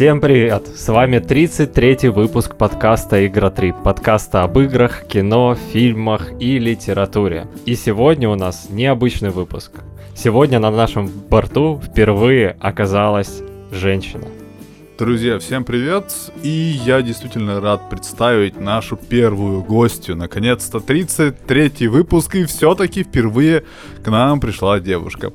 Всем 0.00 0.22
привет! 0.22 0.66
С 0.66 0.88
вами 0.88 1.18
33-й 1.18 2.08
выпуск 2.08 2.56
подкаста 2.56 3.26
«Игра 3.26 3.50
3», 3.50 3.82
подкаста 3.82 4.44
об 4.44 4.58
играх, 4.58 5.04
кино, 5.06 5.54
фильмах 5.54 6.32
и 6.40 6.58
литературе. 6.58 7.48
И 7.66 7.74
сегодня 7.74 8.30
у 8.30 8.34
нас 8.34 8.68
необычный 8.70 9.28
выпуск. 9.28 9.72
Сегодня 10.14 10.58
на 10.58 10.70
нашем 10.70 11.06
борту 11.06 11.78
впервые 11.84 12.56
оказалась 12.60 13.42
женщина. 13.72 14.24
Друзья, 15.00 15.38
всем 15.38 15.64
привет! 15.64 16.12
И 16.42 16.50
я 16.50 17.00
действительно 17.00 17.58
рад 17.58 17.88
представить 17.88 18.60
нашу 18.60 18.98
первую 18.98 19.62
гостью. 19.62 20.14
Наконец-то 20.14 20.76
33-й 20.76 21.86
выпуск, 21.86 22.34
и 22.34 22.44
все-таки 22.44 23.02
впервые 23.02 23.64
к 24.04 24.08
нам 24.08 24.40
пришла 24.40 24.78
девушка. 24.78 25.32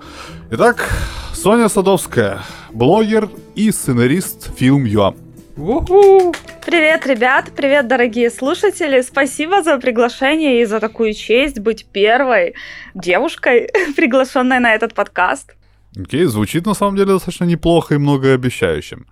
Итак, 0.51 0.87
Соня 1.33 1.67
Садовская, 1.67 2.41
блогер 2.73 3.27
и 3.55 3.71
сценарист 3.71 4.55
фильм 4.55 4.85
Юа. 4.85 5.15
Привет, 5.55 7.07
ребят! 7.07 7.49
Привет, 7.55 7.87
дорогие 7.87 8.29
слушатели! 8.29 9.01
Спасибо 9.01 9.63
за 9.63 9.79
приглашение 9.79 10.61
и 10.61 10.65
за 10.65 10.79
такую 10.79 11.15
честь 11.15 11.57
быть 11.57 11.87
первой 11.87 12.53
девушкой, 12.93 13.71
приглашенной 13.95 14.59
на 14.59 14.75
этот 14.75 14.93
подкаст. 14.93 15.55
Окей, 15.97 16.25
звучит 16.25 16.65
на 16.65 16.73
самом 16.73 16.97
деле 16.97 17.13
достаточно 17.13 17.45
неплохо 17.45 17.95
и 17.95 17.97
многообещающим. 17.97 19.05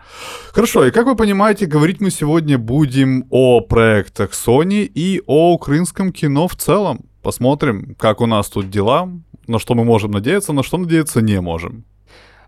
Хорошо, 0.52 0.86
и 0.86 0.91
как 0.91 1.05
вы 1.05 1.16
понимаете, 1.16 1.66
говорить 1.66 2.02
мы 2.02 2.12
сегодня 2.12 2.58
будем 2.58 3.26
о 3.30 3.62
проектах 3.62 4.32
Sony 4.32 4.84
и 4.84 5.22
о 5.26 5.54
украинском 5.54 6.12
кино 6.12 6.48
в 6.48 6.55
целом. 6.55 7.05
Посмотрим, 7.22 7.96
как 7.98 8.20
у 8.20 8.26
нас 8.26 8.50
тут 8.50 8.70
дела, 8.70 9.10
на 9.48 9.60
что 9.60 9.76
мы 9.76 9.86
можем 9.86 10.12
надеяться, 10.12 10.52
на 10.52 10.64
что 10.64 10.77
надеяться 10.77 11.22
не 11.22 11.40
можем. 11.40 11.85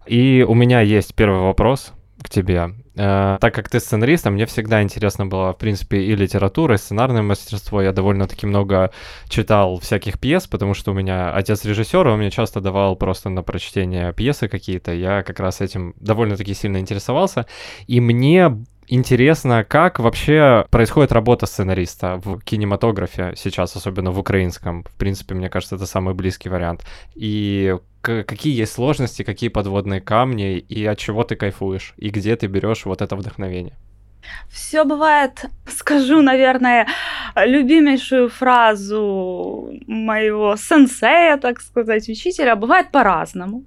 И 0.06 0.46
у 0.48 0.54
меня 0.54 0.82
есть 0.82 1.16
первый 1.16 1.40
вопрос 1.40 1.94
к 2.22 2.30
тебе. 2.30 2.72
Э, 2.98 3.38
так 3.42 3.54
как 3.54 3.70
ты 3.70 3.80
сценарист, 3.80 4.26
а 4.28 4.32
мне 4.32 4.46
всегда 4.46 4.82
интересно 4.82 5.26
было, 5.26 5.54
в 5.54 5.58
принципе, 5.58 6.02
и 6.02 6.16
литература, 6.16 6.76
и 6.76 6.78
сценарное 6.78 7.22
мастерство. 7.22 7.82
Я 7.82 7.92
довольно-таки 7.92 8.48
много 8.48 8.92
читал 9.28 9.80
всяких 9.80 10.20
пьес, 10.20 10.48
потому 10.48 10.74
что 10.74 10.92
у 10.92 10.94
меня 10.94 11.32
отец 11.32 11.66
режиссер, 11.66 12.08
он 12.08 12.20
мне 12.20 12.32
часто 12.32 12.62
давал 12.62 12.96
просто 12.96 13.30
на 13.30 13.44
прочтение 13.44 14.14
пьесы 14.14 14.48
какие-то. 14.48 14.94
Я 14.94 15.24
как 15.24 15.40
раз 15.40 15.62
этим 15.62 15.94
довольно-таки 16.00 16.54
сильно 16.54 16.78
интересовался. 16.78 17.46
И 17.88 18.00
мне 18.00 18.64
интересно, 18.88 19.64
как 19.64 20.00
вообще 20.00 20.66
происходит 20.70 21.12
работа 21.12 21.46
сценариста 21.46 22.22
в 22.24 22.40
кинематографе 22.42 23.34
сейчас, 23.36 23.76
особенно 23.76 24.12
в 24.12 24.20
украинском. 24.20 24.84
В 24.84 24.96
принципе, 24.96 25.36
мне 25.36 25.50
кажется, 25.50 25.76
это 25.76 25.86
самый 25.86 26.14
близкий 26.14 26.50
вариант. 26.50 26.86
И 27.16 27.76
какие 28.02 28.56
есть 28.56 28.74
сложности, 28.74 29.24
какие 29.24 29.50
подводные 29.50 30.02
камни, 30.02 30.58
и 30.58 30.86
от 30.86 30.98
чего 30.98 31.24
ты 31.24 31.36
кайфуешь, 31.36 31.94
и 31.98 32.10
где 32.10 32.36
ты 32.36 32.48
берешь 32.48 32.86
вот 32.86 33.02
это 33.02 33.16
вдохновение. 33.16 33.78
Все 34.50 34.84
бывает, 34.86 35.46
скажу, 35.68 36.22
наверное, 36.22 36.88
любимейшую 37.36 38.30
фразу 38.30 39.70
моего 39.88 40.56
сенсея, 40.58 41.38
так 41.38 41.62
сказать, 41.62 42.10
учителя, 42.10 42.56
бывает 42.56 42.92
по-разному. 42.92 43.66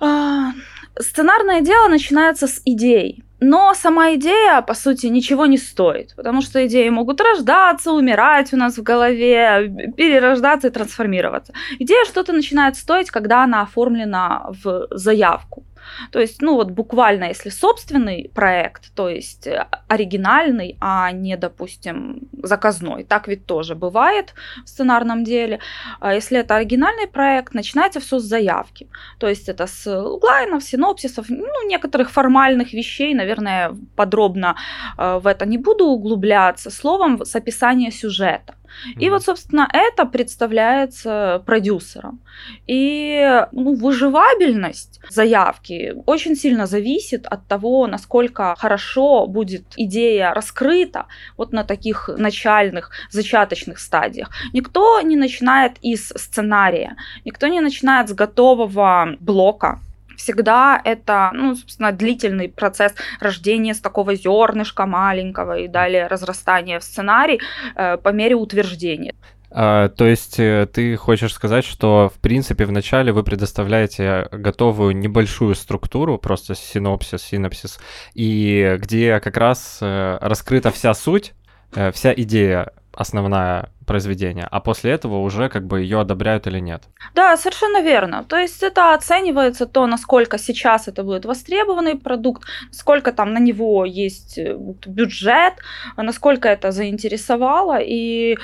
А, 0.00 0.52
сценарное 0.98 1.60
дело 1.60 1.88
начинается 1.88 2.46
с 2.46 2.60
идей. 2.64 3.24
Но 3.40 3.74
сама 3.74 4.14
идея, 4.14 4.62
по 4.62 4.74
сути, 4.74 5.06
ничего 5.06 5.46
не 5.46 5.58
стоит, 5.58 6.14
потому 6.16 6.42
что 6.42 6.66
идеи 6.66 6.88
могут 6.88 7.20
рождаться, 7.20 7.92
умирать 7.92 8.52
у 8.52 8.56
нас 8.56 8.78
в 8.78 8.82
голове, 8.82 9.92
перерождаться 9.96 10.68
и 10.68 10.70
трансформироваться. 10.70 11.52
Идея 11.78 12.04
что-то 12.04 12.32
начинает 12.32 12.76
стоить, 12.76 13.10
когда 13.10 13.44
она 13.44 13.62
оформлена 13.62 14.50
в 14.64 14.88
заявку. 14.90 15.64
То 16.12 16.20
есть, 16.20 16.42
ну 16.42 16.54
вот 16.54 16.70
буквально, 16.70 17.24
если 17.24 17.50
собственный 17.50 18.30
проект, 18.34 18.94
то 18.94 19.08
есть 19.08 19.46
э, 19.46 19.66
оригинальный, 19.88 20.76
а 20.80 21.10
не, 21.12 21.36
допустим, 21.36 22.28
заказной, 22.42 23.04
так 23.04 23.28
ведь 23.28 23.46
тоже 23.46 23.74
бывает 23.74 24.34
в 24.64 24.68
сценарном 24.68 25.24
деле. 25.24 25.60
А 26.00 26.14
если 26.14 26.38
это 26.38 26.56
оригинальный 26.56 27.06
проект, 27.06 27.54
начинается 27.54 28.00
все 28.00 28.18
с 28.18 28.24
заявки. 28.24 28.88
То 29.18 29.28
есть 29.28 29.48
это 29.48 29.66
с 29.66 29.86
лайнов, 30.22 30.62
синопсисов, 30.62 31.26
ну, 31.28 31.68
некоторых 31.68 32.10
формальных 32.10 32.72
вещей, 32.72 33.14
наверное, 33.14 33.74
подробно 33.96 34.56
э, 34.96 35.18
в 35.22 35.26
это 35.26 35.46
не 35.46 35.58
буду 35.58 35.84
углубляться, 35.86 36.70
словом, 36.70 37.24
с 37.24 37.34
описания 37.36 37.90
сюжета. 37.90 38.57
Mm-hmm. 38.68 39.00
И 39.00 39.10
вот, 39.10 39.22
собственно, 39.24 39.68
это 39.72 40.04
представляется 40.04 41.42
продюсером. 41.46 42.20
И 42.66 43.44
ну, 43.52 43.74
выживабельность 43.74 45.00
заявки 45.10 45.94
очень 46.06 46.36
сильно 46.36 46.66
зависит 46.66 47.26
от 47.26 47.46
того, 47.46 47.86
насколько 47.86 48.54
хорошо 48.58 49.26
будет 49.26 49.64
идея 49.76 50.32
раскрыта 50.34 51.06
вот 51.36 51.52
на 51.52 51.64
таких 51.64 52.08
начальных, 52.16 52.90
зачаточных 53.10 53.78
стадиях. 53.78 54.30
Никто 54.52 55.00
не 55.00 55.16
начинает 55.16 55.78
из 55.82 56.08
сценария, 56.08 56.96
никто 57.24 57.48
не 57.48 57.60
начинает 57.60 58.08
с 58.08 58.12
готового 58.12 59.16
блока, 59.20 59.80
всегда 60.18 60.80
это, 60.84 61.30
ну, 61.32 61.54
собственно, 61.54 61.92
длительный 61.92 62.48
процесс 62.48 62.92
рождения 63.20 63.72
с 63.72 63.80
такого 63.80 64.14
зернышка 64.14 64.84
маленького 64.84 65.58
и 65.58 65.68
далее 65.68 66.08
разрастания 66.08 66.78
в 66.78 66.84
сценарий 66.84 67.40
э, 67.76 67.96
по 67.96 68.10
мере 68.10 68.34
утверждения. 68.34 69.14
А, 69.50 69.88
то 69.88 70.06
есть 70.06 70.38
э, 70.38 70.68
ты 70.70 70.96
хочешь 70.96 71.32
сказать, 71.32 71.64
что 71.64 72.12
в 72.14 72.20
принципе 72.20 72.66
вначале 72.66 73.12
вы 73.12 73.22
предоставляете 73.22 74.28
готовую 74.30 74.94
небольшую 74.96 75.54
структуру, 75.54 76.18
просто 76.18 76.54
синопсис, 76.54 77.22
синопсис, 77.22 77.78
и 78.14 78.76
где 78.78 79.20
как 79.20 79.36
раз 79.38 79.78
э, 79.80 80.18
раскрыта 80.20 80.70
вся 80.70 80.92
суть, 80.92 81.32
э, 81.74 81.92
вся 81.92 82.12
идея 82.12 82.72
основная 82.92 83.70
произведения, 83.88 84.48
а 84.50 84.60
после 84.60 84.92
этого 84.92 85.20
уже 85.22 85.48
как 85.48 85.66
бы 85.66 85.80
ее 85.80 86.00
одобряют 86.00 86.46
или 86.46 86.60
нет. 86.60 86.82
Да, 87.14 87.36
совершенно 87.36 87.82
верно. 87.82 88.24
То 88.28 88.36
есть 88.36 88.62
это 88.62 88.94
оценивается 88.94 89.66
то, 89.66 89.86
насколько 89.86 90.38
сейчас 90.38 90.88
это 90.88 91.02
будет 91.02 91.24
востребованный 91.24 91.96
продукт, 91.96 92.42
сколько 92.70 93.12
там 93.12 93.32
на 93.32 93.40
него 93.40 93.84
есть 93.86 94.38
э, 94.38 94.56
бюджет, 94.86 95.54
насколько 95.96 96.48
это 96.48 96.70
заинтересовало, 96.72 97.78
и 97.80 98.38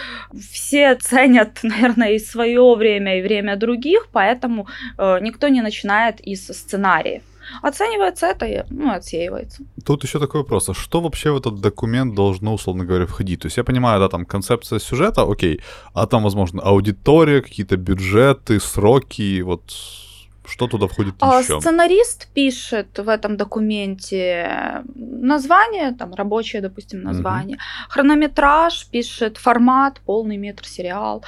все 0.52 0.94
ценят, 0.94 1.58
наверное, 1.62 2.12
и 2.12 2.18
свое 2.18 2.74
время, 2.74 3.18
и 3.18 3.22
время 3.22 3.56
других, 3.56 4.08
поэтому 4.12 4.66
э, 4.98 5.18
никто 5.20 5.48
не 5.48 5.62
начинает 5.62 6.20
из 6.20 6.46
сценариев. 6.46 7.22
Оценивается 7.62 8.26
это 8.26 8.46
и 8.46 8.64
ну, 8.70 8.92
отсеивается. 8.92 9.62
Тут 9.84 10.04
еще 10.04 10.18
такой 10.18 10.40
вопрос. 10.40 10.68
А 10.68 10.74
что 10.74 11.00
вообще 11.00 11.30
в 11.30 11.36
этот 11.36 11.60
документ 11.60 12.14
должно, 12.14 12.54
условно 12.54 12.84
говоря, 12.84 13.06
входить? 13.06 13.40
То 13.40 13.46
есть 13.46 13.56
я 13.56 13.64
понимаю, 13.64 14.00
да, 14.00 14.08
там 14.08 14.24
концепция 14.24 14.78
сюжета, 14.78 15.22
окей, 15.22 15.60
а 15.92 16.06
там, 16.06 16.22
возможно, 16.22 16.62
аудитория, 16.62 17.42
какие-то 17.42 17.76
бюджеты, 17.76 18.60
сроки, 18.60 19.42
вот 19.42 19.62
что 20.46 20.66
туда 20.66 20.86
входит 20.86 21.14
а, 21.20 21.40
еще? 21.40 21.60
Сценарист 21.60 22.28
пишет 22.34 22.98
в 22.98 23.08
этом 23.08 23.36
документе 23.36 24.82
название, 24.94 25.92
там 25.92 26.14
рабочее, 26.14 26.60
допустим, 26.60 27.02
название, 27.02 27.56
угу. 27.56 27.92
хронометраж, 27.92 28.86
пишет 28.90 29.38
формат, 29.38 30.00
полный 30.04 30.36
метр 30.36 30.66
сериал, 30.66 31.24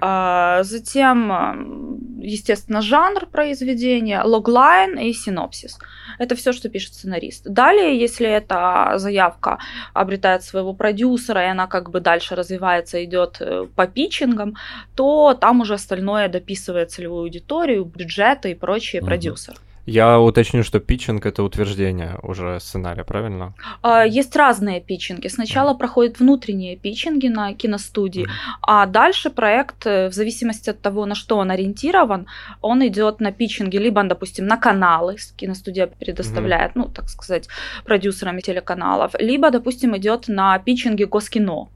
а, 0.00 0.62
затем, 0.64 2.20
естественно, 2.20 2.82
жанр 2.82 3.26
произведения, 3.26 4.22
логлайн 4.22 4.98
и 4.98 5.12
синопсис. 5.12 5.78
Это 6.18 6.34
все, 6.34 6.52
что 6.52 6.68
пишет 6.68 6.94
сценарист. 6.94 7.48
Далее, 7.48 7.98
если 7.98 8.28
эта 8.28 8.94
заявка 8.96 9.58
обретает 9.94 10.42
своего 10.42 10.74
продюсера, 10.74 11.42
и 11.44 11.48
она 11.48 11.66
как 11.66 11.90
бы 11.90 12.00
дальше 12.00 12.34
развивается, 12.34 13.02
идет 13.04 13.36
э, 13.40 13.66
по 13.74 13.86
питчингам, 13.86 14.56
то 14.94 15.34
там 15.34 15.60
уже 15.60 15.74
остальное 15.74 16.28
дописывает 16.28 16.90
целевую 16.90 17.22
аудиторию, 17.22 17.84
бюджеты 17.84 18.57
прочие 18.58 19.00
угу. 19.00 19.08
продюсер. 19.08 19.54
Я 19.90 20.20
уточню, 20.20 20.64
что 20.64 20.80
питчинг 20.80 21.24
это 21.24 21.42
утверждение 21.42 22.18
уже 22.22 22.60
сценария, 22.60 23.04
правильно? 23.04 23.54
А, 23.80 24.04
есть 24.04 24.36
разные 24.36 24.82
питчинги. 24.82 25.28
Сначала 25.28 25.72
mm. 25.72 25.78
проходят 25.78 26.20
внутренние 26.20 26.76
питчинги 26.76 27.28
на 27.28 27.54
киностудии, 27.54 28.26
mm. 28.26 28.30
а 28.60 28.84
дальше 28.84 29.30
проект, 29.30 29.86
э, 29.86 30.08
в 30.08 30.12
зависимости 30.12 30.68
от 30.68 30.82
того, 30.82 31.06
на 31.06 31.14
что 31.14 31.38
он 31.38 31.50
ориентирован, 31.50 32.26
он 32.60 32.86
идет 32.86 33.20
на 33.20 33.32
питчинги, 33.32 33.78
либо, 33.78 34.04
допустим, 34.04 34.46
на 34.46 34.58
каналы, 34.58 35.16
киностудия 35.36 35.86
предоставляет, 35.86 36.72
mm. 36.72 36.74
ну, 36.74 36.88
так 36.88 37.08
сказать, 37.08 37.48
продюсерами 37.86 38.42
телеканалов, 38.42 39.14
либо, 39.18 39.50
допустим, 39.50 39.96
идет 39.96 40.28
на 40.28 40.58
питчинги 40.58 41.04
Госкино 41.04 41.68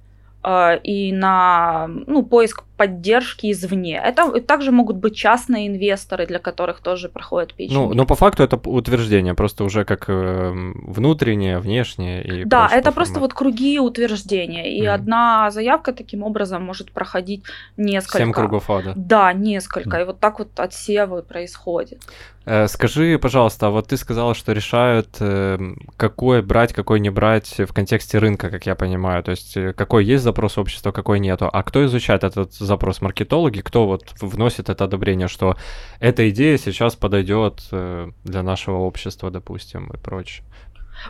и 0.44 1.12
на 1.12 1.86
ну, 2.06 2.22
поиск 2.24 2.64
поддержки 2.76 3.52
извне. 3.52 4.02
Это 4.04 4.40
также 4.40 4.72
могут 4.72 4.96
быть 4.96 5.14
частные 5.14 5.68
инвесторы, 5.68 6.26
для 6.26 6.40
которых 6.40 6.80
тоже 6.80 7.08
проходит 7.08 7.54
питчинг. 7.54 7.78
Ну, 7.78 7.94
но 7.94 8.06
по 8.06 8.16
факту 8.16 8.42
это 8.42 8.56
утверждение, 8.56 9.34
просто 9.34 9.62
уже 9.64 9.84
как 9.84 10.08
э, 10.08 10.52
внутреннее, 10.52 11.60
внешнее 11.60 12.24
и 12.24 12.44
Да, 12.44 12.68
это 12.72 12.90
просто 12.90 13.20
вот 13.20 13.34
круги 13.34 13.78
утверждения, 13.78 14.76
и 14.76 14.82
mm. 14.82 14.88
одна 14.88 15.50
заявка 15.50 15.92
таким 15.92 16.24
образом 16.24 16.64
может 16.64 16.90
проходить 16.90 17.44
несколько. 17.76 18.18
Семь 18.18 18.32
кругов 18.32 18.68
ада. 18.68 18.94
Да, 18.96 19.32
несколько, 19.32 19.98
mm. 19.98 20.02
и 20.02 20.04
вот 20.06 20.18
так 20.18 20.38
вот 20.40 20.48
отсевы 20.58 21.22
происходит. 21.22 22.02
Э, 22.44 22.66
скажи, 22.66 23.18
пожалуйста, 23.18 23.68
а 23.68 23.70
вот 23.70 23.88
ты 23.88 23.96
сказала, 23.96 24.34
что 24.34 24.52
решают, 24.52 25.16
эм, 25.20 25.78
какой 25.96 26.42
брать, 26.42 26.72
какой 26.72 26.98
не 26.98 27.10
брать 27.10 27.58
в 27.58 27.72
контексте 27.72 28.18
рынка, 28.18 28.50
как 28.50 28.66
я 28.66 28.74
понимаю. 28.74 29.22
То 29.22 29.30
есть 29.30 29.56
э, 29.56 29.72
какой 29.72 30.04
есть 30.04 30.24
запрос 30.24 30.58
общества, 30.58 30.90
какой 30.90 31.20
нету. 31.20 31.48
А 31.52 31.62
кто 31.62 31.84
изучает 31.84 32.24
этот 32.24 32.52
запрос? 32.54 33.00
Маркетологи? 33.00 33.60
Кто 33.60 33.86
вот 33.86 34.14
вносит 34.20 34.68
это 34.70 34.84
одобрение, 34.84 35.28
что 35.28 35.56
эта 36.00 36.28
идея 36.30 36.58
сейчас 36.58 36.96
подойдет 36.96 37.62
э, 37.70 38.10
для 38.24 38.42
нашего 38.42 38.78
общества, 38.78 39.30
допустим, 39.30 39.90
и 39.94 39.96
прочее? 39.96 40.44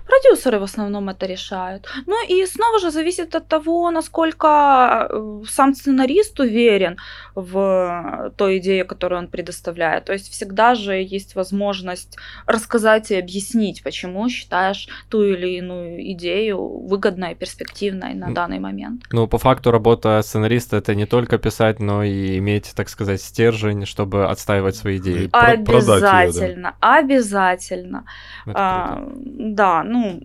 Продюсеры 0.06 0.59
в 0.59 0.62
основном 0.62 1.09
это 1.09 1.27
решают. 1.27 1.89
Ну 2.06 2.17
и 2.29 2.47
снова 2.47 2.79
же 2.79 2.91
зависит 2.91 3.35
от 3.35 3.49
того, 3.49 3.91
насколько 3.91 5.09
э, 5.11 5.43
сам 5.49 5.75
сценарист 5.75 6.41
уверен 6.41 6.97
в 7.35 8.33
той 8.37 8.59
идее, 8.59 8.85
которую 8.85 9.21
он 9.21 9.29
предоставляет. 9.29 10.05
То 10.05 10.12
есть 10.12 10.31
всегда 10.31 10.75
же 10.75 10.94
есть 10.94 11.35
возможность 11.35 12.19
рассказать 12.47 13.11
и 13.11 13.17
объяснить, 13.17 13.83
почему 13.83 14.29
считаешь 14.29 14.89
ту 15.09 15.23
или 15.23 15.56
иную 15.56 16.12
идею 16.12 16.87
выгодной, 16.87 17.35
перспективной 17.35 18.15
на 18.15 18.33
данный 18.33 18.59
момент. 18.59 19.03
Ну, 19.12 19.27
по 19.27 19.39
факту 19.39 19.71
работа 19.71 20.21
сценариста 20.23 20.77
это 20.77 20.94
не 20.94 21.06
только 21.06 21.39
писать, 21.39 21.81
но 21.81 22.03
и 22.03 22.39
иметь, 22.39 22.73
так 22.75 22.89
сказать, 22.89 23.23
стержень, 23.23 23.87
чтобы 23.87 24.27
отстаивать 24.27 24.77
свои 24.77 24.99
идеи. 24.99 25.29
Обязательно, 25.33 26.69
ее, 26.69 26.75
да? 26.81 26.99
обязательно. 26.99 28.05
А, 28.47 29.03
да, 29.15 29.81
ну, 29.84 30.20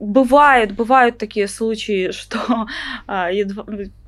бывают, 0.00 0.72
бывают 0.72 1.18
такие 1.18 1.48
случаи, 1.48 2.10
что 2.12 2.66
а, 3.06 3.30
едва, 3.30 3.64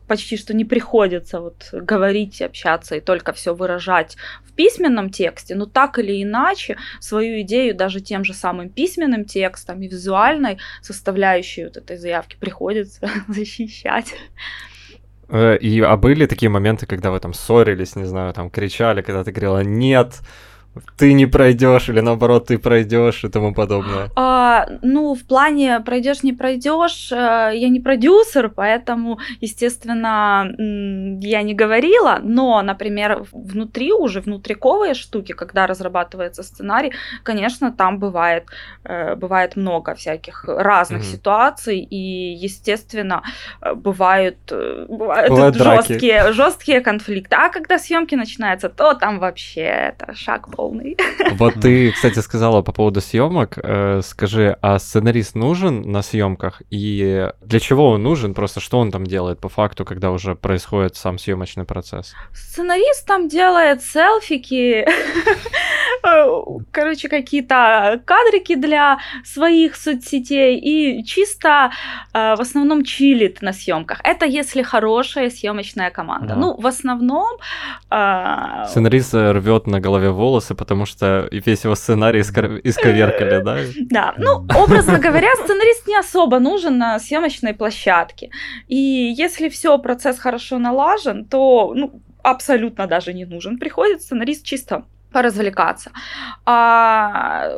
почти 0.09 0.37
что 0.37 0.55
не 0.55 0.65
приходится 0.65 1.41
вот 1.41 1.69
говорить, 1.73 2.43
общаться 2.43 2.97
и 2.97 3.01
только 3.01 3.33
все 3.33 3.55
выражать 3.55 4.17
в 4.45 4.53
письменном 4.53 5.11
тексте, 5.11 5.55
но 5.55 5.67
так 5.67 5.99
или 5.99 6.23
иначе 6.23 6.79
свою 6.99 7.43
идею 7.43 7.75
даже 7.77 8.01
тем 8.01 8.25
же 8.25 8.35
самым 8.35 8.71
письменным 8.71 9.25
текстом 9.25 9.83
и 9.83 9.89
визуальной 9.89 10.59
составляющей 10.83 11.65
вот 11.65 11.77
этой 11.77 11.99
заявки 11.99 12.37
приходится 12.41 13.09
защищать. 13.29 14.15
Э, 15.29 15.57
и, 15.59 15.81
а 15.81 15.97
были 15.97 16.27
такие 16.27 16.49
моменты, 16.49 16.87
когда 16.87 17.11
вы 17.11 17.21
там 17.21 17.35
ссорились, 17.35 17.95
не 17.95 18.07
знаю, 18.07 18.33
там 18.33 18.51
кричали, 18.51 19.03
когда 19.03 19.23
ты 19.23 19.31
говорила 19.31 19.63
«нет», 19.63 20.21
ты 20.97 21.13
не 21.13 21.27
пройдешь 21.27 21.89
или 21.89 22.01
наоборот 22.01 22.47
ты 22.47 22.59
пройдешь 22.59 23.25
и 23.25 23.29
тому 23.29 23.55
подобное? 23.55 24.11
А, 24.17 24.67
ну, 24.83 25.15
в 25.15 25.25
плане 25.25 25.81
пройдешь, 25.81 26.23
не 26.23 26.33
пройдешь, 26.33 27.13
э, 27.13 27.53
я 27.55 27.69
не 27.69 27.81
продюсер, 27.81 28.49
поэтому, 28.49 29.19
естественно, 29.41 30.51
я 31.21 31.43
не 31.43 31.55
говорила, 31.55 32.19
но, 32.23 32.63
например, 32.63 33.25
внутри 33.33 33.93
уже, 33.93 34.21
внутриковые 34.21 34.95
штуки, 34.95 35.33
когда 35.33 35.67
разрабатывается 35.67 36.43
сценарий, 36.43 36.93
конечно, 37.23 37.73
там 37.73 37.99
бывает, 37.99 38.45
э, 38.85 39.15
бывает 39.15 39.57
много 39.57 39.95
всяких 39.95 40.45
разных 40.47 41.03
mm-hmm. 41.03 41.13
ситуаций, 41.13 41.79
и, 41.79 42.35
естественно, 42.35 43.23
э, 43.61 43.75
бывают, 43.75 44.39
бывают, 44.89 45.31
бывают 45.31 45.57
жесткие, 45.57 46.33
жесткие 46.33 46.81
конфликты. 46.81 47.37
А 47.37 47.49
когда 47.49 47.79
съемки 47.79 48.15
начинаются, 48.15 48.69
то 48.69 48.95
там 48.95 49.19
вообще 49.19 49.61
это 49.61 50.15
шаг 50.15 50.49
пол 50.51 50.68
полный. 50.69 50.97
Вот 51.39 51.55
ты, 51.61 51.93
кстати, 51.93 52.21
сказала 52.21 52.63
по 52.63 52.73
поводу 52.73 53.01
съемок. 53.01 53.59
Э, 53.63 54.01
скажи, 54.03 54.57
а 54.63 54.79
сценарист 54.79 55.37
нужен 55.37 55.83
на 55.83 56.03
съемках? 56.03 56.63
И 56.71 57.31
для 57.43 57.61
чего 57.61 57.91
он 57.91 58.03
нужен? 58.03 58.35
Просто 58.35 58.61
что 58.61 58.79
он 58.79 58.91
там 58.91 59.05
делает 59.05 59.39
по 59.39 59.49
факту, 59.49 59.85
когда 59.85 60.11
уже 60.11 60.35
происходит 60.35 60.97
сам 60.97 61.19
съемочный 61.19 61.65
процесс? 61.65 62.15
Сценарист 62.33 63.07
там 63.07 63.29
делает 63.29 63.83
селфики, 63.83 64.87
короче, 66.73 67.09
какие-то 67.09 68.01
кадрики 68.05 68.55
для 68.57 68.99
своих 69.25 69.77
соцсетей 69.77 70.59
и 70.59 71.05
чисто 71.05 71.71
э, 72.15 72.37
в 72.37 72.41
основном 72.41 72.85
чилит 72.85 73.43
на 73.43 73.53
съемках. 73.53 74.01
Это 74.03 74.27
если 74.27 74.63
хорошая 74.63 75.31
съемочная 75.31 75.91
команда. 75.91 76.35
Ну, 76.35 76.57
в 76.59 76.67
основном... 76.67 77.39
Э, 77.91 78.65
Сценарист 78.67 79.15
рвет 79.15 79.67
на 79.67 79.81
голове 79.81 80.11
волосы, 80.11 80.55
потому 80.59 80.87
что 80.87 81.29
весь 81.31 81.65
его 81.65 81.75
сценарий 81.75 82.21
исковеркали, 82.21 83.43
да? 83.43 83.59
Да, 83.91 84.15
ну, 84.19 84.47
образно 84.63 84.99
говоря, 84.99 85.29
сценарист 85.45 85.87
не 85.87 85.97
особо 85.97 86.39
нужен 86.39 86.77
на 86.77 86.99
съемочной 86.99 87.55
площадке. 87.55 88.31
И 88.67 88.77
если 88.77 89.49
все, 89.49 89.79
процесс 89.79 90.19
хорошо 90.19 90.59
налажен, 90.59 91.25
то, 91.25 91.73
ну, 91.75 92.03
абсолютно 92.23 92.87
даже 92.87 93.15
не 93.15 93.25
нужен. 93.25 93.59
Приходит 93.59 94.03
сценарист 94.03 94.45
чисто 94.45 94.85
поразвлекаться. 95.13 95.91
А... 96.45 97.49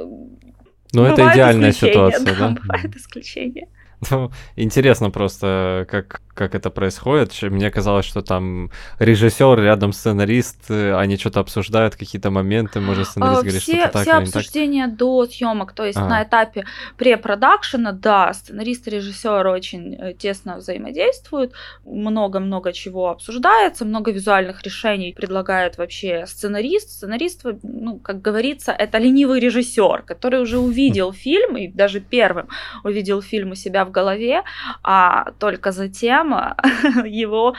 Ну, 0.92 1.04
это 1.04 1.32
идеальная 1.32 1.72
ситуация, 1.84 2.24
да? 2.24 2.48
да? 2.48 2.56
Бывает 2.62 2.96
исключение. 2.96 3.68
Ну, 4.10 4.30
интересно 4.56 5.10
просто, 5.10 5.86
как 5.90 6.22
как 6.40 6.54
это 6.54 6.70
происходит. 6.70 7.42
Мне 7.42 7.70
казалось, 7.70 8.06
что 8.06 8.22
там 8.22 8.70
режиссер 8.98 9.60
рядом 9.60 9.92
сценарист, 9.92 10.70
э, 10.70 10.94
они 10.94 11.18
что-то 11.18 11.40
обсуждают, 11.40 11.96
какие-то 11.96 12.30
моменты, 12.30 12.80
может, 12.80 13.08
сценарист 13.08 13.40
а, 13.40 13.42
говорит, 13.42 13.62
все, 13.62 13.80
что 13.80 13.88
так 13.88 14.02
Все 14.02 14.12
обсуждения 14.12 14.86
так. 14.86 14.96
до 14.96 15.26
съемок, 15.26 15.72
то 15.74 15.84
есть 15.84 15.98
а. 15.98 16.08
на 16.08 16.22
этапе 16.22 16.64
препродакшена, 16.96 17.92
да, 17.92 18.32
сценарист 18.32 18.88
и 18.88 18.90
режиссер 18.90 19.46
очень 19.48 19.94
э, 19.94 20.14
тесно 20.14 20.56
взаимодействуют, 20.56 21.52
много-много 21.84 22.72
чего 22.72 23.10
обсуждается, 23.10 23.84
много 23.84 24.10
визуальных 24.10 24.62
решений 24.62 25.12
предлагает 25.12 25.76
вообще 25.76 26.24
сценарист. 26.26 26.88
Сценарист, 26.90 27.44
ну, 27.62 27.98
как 27.98 28.22
говорится, 28.22 28.72
это 28.72 28.96
ленивый 28.96 29.40
режиссер, 29.40 30.04
который 30.06 30.40
уже 30.40 30.58
увидел 30.58 31.12
фильм, 31.24 31.58
и 31.58 31.68
даже 31.68 32.00
первым 32.00 32.48
увидел 32.82 33.20
фильм 33.20 33.50
у 33.50 33.54
себя 33.54 33.84
в 33.84 33.90
голове, 33.90 34.42
а 34.82 35.32
только 35.38 35.70
затем 35.70 36.29
прямо 36.30 36.56
его 37.06 37.54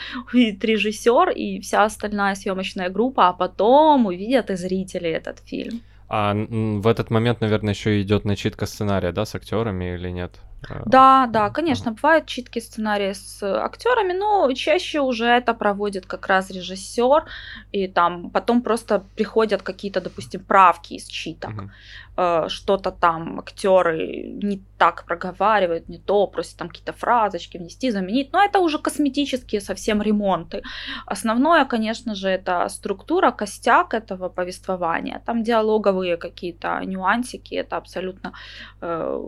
режиссер 0.63 1.29
и 1.29 1.59
вся 1.59 1.83
остальная 1.85 2.35
съемочная 2.35 2.89
группа, 2.89 3.29
а 3.29 3.33
потом 3.33 4.06
увидят 4.06 4.50
и 4.50 4.56
зрители 4.56 5.09
этот 5.09 5.39
фильм. 5.39 5.81
А 6.09 6.33
в 6.33 6.88
этот 6.88 7.09
момент, 7.09 7.41
наверное, 7.41 7.73
еще 7.73 8.01
идет 8.01 8.25
начитка 8.25 8.65
сценария, 8.65 9.12
да, 9.12 9.25
с 9.25 9.35
актерами 9.35 9.95
или 9.95 10.09
нет? 10.12 10.31
А, 10.69 10.83
да, 10.85 11.27
да, 11.27 11.49
конечно, 11.49 11.91
бывают 11.91 12.25
читки 12.25 12.59
сценарии 12.59 13.13
с 13.13 13.43
актерами, 13.43 14.13
но 14.13 14.51
чаще 14.53 14.99
уже 14.99 15.25
это 15.25 15.53
проводит 15.53 16.05
как 16.05 16.27
раз 16.27 16.51
режиссер, 16.51 17.25
и 17.71 17.87
там 17.87 18.30
потом 18.30 18.61
просто 18.61 19.03
приходят 19.15 19.61
какие-то, 19.61 20.01
допустим, 20.01 20.44
правки 20.44 20.94
из 20.94 21.06
читок. 21.07 21.51
Угу. 21.51 21.69
Э, 22.18 22.49
что-то 22.49 22.91
там 22.91 23.39
актеры 23.39 24.37
не 24.44 24.61
так 24.77 25.06
проговаривают, 25.06 25.89
не 25.89 25.97
то, 25.97 26.27
просят 26.27 26.57
там 26.57 26.68
какие-то 26.68 26.94
фразочки 26.94 27.57
внести, 27.57 27.91
заменить. 27.91 28.33
Но 28.33 28.44
это 28.44 28.59
уже 28.59 28.77
косметические 28.80 29.61
совсем 29.61 30.01
ремонты. 30.01 30.61
Основное, 31.06 31.65
конечно 31.65 32.15
же, 32.15 32.30
это 32.30 32.69
структура, 32.69 33.31
костяк 33.31 33.94
этого 33.94 34.30
повествования. 34.30 35.21
Там 35.25 35.44
диалоговые 35.44 36.18
какие-то 36.18 36.81
нюансики, 36.85 37.56
это 37.56 37.77
абсолютно 37.77 38.33
э, 38.81 39.19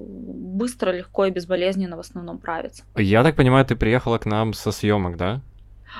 быстро, 0.58 0.92
легко 0.92 1.23
и 1.26 1.32
безболезненно 1.32 1.98
в 1.98 2.00
основном 2.00 2.38
правится. 2.38 2.84
Я 2.96 3.24
так 3.24 3.36
понимаю, 3.36 3.66
ты 3.66 3.76
приехала 3.76 4.18
к 4.18 4.26
нам 4.26 4.54
со 4.54 4.72
съемок, 4.72 5.18
да? 5.18 5.42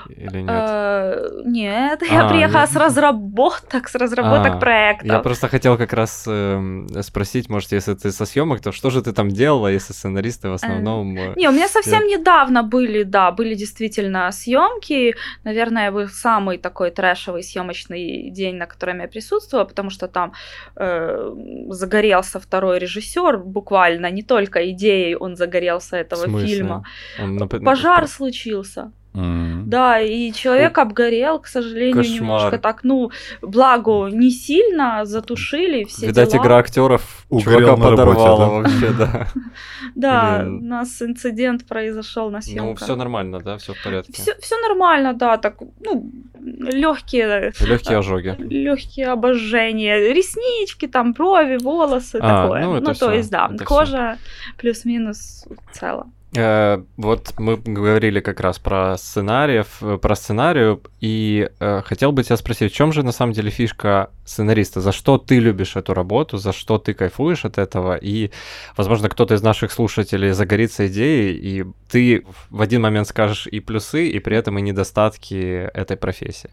Или 0.10 0.42
нет? 0.42 0.50
Э, 0.50 1.42
нет, 1.46 2.02
я 2.10 2.26
а, 2.26 2.30
приехала 2.30 2.66
с 2.66 2.76
разработок, 2.76 3.88
с 3.88 3.96
разработок 3.96 4.56
а, 4.56 4.58
проекта. 4.58 5.08
Я 5.08 5.20
просто 5.20 5.48
хотел 5.48 5.78
как 5.78 5.94
раз 5.94 6.26
эм, 6.28 6.88
спросить, 7.04 7.50
может, 7.50 7.72
если 7.72 7.94
ты 7.94 8.12
со 8.12 8.26
съемок, 8.26 8.62
то 8.62 8.72
что 8.72 8.90
же 8.90 9.02
ты 9.02 9.14
там 9.14 9.30
делала, 9.30 9.68
если 9.68 9.94
сценаристы 9.94 10.50
в 10.50 10.54
основном... 10.54 11.18
Э, 11.18 11.34
не, 11.36 11.48
у 11.48 11.52
меня 11.52 11.68
совсем 11.68 12.08
недавно 12.08 12.64
были, 12.64 13.04
да, 13.04 13.32
были 13.32 13.56
действительно 13.56 14.32
съемки. 14.32 15.16
Наверное, 15.44 15.92
был 15.92 16.08
самый 16.08 16.58
такой 16.58 16.92
трэшевый 16.92 17.44
съемочный 17.44 18.30
день, 18.30 18.56
на 18.56 18.66
котором 18.66 19.00
я 19.00 19.08
присутствовала, 19.08 19.66
потому 19.66 19.90
что 19.90 20.08
там 20.08 20.34
э, 20.76 21.32
загорелся 21.70 22.40
второй 22.40 22.80
режиссер, 22.80 23.38
буквально 23.38 24.12
не 24.12 24.24
только 24.24 24.70
идеей 24.72 25.16
он 25.16 25.36
загорелся 25.36 25.98
этого 25.98 26.28
фильма. 26.42 26.84
Он, 27.20 27.50
Пожар 27.50 28.08
случился. 28.08 28.92
М. 29.16 29.70
Да, 29.70 30.00
и 30.00 30.32
человек 30.32 30.78
обгорел, 30.78 31.40
к 31.40 31.48
сожалению, 31.48 31.98
Кошмар. 31.98 32.16
немножко 32.20 32.58
так, 32.58 32.84
ну, 32.84 33.12
благо, 33.42 34.08
не 34.08 34.32
сильно, 34.32 35.06
затушили 35.06 35.84
все 35.84 36.08
Видать, 36.08 36.32
дела. 36.32 36.42
игра 36.44 36.58
актеров 36.58 37.26
Угорел 37.30 37.60
чувака 37.76 37.78
на 37.78 37.90
работе, 37.92 38.18
подорвала 38.18 38.38
да? 38.38 38.50
вообще, 38.50 38.90
да. 38.98 39.28
Да, 39.96 40.44
у 40.48 40.64
нас 40.64 41.02
инцидент 41.02 41.68
произошел 41.68 42.30
на 42.32 42.38
Ну, 42.38 42.42
съемках. 42.42 42.84
все 42.84 42.96
нормально, 42.96 43.40
да, 43.40 43.58
все 43.58 43.74
в 43.74 43.84
порядке. 43.84 44.14
Все, 44.40 44.58
нормально, 44.68 45.14
да, 45.14 45.38
так, 45.38 45.58
ну, 45.86 46.10
легкие, 46.40 47.54
Легкие 47.62 47.98
ожоги. 48.00 48.36
легкие 48.40 49.08
обожжения, 49.08 49.98
реснички, 50.14 50.88
там, 50.88 51.14
брови, 51.14 51.58
волосы, 51.58 52.18
А, 52.22 52.44
такое. 52.44 52.64
ну, 52.64 52.76
это 52.78 53.00
то 53.00 53.12
есть, 53.12 53.30
да, 53.30 53.52
кожа 53.66 54.18
плюс-минус 54.58 55.46
цело. 55.72 56.08
Э, 56.36 56.84
Вот 56.98 57.34
мы 57.38 57.58
говорили 57.58 58.20
как 58.20 58.40
раз 58.40 58.60
про 58.60 58.98
сценариев, 58.98 59.84
э, 59.84 59.98
про 59.98 60.16
сценарию, 60.16 60.82
и 61.00 61.50
э, 61.60 61.82
хотел 61.86 62.12
бы 62.12 62.24
тебя 62.24 62.38
спросить, 62.38 62.72
в 62.72 62.76
чем 62.76 62.92
же 62.92 63.04
на 63.04 63.12
самом 63.12 63.34
деле 63.34 63.52
фишка 63.52 64.10
сценариста? 64.26 64.82
За 64.82 64.92
что 64.92 65.18
ты 65.18 65.40
любишь 65.40 65.76
эту 65.76 65.94
работу, 65.94 66.38
за 66.38 66.52
что 66.52 66.78
ты 66.80 66.94
кайфуешь 66.94 67.46
от 67.46 67.58
этого? 67.58 67.96
И, 67.96 68.32
возможно, 68.78 69.10
кто-то 69.10 69.36
из 69.36 69.44
наших 69.44 69.72
слушателей 69.72 70.32
загорится 70.32 70.88
идеей, 70.88 71.36
и 71.36 71.66
ты 71.90 72.26
в 72.50 72.62
один 72.62 72.82
момент 72.82 73.08
скажешь 73.08 73.48
и 73.48 73.60
плюсы, 73.60 74.08
и 74.08 74.20
при 74.20 74.36
этом 74.38 74.58
и 74.58 74.62
недостатки 74.62 75.70
этой 75.74 75.98
профессии. 75.98 76.50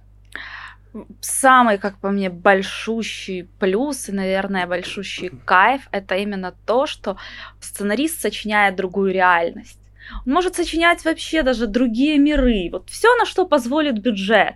Самый, 1.21 1.79
как 1.79 1.99
по 1.99 2.11
мне, 2.11 2.31
большущий 2.31 3.45
плюс 3.59 4.09
и, 4.09 4.13
наверное, 4.13 4.67
большущий 4.67 5.31
кайф— 5.45 5.89
это 5.93 6.17
именно 6.17 6.53
то, 6.67 6.87
что 6.87 7.17
сценарист 7.61 8.21
сочиняет 8.21 8.77
другую 8.77 9.13
реальность. 9.13 9.80
Он 10.27 10.33
может 10.33 10.57
сочинять 10.57 11.05
вообще 11.05 11.43
даже 11.43 11.67
другие 11.67 12.19
миры. 12.19 12.69
Вот 12.73 12.89
все, 12.91 13.09
на 13.17 13.27
что 13.27 13.47
позволит 13.47 13.99
бюджет. 13.99 14.55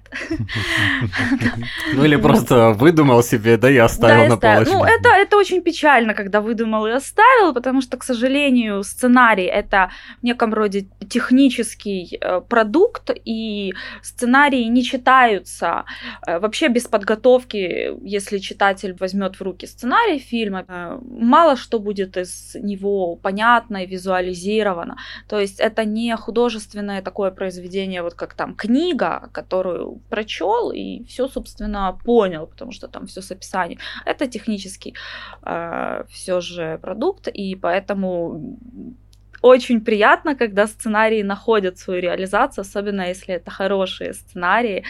Ну 1.94 2.04
или 2.04 2.16
просто 2.16 2.70
выдумал 2.70 3.22
себе, 3.22 3.56
да 3.56 3.70
и 3.70 3.76
оставил 3.76 4.28
на 4.28 4.36
полочке. 4.36 4.74
Ну, 4.74 4.84
это, 4.84 5.08
это 5.10 5.36
очень 5.36 5.62
печально, 5.62 6.14
когда 6.14 6.40
выдумал 6.40 6.86
и 6.86 6.90
оставил, 6.90 7.54
потому 7.54 7.82
что, 7.82 7.96
к 7.96 8.04
сожалению, 8.04 8.82
сценарий 8.82 9.44
это 9.44 9.90
в 10.20 10.24
неком 10.24 10.54
роде 10.54 10.86
технический 11.08 12.18
э, 12.20 12.40
продукт, 12.40 13.10
и 13.24 13.74
сценарии 14.02 14.64
не 14.64 14.82
читаются 14.82 15.84
э, 16.26 16.38
вообще 16.38 16.68
без 16.68 16.86
подготовки, 16.86 17.92
если 18.02 18.38
читатель 18.38 18.96
возьмет 19.00 19.36
в 19.36 19.42
руки 19.42 19.66
сценарий 19.66 20.18
фильма, 20.18 20.64
э, 20.68 20.98
мало 21.02 21.56
что 21.56 21.78
будет 21.78 22.16
из 22.16 22.54
него 22.54 23.16
понятно 23.16 23.84
и 23.84 23.86
визуализировано. 23.86 24.96
То 25.28 25.40
есть 25.44 25.60
это 25.60 25.84
не 25.84 26.16
художественное 26.16 27.02
такое 27.02 27.30
произведение, 27.30 28.02
вот 28.02 28.14
как 28.14 28.34
там 28.34 28.54
книга, 28.54 29.28
которую 29.32 30.00
прочел 30.10 30.72
и 30.72 31.04
все, 31.04 31.28
собственно, 31.28 31.98
понял, 32.04 32.46
потому 32.46 32.72
что 32.72 32.88
там 32.88 33.06
все 33.06 33.20
с 33.20 33.30
описанием. 33.30 33.78
Это 34.04 34.26
технический 34.26 34.94
все 36.08 36.40
же 36.40 36.78
продукт, 36.82 37.28
и 37.28 37.54
поэтому 37.54 38.58
очень 39.44 39.80
приятно, 39.80 40.34
когда 40.34 40.66
сценарии 40.66 41.22
находят 41.22 41.78
свою 41.78 42.00
реализацию, 42.00 42.62
особенно 42.62 43.08
если 43.08 43.34
это 43.34 43.50
хорошие 43.50 44.14
сценарии. 44.14 44.84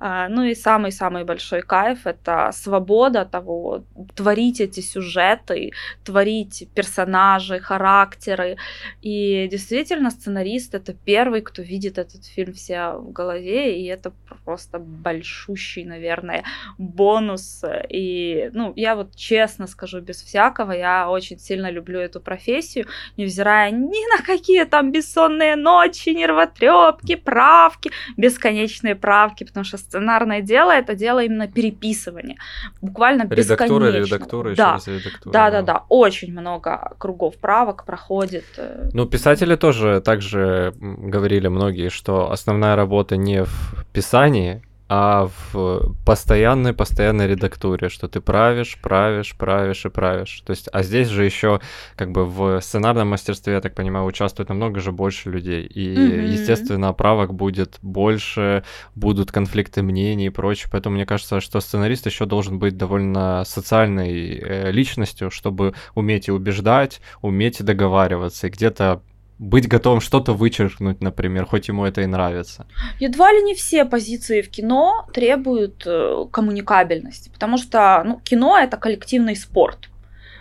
А, 0.00 0.28
Ну 0.28 0.42
и 0.42 0.54
самый-самый 0.54 1.24
большой 1.24 1.62
кайф— 1.62 1.98
это 2.06 2.50
свобода 2.52 3.24
того, 3.24 3.84
творить 4.16 4.60
эти 4.60 4.80
сюжеты, 4.80 5.70
творить 6.04 6.68
персонажи, 6.74 7.60
характеры. 7.60 8.56
И 9.02 9.46
действительно, 9.48 10.10
сценарист— 10.10 10.74
это 10.76 10.94
первый, 10.94 11.40
кто 11.40 11.62
видит 11.62 11.96
этот 11.98 12.24
фильм 12.24 12.54
все 12.54 12.94
в 12.98 13.12
голове, 13.12 13.80
и 13.80 13.86
это 13.86 14.12
просто 14.44 14.80
большущий, 14.80 15.84
наверное, 15.84 16.42
бонус. 16.76 17.62
И, 17.88 18.50
ну, 18.52 18.72
я 18.74 18.96
вот 18.96 19.14
честно 19.14 19.68
скажу, 19.68 20.00
без 20.00 20.22
всякого, 20.22 20.72
я 20.72 21.08
очень 21.08 21.38
сильно 21.38 21.70
люблю 21.70 22.00
эту 22.00 22.20
профессию, 22.20 22.86
невзирая 23.16 23.70
ни 23.92 24.16
на 24.16 24.22
какие 24.24 24.64
там 24.64 24.90
бессонные 24.92 25.56
ночи, 25.56 26.10
нервотрепки, 26.10 27.14
правки, 27.16 27.90
бесконечные 28.16 28.94
правки, 28.94 29.44
потому 29.44 29.64
что 29.64 29.76
сценарное 29.78 30.40
дело 30.40 30.70
это 30.72 30.94
дело 30.94 31.22
именно 31.22 31.46
переписывания. 31.46 32.36
Буквально 32.80 33.24
бесконечно. 33.24 34.14
редактура, 34.14 34.50
еще 34.50 34.56
Да. 34.62 34.72
раз 34.72 34.86
редактура. 34.88 35.32
Да, 35.32 35.50
да, 35.50 35.62
да, 35.62 35.82
очень 35.88 36.32
много 36.32 36.94
кругов 36.98 37.36
правок 37.36 37.84
проходит. 37.84 38.44
э, 38.56 38.90
Ну, 38.92 39.06
писатели 39.06 39.56
тоже 39.56 40.00
также 40.00 40.72
говорили 40.80 41.48
многие, 41.48 41.88
что 41.90 42.30
основная 42.30 42.76
работа 42.76 43.16
не 43.16 43.44
в 43.44 43.84
писании, 43.92 44.62
а 44.94 45.30
в 45.52 45.94
постоянной, 46.04 46.74
постоянной 46.74 47.26
редактуре, 47.26 47.88
что 47.88 48.08
ты 48.08 48.20
правишь, 48.20 48.78
правишь, 48.82 49.34
правишь 49.38 49.86
и 49.86 49.88
правишь. 49.88 50.42
То 50.44 50.50
есть, 50.50 50.68
а 50.70 50.82
здесь 50.82 51.08
же 51.08 51.24
еще 51.24 51.62
как 51.96 52.12
бы 52.12 52.26
в 52.26 52.60
сценарном 52.60 53.08
мастерстве, 53.08 53.54
я 53.54 53.62
так 53.62 53.74
понимаю, 53.74 54.04
участвует 54.04 54.50
намного 54.50 54.80
же 54.80 54.92
больше 54.92 55.30
людей. 55.30 55.64
И, 55.64 55.96
Мгм. 55.96 56.24
естественно, 56.26 56.92
правок 56.92 57.32
будет 57.32 57.78
больше, 57.80 58.64
будут 58.94 59.32
конфликты 59.32 59.80
мнений 59.82 60.26
и 60.26 60.28
прочее. 60.28 60.68
Поэтому 60.70 60.96
мне 60.96 61.06
кажется, 61.06 61.40
что 61.40 61.60
сценарист 61.60 62.04
еще 62.04 62.26
должен 62.26 62.58
быть 62.58 62.76
довольно 62.76 63.44
социальной 63.46 64.40
э, 64.42 64.70
личностью, 64.72 65.30
чтобы 65.30 65.72
уметь 65.94 66.28
и 66.28 66.32
убеждать, 66.32 67.00
уметь 67.22 67.60
и 67.60 67.64
договариваться, 67.64 68.46
и 68.46 68.50
где-то 68.50 69.00
быть 69.42 69.66
готовым 69.66 70.00
что-то 70.00 70.34
вычеркнуть, 70.34 71.00
например, 71.00 71.46
хоть 71.46 71.66
ему 71.66 71.84
это 71.84 72.02
и 72.02 72.06
нравится. 72.06 72.66
Едва 73.00 73.32
ли 73.32 73.42
не 73.42 73.54
все 73.54 73.84
позиции 73.84 74.40
в 74.40 74.48
кино 74.48 75.08
требуют 75.12 75.82
э, 75.84 76.26
коммуникабельности, 76.30 77.28
потому 77.28 77.58
что 77.58 78.02
ну, 78.04 78.20
кино 78.20 78.56
это 78.56 78.76
коллективный 78.76 79.34
спорт. 79.34 79.88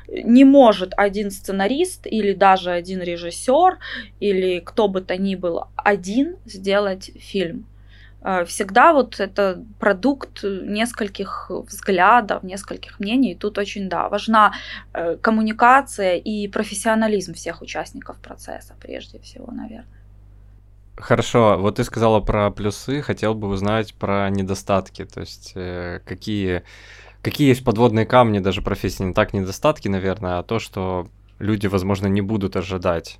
Не 0.08 0.43
может 0.43 0.93
один 0.98 1.31
сценарист 1.31 2.05
или 2.05 2.34
даже 2.34 2.70
один 2.70 3.01
режиссер 3.01 3.79
или 4.20 4.60
кто 4.60 4.88
бы 4.88 5.01
то 5.01 5.17
ни 5.17 5.34
был 5.34 5.63
один 5.77 6.36
сделать 6.46 7.12
фильм. 7.20 7.65
Э, 8.22 8.46
Всегда 8.46 8.94
вот 8.94 9.20
это 9.20 9.63
продукт 9.80 10.44
нескольких 10.44 11.50
взглядов, 11.50 12.44
нескольких 12.44 13.00
мнений. 13.00 13.36
Тут 13.36 13.58
очень, 13.58 13.90
да, 13.90 14.10
важна 14.10 14.54
э, 14.94 15.18
коммуникация 15.18 16.16
и 16.18 16.48
профессионализм 16.48 17.34
всех 17.34 17.62
участников 17.62 18.18
процесса, 18.20 18.75
прежде 18.80 19.20
всего, 19.20 19.51
наверное. 19.51 20.01
Хорошо, 20.98 21.58
вот 21.58 21.78
ты 21.78 21.84
сказала 21.84 22.20
про 22.20 22.51
плюсы, 22.51 23.01
хотел 23.01 23.34
бы 23.34 23.48
узнать 23.48 23.96
про 23.96 24.30
недостатки, 24.30 25.06
то 25.06 25.22
есть 25.22 25.54
э, 25.56 26.00
какие, 26.06 26.63
какие 27.24 27.48
есть 27.48 27.63
подводные 27.63 28.06
камни 28.06 28.40
даже 28.40 28.62
профессии, 28.62 29.04
не 29.04 29.13
так 29.13 29.34
недостатки, 29.34 29.88
наверное, 29.88 30.38
а 30.38 30.44
то, 30.44 30.60
что 30.60 31.08
люди, 31.41 31.67
возможно, 31.67 32.07
не 32.07 32.21
будут 32.21 32.55
ожидать 32.55 33.19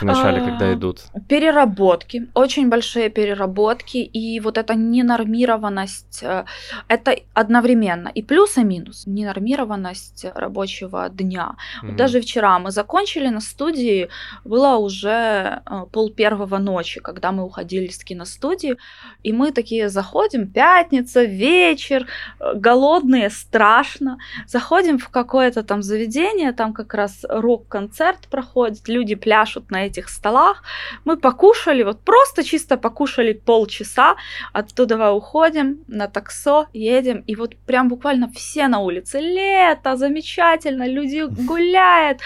в 0.00 0.04
начале, 0.04 0.40
когда 0.40 0.66
А, 0.66 0.72
идут. 0.74 1.00
Переработки, 1.28 2.28
очень 2.34 2.68
большие 2.68 3.10
переработки, 3.10 3.98
и 3.98 4.40
вот 4.40 4.58
эта 4.58 4.74
ненормированность, 4.74 6.22
э, 6.22 6.44
это 6.88 7.16
одновременно 7.34 8.08
и 8.08 8.22
плюс, 8.22 8.56
и 8.58 8.64
минус. 8.64 9.06
Ненормированность 9.06 10.26
рабочего 10.34 11.08
дня. 11.08 11.56
Вот 11.82 11.88
Мгм. 11.90 11.96
даже 11.96 12.20
вчера 12.20 12.58
мы 12.58 12.70
закончили 12.70 13.28
на 13.28 13.40
студии, 13.40 14.08
было 14.44 14.76
уже 14.76 15.60
э, 15.66 15.86
пол 15.92 16.10
первого 16.10 16.58
ночи, 16.58 17.00
когда 17.00 17.32
мы 17.32 17.42
уходили 17.44 17.88
с 17.88 18.04
киностудии, 18.04 18.76
и 19.22 19.32
мы 19.32 19.52
такие 19.52 19.88
заходим, 19.88 20.46
пятница, 20.48 21.24
вечер, 21.24 22.06
э, 22.40 22.54
голодные, 22.54 23.30
страшно, 23.30 24.18
заходим 24.46 24.98
в 24.98 25.08
какое-то 25.08 25.62
там 25.62 25.82
заведение, 25.82 26.52
там 26.52 26.72
как 26.72 26.94
раз 26.94 27.24
рок-концерт 27.40 28.28
проходит, 28.28 28.88
люди 28.88 29.14
пляшут 29.14 29.70
на 29.70 29.86
этих 29.86 30.08
столах, 30.08 30.62
мы 31.04 31.16
покушали, 31.16 31.82
вот 31.82 32.00
просто 32.00 32.44
чисто 32.44 32.76
покушали 32.76 33.32
полчаса, 33.32 34.16
оттуда 34.52 35.12
уходим 35.12 35.78
на 35.88 36.08
таксо, 36.08 36.66
едем, 36.72 37.24
и 37.26 37.36
вот 37.36 37.56
прям 37.66 37.88
буквально 37.88 38.30
все 38.32 38.68
на 38.68 38.80
улице, 38.80 39.20
лето, 39.20 39.96
замечательно, 39.96 40.86
люди 40.86 41.24
гуляют, 41.46 42.20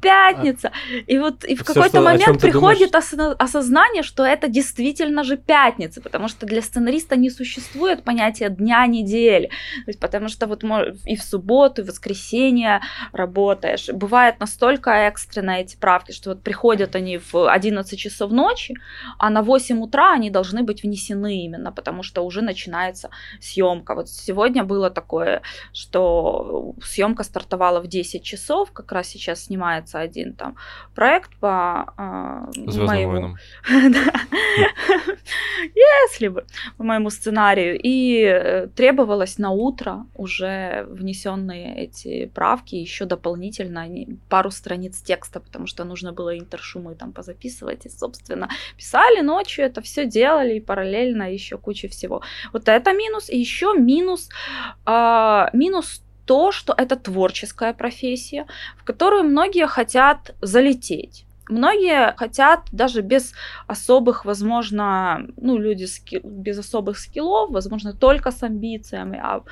пятница, 0.00 0.72
и 1.06 1.18
вот 1.18 1.44
и 1.44 1.56
в 1.56 1.64
какой-то 1.64 2.00
момент 2.00 2.40
приходит 2.40 2.94
осозна- 2.94 3.34
осознание, 3.38 4.02
что 4.02 4.24
это 4.24 4.48
действительно 4.48 5.24
же 5.24 5.36
пятница, 5.36 6.00
потому 6.00 6.28
что 6.28 6.46
для 6.46 6.62
сценариста 6.62 7.16
не 7.16 7.30
существует 7.30 8.02
понятия 8.02 8.48
дня 8.48 8.86
недели, 8.86 9.50
потому 10.00 10.28
что 10.28 10.46
вот 10.46 10.64
и 11.04 11.16
в 11.16 11.22
субботу, 11.22 11.82
и 11.82 11.84
в 11.84 11.88
воскресенье 11.88 12.80
работаешь. 13.12 13.88
Бывает 13.92 14.40
настолько 14.40 14.55
настолько 14.56 14.90
экстренно 14.90 15.50
эти 15.50 15.76
правки, 15.76 16.12
что 16.12 16.30
вот 16.30 16.42
приходят 16.42 16.96
они 16.96 17.18
в 17.18 17.34
11 17.34 17.98
часов 17.98 18.32
ночи, 18.32 18.74
а 19.18 19.30
на 19.30 19.42
8 19.42 19.82
утра 19.82 20.12
они 20.12 20.30
должны 20.30 20.62
быть 20.62 20.82
внесены 20.82 21.44
именно, 21.44 21.72
потому 21.72 22.02
что 22.02 22.22
уже 22.22 22.40
начинается 22.40 23.10
съемка. 23.40 23.94
Вот 23.94 24.08
сегодня 24.08 24.64
было 24.64 24.90
такое, 24.90 25.42
что 25.72 26.74
съемка 26.82 27.24
стартовала 27.24 27.80
в 27.80 27.86
10 27.86 28.22
часов, 28.22 28.72
как 28.72 28.92
раз 28.92 29.08
сейчас 29.08 29.44
снимается 29.44 29.98
один 29.98 30.32
там 30.32 30.56
проект 30.94 31.36
по 31.40 31.92
э, 31.98 32.46
моему... 32.76 33.36
Если 35.74 36.28
бы 36.28 36.46
по 36.78 36.84
моему 36.84 37.10
сценарию. 37.10 37.78
И 37.82 38.22
э, 38.22 38.68
требовалось 38.68 39.38
на 39.38 39.50
утро 39.50 40.06
уже 40.14 40.86
внесенные 40.88 41.84
эти 41.84 42.26
правки, 42.34 42.74
еще 42.76 43.04
дополнительно 43.04 43.86
пару 44.36 44.50
страниц 44.50 45.02
текста, 45.02 45.40
потому 45.40 45.66
что 45.66 45.84
нужно 45.84 46.12
было 46.12 46.38
интершумы 46.38 46.94
там 46.94 47.12
позаписывать. 47.12 47.86
И, 47.86 47.88
собственно, 47.88 48.48
писали 48.76 49.22
ночью, 49.22 49.64
это 49.64 49.80
все 49.80 50.04
делали, 50.04 50.56
и 50.56 50.60
параллельно 50.60 51.32
еще 51.32 51.56
куча 51.56 51.88
всего. 51.88 52.20
Вот 52.52 52.68
это 52.68 52.92
минус. 52.92 53.30
И 53.30 53.38
еще 53.38 53.72
минус, 53.78 54.28
э, 54.86 55.46
минус 55.52 56.02
то, 56.26 56.52
что 56.52 56.74
это 56.76 56.96
творческая 56.96 57.72
профессия, 57.72 58.46
в 58.76 58.84
которую 58.84 59.24
многие 59.24 59.66
хотят 59.66 60.34
залететь. 60.42 61.24
Многие 61.48 62.14
хотят 62.16 62.68
даже 62.72 63.02
без 63.02 63.32
особых, 63.66 64.24
возможно, 64.24 65.26
ну, 65.36 65.58
люди 65.58 65.84
ски- 65.84 66.20
без 66.24 66.58
особых 66.58 66.98
скиллов, 66.98 67.50
возможно, 67.50 67.92
только 67.92 68.30
с 68.32 68.42
амбициями. 68.42 69.20
А 69.22 69.42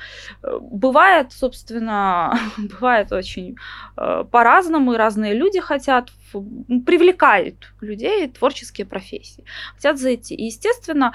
э, 0.43 0.59
бывает, 0.61 1.31
собственно, 1.31 2.37
бывает 2.57 3.11
очень 3.11 3.55
э, 3.97 4.23
по-разному, 4.29 4.93
и 4.93 4.97
разные 4.97 5.33
люди 5.33 5.59
хотят, 5.61 6.11
привлекают 6.33 7.73
людей 7.81 8.27
творческие 8.29 8.85
профессии, 8.87 9.45
хотят 9.75 9.97
зайти. 9.97 10.35
И, 10.35 10.45
естественно, 10.45 11.13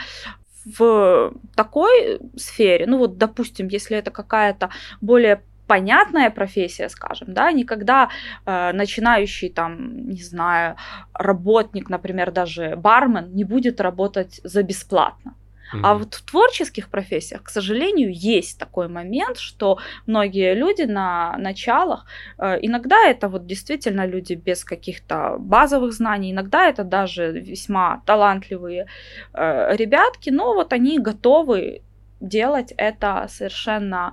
в 0.78 1.32
такой 1.54 2.20
сфере, 2.36 2.86
ну 2.86 2.98
вот, 2.98 3.18
допустим, 3.18 3.68
если 3.68 3.96
это 3.96 4.10
какая-то 4.10 4.70
более 5.00 5.42
понятная 5.70 6.30
профессия, 6.30 6.88
скажем, 6.88 7.32
да, 7.32 7.52
никогда 7.52 8.08
э, 8.46 8.72
начинающий 8.72 9.48
там, 9.48 10.08
не 10.10 10.22
знаю, 10.22 10.74
работник, 11.14 11.90
например, 11.90 12.32
даже 12.32 12.74
бармен 12.76 13.32
не 13.36 13.44
будет 13.44 13.80
работать 13.80 14.40
за 14.44 14.62
бесплатно. 14.64 15.34
Mm-hmm. 15.72 15.80
А 15.84 15.94
вот 15.94 16.14
в 16.14 16.22
творческих 16.22 16.88
профессиях, 16.88 17.42
к 17.44 17.50
сожалению, 17.50 18.10
есть 18.12 18.58
такой 18.58 18.88
момент, 18.88 19.38
что 19.38 19.78
многие 20.06 20.54
люди 20.54 20.82
на 20.82 21.36
началах, 21.38 22.06
э, 22.38 22.58
иногда 22.62 22.96
это 23.06 23.28
вот 23.28 23.46
действительно 23.46 24.06
люди 24.06 24.34
без 24.34 24.64
каких-то 24.64 25.36
базовых 25.38 25.92
знаний, 25.92 26.32
иногда 26.32 26.68
это 26.68 26.82
даже 26.82 27.30
весьма 27.30 28.02
талантливые 28.06 28.86
э, 29.34 29.76
ребятки, 29.76 30.30
но 30.30 30.54
вот 30.54 30.72
они 30.72 30.98
готовы 30.98 31.82
делать 32.20 32.72
это 32.76 33.26
совершенно 33.28 34.12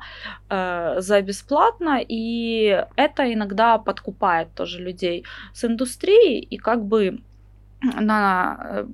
э, 0.49 0.95
за 0.99 1.21
бесплатно, 1.21 1.99
и 2.01 2.85
это 2.95 3.33
иногда 3.33 3.77
подкупает 3.77 4.53
тоже 4.53 4.81
людей 4.81 5.25
с 5.53 5.65
индустрией, 5.65 6.39
и 6.39 6.57
как 6.57 6.85
бы 6.85 7.19
на 7.81 8.57
э, 8.59 8.85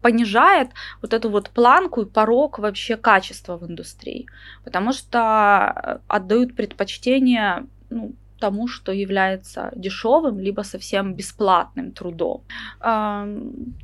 понижает 0.00 0.70
вот 1.00 1.12
эту 1.12 1.30
вот 1.30 1.50
планку 1.50 2.02
и 2.02 2.06
порог 2.06 2.58
вообще 2.58 2.96
качества 2.96 3.56
в 3.56 3.64
индустрии, 3.66 4.26
потому 4.64 4.92
что 4.92 6.00
отдают 6.08 6.56
предпочтение 6.56 7.66
ну, 7.90 8.12
тому, 8.42 8.68
что 8.68 8.92
является 8.92 9.70
дешевым, 9.76 10.40
либо 10.40 10.62
совсем 10.62 11.14
бесплатным 11.14 11.92
трудом. 11.92 12.40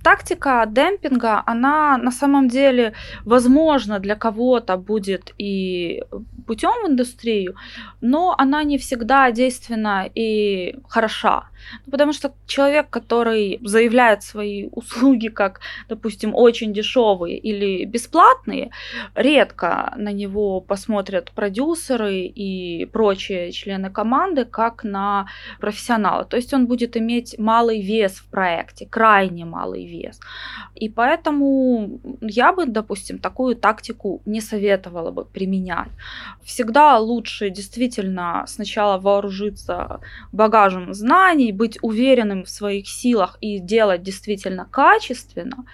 Тактика 0.03 0.67
демпинга, 0.67 1.43
она 1.47 1.99
на 1.99 2.11
самом 2.11 2.49
деле, 2.49 2.93
возможно, 3.25 3.99
для 3.99 4.15
кого-то 4.15 4.77
будет 4.77 5.35
и 5.39 6.03
путем 6.47 6.71
в 6.85 6.89
индустрию, 6.89 7.55
но 8.01 8.35
она 8.39 8.65
не 8.65 8.77
всегда 8.79 9.31
действенна 9.31 10.09
и 10.19 10.75
хороша. 10.89 11.43
Ну, 11.87 11.93
потому 11.93 12.13
что 12.13 12.33
человек, 12.47 12.87
который 12.91 13.59
заявляет 13.65 14.23
свои 14.23 14.69
услуги 14.73 15.29
как, 15.29 15.61
допустим, 15.89 16.35
очень 16.35 16.73
дешевые 16.73 17.37
или 17.37 17.85
бесплатные, 17.85 18.71
редко 19.15 19.93
на 19.97 20.13
него 20.13 20.61
посмотрят 20.61 21.31
продюсеры 21.35 22.33
и 22.37 22.87
прочие 22.87 23.53
члены 23.53 23.91
команды 23.91 24.45
как 24.49 24.85
на 24.85 25.27
профессионала. 25.61 26.25
То 26.25 26.37
есть 26.37 26.55
он 26.55 26.67
будет 26.67 26.97
иметь 26.97 27.39
малый 27.39 27.81
вес 27.81 28.13
в 28.13 28.29
проекте, 28.31 28.87
крайне 28.87 29.45
малый 29.45 29.87
вес. 29.87 30.21
И 30.75 30.89
поэтому 30.89 32.01
я 32.21 32.53
бы, 32.53 32.67
допустим, 32.67 33.19
такую 33.19 33.57
тактику 33.57 34.23
не 34.27 34.41
советовала 34.41 35.11
бы 35.11 35.25
применять. 35.25 35.91
Всегда 36.43 36.99
лучше 36.99 37.51
действительно 37.51 38.45
сначала 38.47 38.99
вооружиться 38.99 40.01
багажем 40.33 40.95
знаний, 40.95 41.53
быть 41.53 41.79
уверенным 41.83 42.45
в 42.45 42.49
своих 42.49 42.89
силах 42.89 43.39
и 43.41 43.59
делать 43.59 44.03
действительно 44.03 44.67
качественно. 44.71 45.65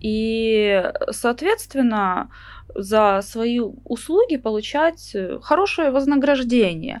И, 0.00 0.82
соответственно, 1.10 2.28
за 2.74 3.22
свои 3.22 3.60
услуги 3.84 4.36
получать 4.36 5.14
э, 5.14 5.38
хорошее 5.42 5.90
вознаграждение. 5.90 7.00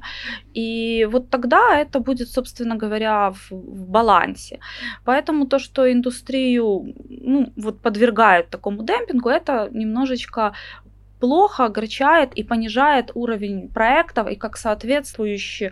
И 0.54 1.06
вот 1.10 1.30
тогда 1.30 1.78
это 1.78 2.00
будет, 2.00 2.28
собственно 2.28 2.76
говоря, 2.76 3.30
в, 3.30 3.50
в 3.50 3.88
балансе. 3.88 4.58
Поэтому 5.04 5.46
то, 5.46 5.58
что 5.58 5.90
индустрию 5.90 6.94
ну, 7.08 7.52
вот 7.56 7.80
подвергают 7.80 8.50
такому 8.50 8.82
демпингу, 8.82 9.28
это 9.28 9.68
немножечко 9.72 10.52
плохо 11.20 11.66
огорчает 11.66 12.34
и 12.34 12.42
понижает 12.42 13.10
уровень 13.14 13.68
проектов 13.68 14.28
и 14.28 14.36
как 14.36 14.56
соответствующий 14.56 15.70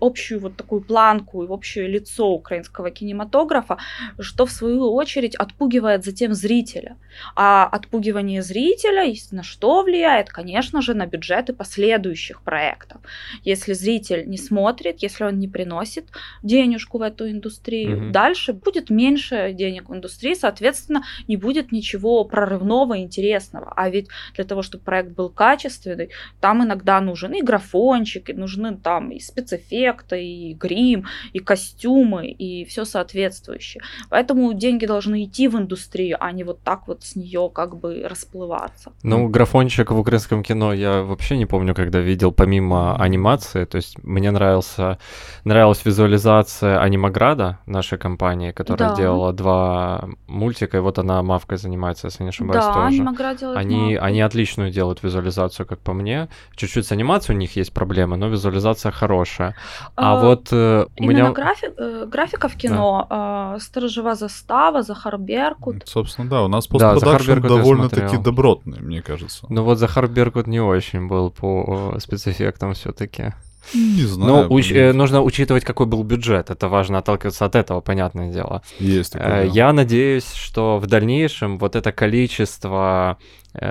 общую 0.00 0.40
вот 0.40 0.56
такую 0.56 0.80
планку 0.80 1.42
и 1.42 1.46
общее 1.46 1.88
лицо 1.88 2.28
украинского 2.28 2.90
кинематографа, 2.90 3.78
что 4.18 4.46
в 4.46 4.50
свою 4.50 4.92
очередь 4.92 5.34
отпугивает 5.34 6.04
затем 6.04 6.34
зрителя. 6.34 6.96
А 7.34 7.66
отпугивание 7.66 8.42
зрителя 8.42 9.04
на 9.32 9.42
что 9.42 9.82
влияет? 9.82 10.28
Конечно 10.28 10.82
же, 10.82 10.94
на 10.94 11.06
бюджеты 11.06 11.52
последующих 11.52 12.42
проектов. 12.42 13.00
Если 13.42 13.72
зритель 13.72 14.28
не 14.28 14.38
смотрит, 14.38 15.02
если 15.02 15.24
он 15.24 15.38
не 15.38 15.48
приносит 15.48 16.06
денежку 16.42 16.98
в 16.98 17.02
эту 17.02 17.28
индустрию, 17.30 17.96
mm-hmm. 17.96 18.10
дальше 18.10 18.52
будет 18.52 18.90
меньше 18.90 19.52
денег 19.52 19.88
в 19.88 19.94
индустрии, 19.94 20.34
соответственно, 20.34 21.02
не 21.26 21.36
будет 21.36 21.72
ничего 21.72 22.24
прорывного, 22.24 22.98
интересного. 22.98 23.72
А 23.76 23.90
ведь 23.90 24.08
для 24.34 24.44
того, 24.44 24.62
чтобы 24.62 24.84
проект 24.88 25.10
был 25.10 25.28
качественный, 25.30 26.08
там 26.40 26.62
иногда 26.62 27.00
нужен 27.00 27.34
и 27.34 27.42
графончик, 27.42 28.30
и 28.30 28.32
нужны 28.32 28.76
там 28.76 29.10
и 29.10 29.20
спецэффекты, 29.20 29.68
эффекты, 29.68 30.24
и 30.24 30.54
грим, 30.54 31.06
и 31.32 31.38
костюмы, 31.38 32.26
и 32.26 32.64
все 32.64 32.84
соответствующее. 32.84 33.82
Поэтому 34.10 34.52
деньги 34.54 34.86
должны 34.86 35.24
идти 35.24 35.48
в 35.48 35.56
индустрию, 35.56 36.16
а 36.20 36.32
не 36.32 36.44
вот 36.44 36.62
так 36.62 36.88
вот 36.88 37.04
с 37.04 37.16
нее 37.16 37.50
как 37.54 37.76
бы 37.76 38.06
расплываться. 38.08 38.92
Ну, 39.02 39.28
графончик 39.28 39.90
в 39.90 39.98
украинском 39.98 40.42
кино 40.42 40.72
я 40.72 41.02
вообще 41.02 41.36
не 41.36 41.46
помню, 41.46 41.74
когда 41.74 42.00
видел, 42.00 42.32
помимо 42.32 42.96
анимации, 42.96 43.64
то 43.64 43.76
есть 43.76 44.02
мне 44.02 44.30
нравился, 44.30 44.98
нравилась 45.44 45.84
визуализация 45.84 46.80
анимаграда 46.80 47.58
нашей 47.66 47.98
компании, 47.98 48.52
которая 48.52 48.90
да. 48.90 48.96
делала 48.96 49.32
два 49.32 50.08
мультика, 50.26 50.76
и 50.76 50.80
вот 50.80 50.98
она 50.98 51.22
Мавкой 51.22 51.58
занимается, 51.58 52.06
если 52.06 52.22
не 52.22 52.30
ошибаюсь, 52.30 52.64
да, 52.64 52.72
тоже. 52.72 52.96
Анимаград 52.96 53.38
делает 53.38 53.58
они, 53.58 53.96
они 53.96 54.20
отличную 54.20 54.70
делают 54.78 55.02
визуализацию, 55.02 55.66
как 55.66 55.78
по 55.80 55.92
мне. 55.92 56.28
Чуть-чуть 56.56 56.86
с 56.86 56.92
анимацией 56.92 57.36
у 57.36 57.40
них 57.40 57.56
есть 57.56 57.72
проблемы, 57.72 58.16
но 58.16 58.28
визуализация 58.28 58.92
хорошая. 58.92 59.54
А, 59.96 60.12
а 60.12 60.20
вот 60.20 60.48
э, 60.52 60.86
у 61.00 61.04
меня... 61.04 61.32
Графи... 61.32 61.66
Э, 61.76 62.06
графика 62.06 62.48
в 62.48 62.54
кино, 62.54 63.06
да. 63.10 63.54
э, 63.56 63.60
«Сторожева 63.60 64.14
застава», 64.14 64.82
«Захар 64.82 65.18
Беркут». 65.18 65.82
Собственно, 65.84 66.30
да, 66.30 66.42
у 66.42 66.48
нас 66.48 66.66
постпродакшн 66.66 67.40
да, 67.40 67.48
довольно-таки 67.48 68.16
добротный, 68.18 68.80
мне 68.80 69.02
кажется. 69.02 69.46
Ну 69.48 69.62
вот 69.64 69.78
Захар 69.78 70.06
Беркут 70.06 70.46
не 70.46 70.60
очень 70.60 71.08
был 71.08 71.30
по 71.30 71.96
спецэффектам 71.98 72.72
все 72.74 72.92
таки 72.92 73.32
не 73.74 74.02
знаю. 74.02 74.48
Ну, 74.48 74.56
уч- 74.56 74.74
э, 74.74 74.92
нужно 74.92 75.22
учитывать, 75.22 75.64
какой 75.64 75.86
был 75.86 76.02
бюджет. 76.02 76.50
Это 76.50 76.68
важно 76.68 76.98
отталкиваться 76.98 77.44
от 77.44 77.54
этого, 77.54 77.80
понятное 77.80 78.32
дело. 78.32 78.62
Есть 78.78 79.12
такое. 79.12 79.44
Э, 79.44 79.48
я 79.48 79.72
надеюсь, 79.72 80.32
что 80.32 80.78
в 80.78 80.86
дальнейшем 80.86 81.58
вот 81.58 81.76
это 81.76 81.92
количество 81.92 83.18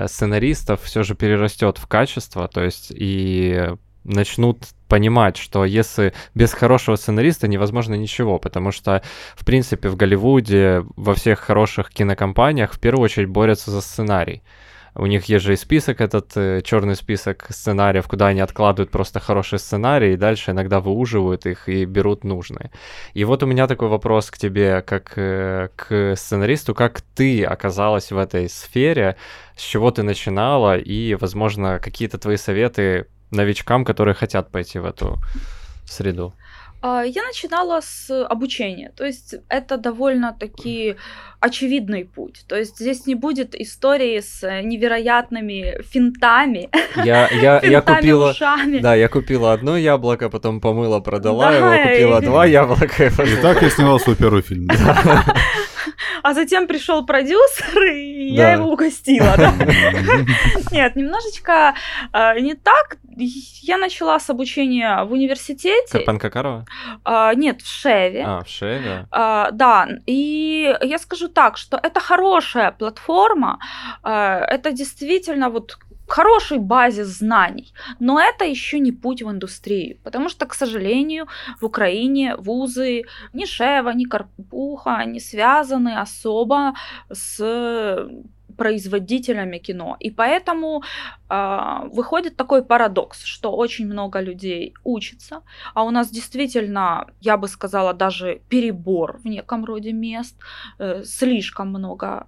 сценаристов 0.06 0.82
все 0.82 1.02
же 1.02 1.14
перерастет 1.14 1.78
в 1.78 1.86
качество, 1.86 2.48
то 2.48 2.62
есть 2.62 2.92
и 2.94 3.70
начнут 4.04 4.58
понимать, 4.88 5.36
что 5.36 5.64
если 5.64 6.14
без 6.34 6.52
хорошего 6.52 6.96
сценариста 6.96 7.46
невозможно 7.46 7.94
ничего, 7.94 8.38
потому 8.38 8.72
что, 8.72 9.02
в 9.36 9.44
принципе, 9.44 9.88
в 9.88 9.96
Голливуде, 9.96 10.84
во 10.96 11.14
всех 11.14 11.40
хороших 11.40 11.90
кинокомпаниях 11.90 12.72
в 12.72 12.80
первую 12.80 13.04
очередь 13.04 13.28
борются 13.28 13.70
за 13.70 13.80
сценарий. 13.82 14.42
У 14.98 15.06
них 15.06 15.26
есть 15.26 15.44
же 15.44 15.52
и 15.52 15.56
список, 15.56 16.00
этот 16.00 16.36
э, 16.36 16.60
черный 16.62 16.96
список 16.96 17.46
сценариев, 17.50 18.08
куда 18.08 18.26
они 18.26 18.40
откладывают 18.40 18.90
просто 18.90 19.20
хорошие 19.20 19.60
сценарии, 19.60 20.14
и 20.14 20.16
дальше 20.16 20.50
иногда 20.50 20.80
выуживают 20.80 21.46
их 21.46 21.68
и 21.68 21.84
берут 21.84 22.24
нужные. 22.24 22.72
И 23.14 23.24
вот 23.24 23.44
у 23.44 23.46
меня 23.46 23.68
такой 23.68 23.88
вопрос 23.88 24.28
к 24.32 24.38
тебе, 24.38 24.82
как 24.82 25.12
э, 25.16 25.68
к 25.76 26.16
сценаристу, 26.16 26.74
как 26.74 27.00
ты 27.14 27.44
оказалась 27.44 28.10
в 28.10 28.18
этой 28.18 28.48
сфере, 28.48 29.16
с 29.56 29.62
чего 29.62 29.92
ты 29.92 30.02
начинала, 30.02 30.76
и, 30.76 31.14
возможно, 31.14 31.78
какие-то 31.78 32.18
твои 32.18 32.36
советы 32.36 33.06
новичкам, 33.30 33.84
которые 33.84 34.14
хотят 34.14 34.50
пойти 34.50 34.80
в 34.80 34.84
эту 34.84 35.18
среду. 35.86 36.34
А, 36.80 37.02
я 37.02 37.24
начинала 37.24 37.80
с 37.80 38.24
обучения, 38.26 38.92
то 38.96 39.04
есть 39.04 39.34
это 39.48 39.76
довольно-таки 39.76 40.96
очевидный 41.40 42.04
путь. 42.04 42.44
То 42.48 42.56
есть 42.56 42.78
здесь 42.78 43.06
не 43.06 43.14
будет 43.14 43.54
истории 43.54 44.20
с 44.20 44.42
невероятными 44.62 45.82
финтами. 45.82 46.68
Я, 46.96 47.28
я, 47.28 47.60
я 47.62 47.80
купила, 47.80 48.30
ушами. 48.30 48.78
да, 48.78 48.94
я 48.94 49.08
купила 49.08 49.52
одно 49.52 49.76
яблоко, 49.76 50.30
потом 50.30 50.60
помыла, 50.60 51.00
продала 51.00 51.50
да, 51.50 51.56
его, 51.56 51.90
купила 51.90 52.18
и... 52.20 52.24
два 52.24 52.46
яблока. 52.46 53.04
И, 53.04 53.08
и 53.08 53.36
так 53.42 53.62
я 53.62 53.70
сняла 53.70 53.98
свой 53.98 54.16
первый 54.16 54.42
фильм. 54.42 54.68
А 56.22 56.34
затем 56.34 56.66
пришел 56.66 57.04
продюсер, 57.04 57.82
и 57.84 58.30
я 58.30 58.52
его 58.52 58.70
угостила. 58.70 59.34
Нет, 60.72 60.96
немножечко 60.96 61.74
а, 62.12 62.38
не 62.38 62.54
так. 62.54 62.98
Я 63.16 63.78
начала 63.78 64.20
с 64.20 64.30
обучения 64.30 65.02
в 65.04 65.12
университете. 65.12 66.00
Панкакарова? 66.00 66.64
А, 67.04 67.34
нет, 67.34 67.62
в 67.62 67.66
Шеве. 67.66 68.24
А, 68.24 68.44
в 68.44 68.48
Шеве? 68.48 69.06
А, 69.10 69.50
да, 69.50 69.88
и 70.06 70.74
я 70.82 70.98
скажу 70.98 71.28
так, 71.28 71.56
что 71.56 71.78
это 71.82 72.00
хорошая 72.00 72.70
платформа, 72.70 73.58
это 74.04 74.72
действительно 74.72 75.50
вот 75.50 75.78
хорошей 76.08 76.58
базе 76.58 77.04
знаний, 77.04 77.72
но 78.00 78.20
это 78.20 78.44
еще 78.44 78.78
не 78.78 78.92
путь 78.92 79.22
в 79.22 79.30
индустрию, 79.30 79.98
потому 80.04 80.28
что, 80.28 80.46
к 80.46 80.54
сожалению, 80.54 81.26
в 81.60 81.66
Украине 81.66 82.36
вузы 82.36 83.04
ни 83.32 83.44
Шева, 83.44 83.90
ни 83.90 84.04
Карпуха 84.04 85.04
не 85.04 85.20
связаны 85.20 86.00
особо 86.00 86.74
с 87.10 88.08
производителями 88.56 89.58
кино. 89.58 89.96
И 90.00 90.10
поэтому 90.10 90.82
выходит 91.28 92.36
такой 92.36 92.64
парадокс, 92.64 93.22
что 93.24 93.52
очень 93.52 93.86
много 93.86 94.20
людей 94.20 94.74
учатся, 94.82 95.42
а 95.74 95.84
у 95.84 95.90
нас 95.90 96.10
действительно, 96.10 97.06
я 97.20 97.36
бы 97.36 97.48
сказала, 97.48 97.92
даже 97.92 98.40
перебор 98.48 99.18
в 99.18 99.26
неком 99.26 99.64
роде 99.64 99.92
мест, 99.92 100.36
э, 100.78 101.04
слишком 101.04 101.68
много 101.68 102.26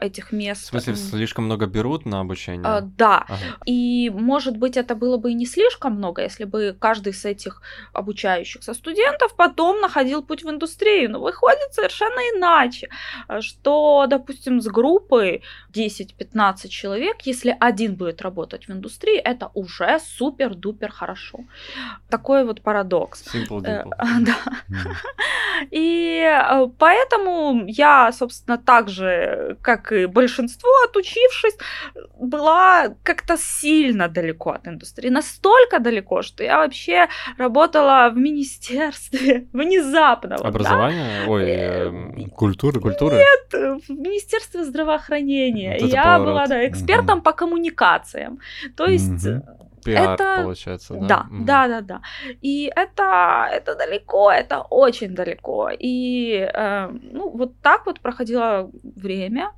этих 0.00 0.32
мест. 0.32 0.62
В 0.62 0.68
смысле, 0.68 0.96
слишком 0.96 1.44
много 1.44 1.66
берут 1.66 2.06
на 2.06 2.20
обучение? 2.20 2.64
А, 2.64 2.80
да. 2.80 3.26
Ага. 3.28 3.36
И, 3.66 4.10
может 4.10 4.56
быть, 4.56 4.76
это 4.76 4.94
было 4.94 5.18
бы 5.18 5.32
и 5.32 5.34
не 5.34 5.46
слишком 5.46 5.96
много, 5.96 6.22
если 6.22 6.44
бы 6.44 6.76
каждый 6.78 7.12
из 7.12 7.24
этих 7.24 7.60
обучающихся 7.92 8.72
студентов 8.72 9.34
потом 9.36 9.80
находил 9.80 10.22
путь 10.22 10.44
в 10.44 10.48
индустрию. 10.48 11.10
Но 11.10 11.20
выходит 11.20 11.72
совершенно 11.72 12.20
иначе, 12.36 12.88
что, 13.40 14.06
допустим, 14.08 14.60
с 14.60 14.68
группы 14.68 15.42
10-15 15.74 16.68
человек, 16.68 17.16
если 17.22 17.54
один 17.60 17.96
будет 17.96 18.22
работать 18.22 18.37
в 18.46 18.70
индустрии, 18.70 19.18
это 19.18 19.50
уже 19.54 19.98
супер-дупер 19.98 20.90
хорошо. 20.90 21.38
Такой 22.08 22.44
вот 22.44 22.62
парадокс. 22.62 23.24
Simple, 23.34 23.64
э, 23.64 23.84
да. 24.20 24.36
И 25.70 26.22
э, 26.22 26.68
поэтому 26.78 27.64
я, 27.66 28.12
собственно, 28.12 28.58
так 28.58 28.88
же, 28.88 29.56
как 29.62 29.92
и 29.92 30.06
большинство, 30.06 30.68
отучившись, 30.88 31.56
была 32.18 32.94
как-то 33.02 33.36
сильно 33.36 34.08
далеко 34.08 34.50
от 34.50 34.68
индустрии. 34.68 35.10
Настолько 35.10 35.78
далеко, 35.78 36.22
что 36.22 36.44
я 36.44 36.58
вообще 36.58 37.08
работала 37.38 38.10
в 38.10 38.16
министерстве 38.16 39.46
внезапно. 39.52 40.36
Образование? 40.36 41.24
Да? 41.24 41.30
Ой, 41.30 41.44
э, 41.44 41.86
эм, 41.86 42.30
культуры? 42.30 42.80
Культуры? 42.80 43.16
Нет, 43.16 43.82
в 43.88 43.90
министерстве 43.90 44.64
здравоохранения. 44.64 45.78
Вот 45.80 45.90
я 45.90 46.18
была 46.18 46.46
да, 46.46 46.66
экспертом 46.66 47.22
по 47.22 47.32
коммуникациям. 47.32 48.27
То 48.76 48.86
есть... 48.86 49.26
Угу 49.26 49.68
пиар, 49.84 50.14
это... 50.14 50.42
получается, 50.42 50.94
да? 50.94 51.06
Да, 51.06 51.26
mm. 51.30 51.44
да, 51.44 51.68
да, 51.68 51.80
да. 51.80 52.00
И 52.42 52.70
это, 52.74 53.48
это 53.52 53.74
далеко, 53.74 54.30
это 54.30 54.60
очень 54.70 55.14
далеко. 55.14 55.70
И 55.70 56.48
э, 56.54 56.88
ну, 57.12 57.30
вот 57.30 57.60
так 57.62 57.86
вот 57.86 58.00
проходило 58.00 58.70
время. 58.96 59.50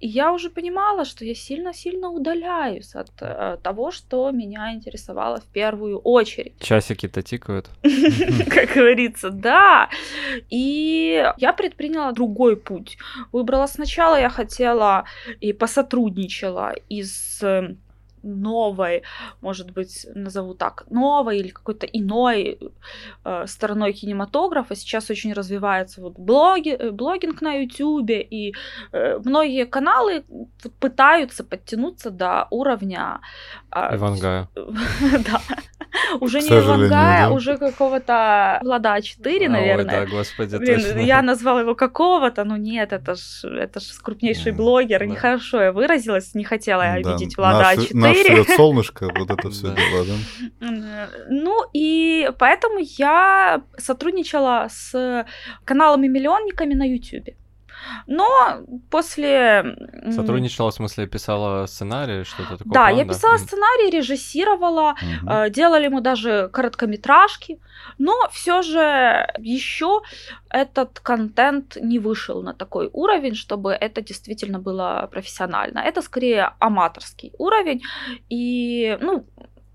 И 0.00 0.06
я 0.06 0.32
уже 0.32 0.48
понимала, 0.48 1.04
что 1.04 1.24
я 1.24 1.34
сильно-сильно 1.34 2.08
удаляюсь 2.08 2.94
от 2.94 3.10
э, 3.20 3.58
того, 3.62 3.90
что 3.90 4.30
меня 4.30 4.72
интересовало 4.72 5.40
в 5.40 5.46
первую 5.46 5.98
очередь. 5.98 6.52
Часики-то 6.60 7.22
тикают. 7.22 7.68
Как 8.48 8.74
говорится, 8.76 9.30
да. 9.30 9.88
И 10.50 11.24
я 11.38 11.52
предприняла 11.52 12.12
другой 12.12 12.56
путь. 12.56 12.96
Выбрала 13.32 13.66
сначала, 13.66 14.20
я 14.20 14.30
хотела 14.30 15.04
и 15.40 15.52
посотрудничала 15.52 16.74
из 16.88 17.42
новой, 18.22 19.02
может 19.40 19.70
быть, 19.70 20.06
назову 20.14 20.54
так, 20.54 20.84
новой 20.90 21.38
или 21.38 21.48
какой-то 21.48 21.86
иной 21.86 22.58
э, 23.24 23.46
стороной 23.46 23.92
кинематографа. 23.92 24.74
Сейчас 24.74 25.10
очень 25.10 25.32
развивается 25.32 26.00
вот 26.00 26.18
блоги, 26.18 26.70
э, 26.70 26.90
блогинг 26.90 27.40
на 27.40 27.54
YouTube, 27.54 28.10
и 28.10 28.54
э, 28.92 29.18
многие 29.24 29.66
каналы 29.66 30.24
пытаются 30.80 31.44
подтянуться 31.44 32.10
до 32.10 32.46
уровня... 32.50 33.20
Э, 33.74 33.96
Ивангая. 33.96 34.48
Да. 35.24 35.40
Уже 36.20 36.40
не 36.40 36.48
Ивангая, 36.48 37.28
уже 37.28 37.56
какого-то 37.56 38.60
Влада 38.62 39.00
4, 39.00 39.48
наверное. 39.48 39.84
Да, 39.84 40.06
господи, 40.06 40.56
Блин, 40.56 40.98
я 40.98 41.22
назвала 41.22 41.60
его 41.60 41.74
какого-то, 41.74 42.44
но 42.44 42.56
нет, 42.56 42.92
это 42.92 43.14
ж, 43.14 43.44
это 43.44 43.80
ж 43.80 43.84
крупнейший 44.02 44.52
блогер. 44.52 45.04
Нехорошо 45.06 45.62
я 45.62 45.72
выразилась, 45.72 46.34
не 46.34 46.44
хотела 46.44 46.82
я 46.82 46.92
обидеть 46.94 47.36
Влада 47.36 47.80
4 47.80 48.07
свет 48.14 48.48
солнышко, 48.56 49.08
вот 49.16 49.30
это 49.30 49.50
все 49.50 49.74
дело, 49.74 50.04
да? 50.04 51.08
Ну 51.28 51.64
и 51.72 52.30
поэтому 52.38 52.78
я 52.80 53.62
сотрудничала 53.76 54.68
с 54.70 55.26
каналами-миллионниками 55.64 56.74
на 56.74 56.84
YouTube. 56.84 57.34
Но 58.06 58.60
после... 58.90 59.76
Сотрудничала, 60.10 60.70
в 60.70 60.74
смысле, 60.74 61.06
писала 61.06 61.66
сценарий, 61.66 62.24
что-то 62.24 62.58
такое? 62.58 62.72
Да, 62.72 62.88
я 62.90 63.04
писала 63.04 63.36
сценарий, 63.36 63.90
режиссировала, 63.90 64.94
угу. 65.22 65.50
делали 65.50 65.88
мы 65.88 66.00
даже 66.00 66.48
короткометражки, 66.52 67.60
но 67.98 68.14
все 68.32 68.62
же 68.62 69.26
еще 69.38 70.02
этот 70.50 71.00
контент 71.00 71.76
не 71.76 71.98
вышел 71.98 72.42
на 72.42 72.54
такой 72.54 72.90
уровень, 72.92 73.34
чтобы 73.34 73.72
это 73.72 74.00
действительно 74.02 74.58
было 74.58 75.08
профессионально. 75.10 75.80
Это 75.80 76.02
скорее 76.02 76.52
аматорский 76.58 77.32
уровень. 77.38 77.82
И, 78.28 78.96
ну, 79.00 79.26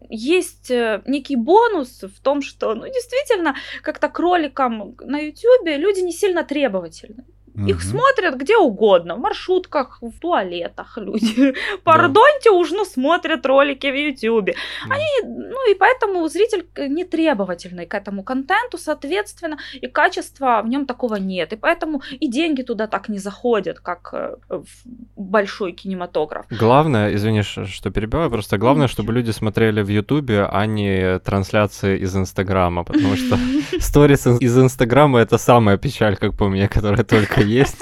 есть 0.10 0.72
э, 0.72 1.02
некий 1.06 1.36
бонус 1.36 2.04
в 2.04 2.22
том, 2.22 2.42
что, 2.42 2.76
ну, 2.76 2.86
действительно, 2.86 3.56
как-то 3.82 4.10
к 4.10 4.20
роликам 4.20 4.96
на 5.02 5.20
YouTube 5.20 5.66
люди 5.66 6.02
не 6.02 6.12
сильно 6.12 6.44
требовательны. 6.44 7.26
Угу. 7.56 7.68
Их 7.68 7.82
смотрят 7.82 8.36
где 8.36 8.58
угодно, 8.58 9.16
в 9.16 9.20
маршрутках, 9.20 10.00
в 10.02 10.20
туалетах 10.20 10.98
люди. 10.98 11.54
Пардоньте, 11.84 12.50
уж 12.50 12.72
ну 12.72 12.86
смотрят 12.86 13.46
ролики 13.46 13.88
в 13.88 13.96
Ютубе. 13.96 14.56
Они, 14.90 15.06
ну 15.24 15.72
и 15.72 15.76
поэтому 15.76 16.28
зритель 16.28 16.66
не 16.90 17.04
требовательный 17.04 17.86
к 17.86 17.94
этому 17.94 18.24
контенту, 18.24 18.78
соответственно, 18.78 19.58
и 19.82 19.88
качества 19.88 20.62
в 20.64 20.68
нем 20.68 20.86
такого 20.86 21.16
нет. 21.16 21.54
И 21.54 21.56
поэтому 21.56 22.02
и 22.12 22.28
деньги 22.28 22.64
туда 22.64 22.88
так 22.88 23.10
не 23.10 23.20
заходят, 23.20 23.80
как 23.80 24.10
э, 24.14 24.36
в 24.50 24.66
большой 25.16 25.74
кинематограф. 25.74 26.46
Главное, 26.50 27.14
извини, 27.14 27.44
что 27.44 27.92
перебиваю, 27.92 28.30
просто 28.30 28.58
главное, 28.58 28.88
чтобы 28.88 29.14
люди 29.14 29.32
смотрели 29.32 29.84
в 29.84 29.90
Ютубе, 29.90 30.46
а 30.52 30.66
не 30.66 31.20
трансляции 31.20 32.00
из 32.00 32.16
Инстаграма, 32.16 32.84
потому 32.84 33.16
что 33.16 33.38
сторис 33.80 34.28
из 34.28 34.58
Инстаграма 34.58 35.20
это 35.20 35.38
самая 35.38 35.78
печаль, 35.78 36.16
как 36.16 36.36
по 36.38 36.50
мне, 36.50 36.68
которая 36.68 37.04
только 37.04 37.43
есть. 37.44 37.78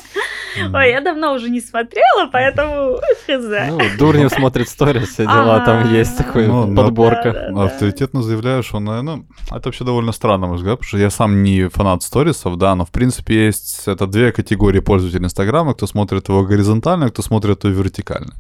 Ой, 0.74 0.90
я 0.90 1.02
давно 1.02 1.34
уже 1.34 1.50
не 1.50 1.62
смотрела, 1.62 2.30
поэтому 2.32 2.98
хз. 3.26 3.46
Ну, 3.70 3.80
Дурнев 3.98 4.32
смотрит 4.32 4.68
сторис, 4.68 5.10
все 5.10 5.24
дела, 5.24 5.62
там 5.66 5.94
есть 5.94 6.18
такой 6.18 6.48
ну, 6.48 6.76
подборка. 6.76 7.52
Авторитетно 7.56 8.22
заявляю, 8.22 8.64
что, 8.64 8.80
ну, 8.80 9.26
это 9.50 9.62
вообще 9.66 9.86
довольно 9.86 10.12
странно, 10.12 10.48
мой 10.48 10.58
взгляд, 10.58 10.80
потому 10.80 10.88
что 10.88 10.98
я 10.98 11.10
сам 11.10 11.44
не 11.44 11.70
фанат 11.70 12.04
сторисов, 12.04 12.58
да, 12.58 12.76
но 12.76 12.86
в 12.86 12.92
принципе 12.92 13.46
есть 13.46 13.88
это 13.88 14.08
две 14.08 14.32
категории 14.32 14.80
пользователей 14.80 15.26
Инстаграма, 15.26 15.74
кто 15.74 15.88
смотрит 15.88 16.30
его 16.30 16.44
горизонтально, 16.44 17.10
кто 17.10 17.22
смотрит 17.22 17.64
его 17.64 17.74
вертикально. 17.74 18.34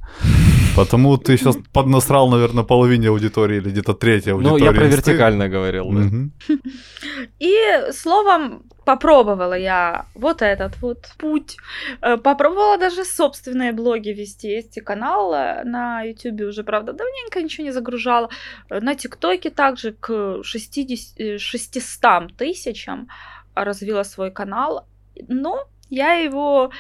Потому 0.76 1.18
ты 1.18 1.38
сейчас 1.38 1.58
поднасрал, 1.74 2.30
наверное, 2.30 2.64
половине 2.64 3.10
аудитории 3.10 3.58
или 3.58 3.70
где-то 3.70 3.94
третьей 3.94 4.34
аудитории. 4.34 4.60
Ну, 4.60 4.66
я 4.66 4.72
про 4.72 4.86
вертикально 4.86 5.50
говорил, 5.50 5.90
да. 5.92 6.56
И 7.40 7.54
словом, 7.92 8.64
попробовала 8.92 9.58
я 9.58 10.06
вот 10.16 10.42
этот 10.42 10.82
вот 10.82 11.10
путь. 11.18 11.58
Э, 12.02 12.18
попробовала 12.18 12.78
даже 12.78 13.06
собственные 13.06 13.72
блоги 13.72 14.10
вести. 14.10 14.48
Есть 14.48 14.78
и 14.78 14.82
канал 14.82 15.34
э, 15.34 15.64
на 15.64 16.04
YouTube 16.04 16.42
уже, 16.50 16.64
правда, 16.64 16.94
давненько 16.94 17.42
ничего 17.42 17.68
не 17.68 17.72
загружала. 17.74 18.30
Э, 18.70 18.82
на 18.82 18.96
ТикТоке 18.96 19.50
также 19.50 19.94
к 19.94 20.44
60, 20.44 21.40
600 21.40 22.38
тысячам 22.38 23.08
развила 23.56 24.04
свой 24.04 24.32
канал. 24.32 24.86
Но 25.30 25.68
я 25.90 26.24
его 26.24 26.72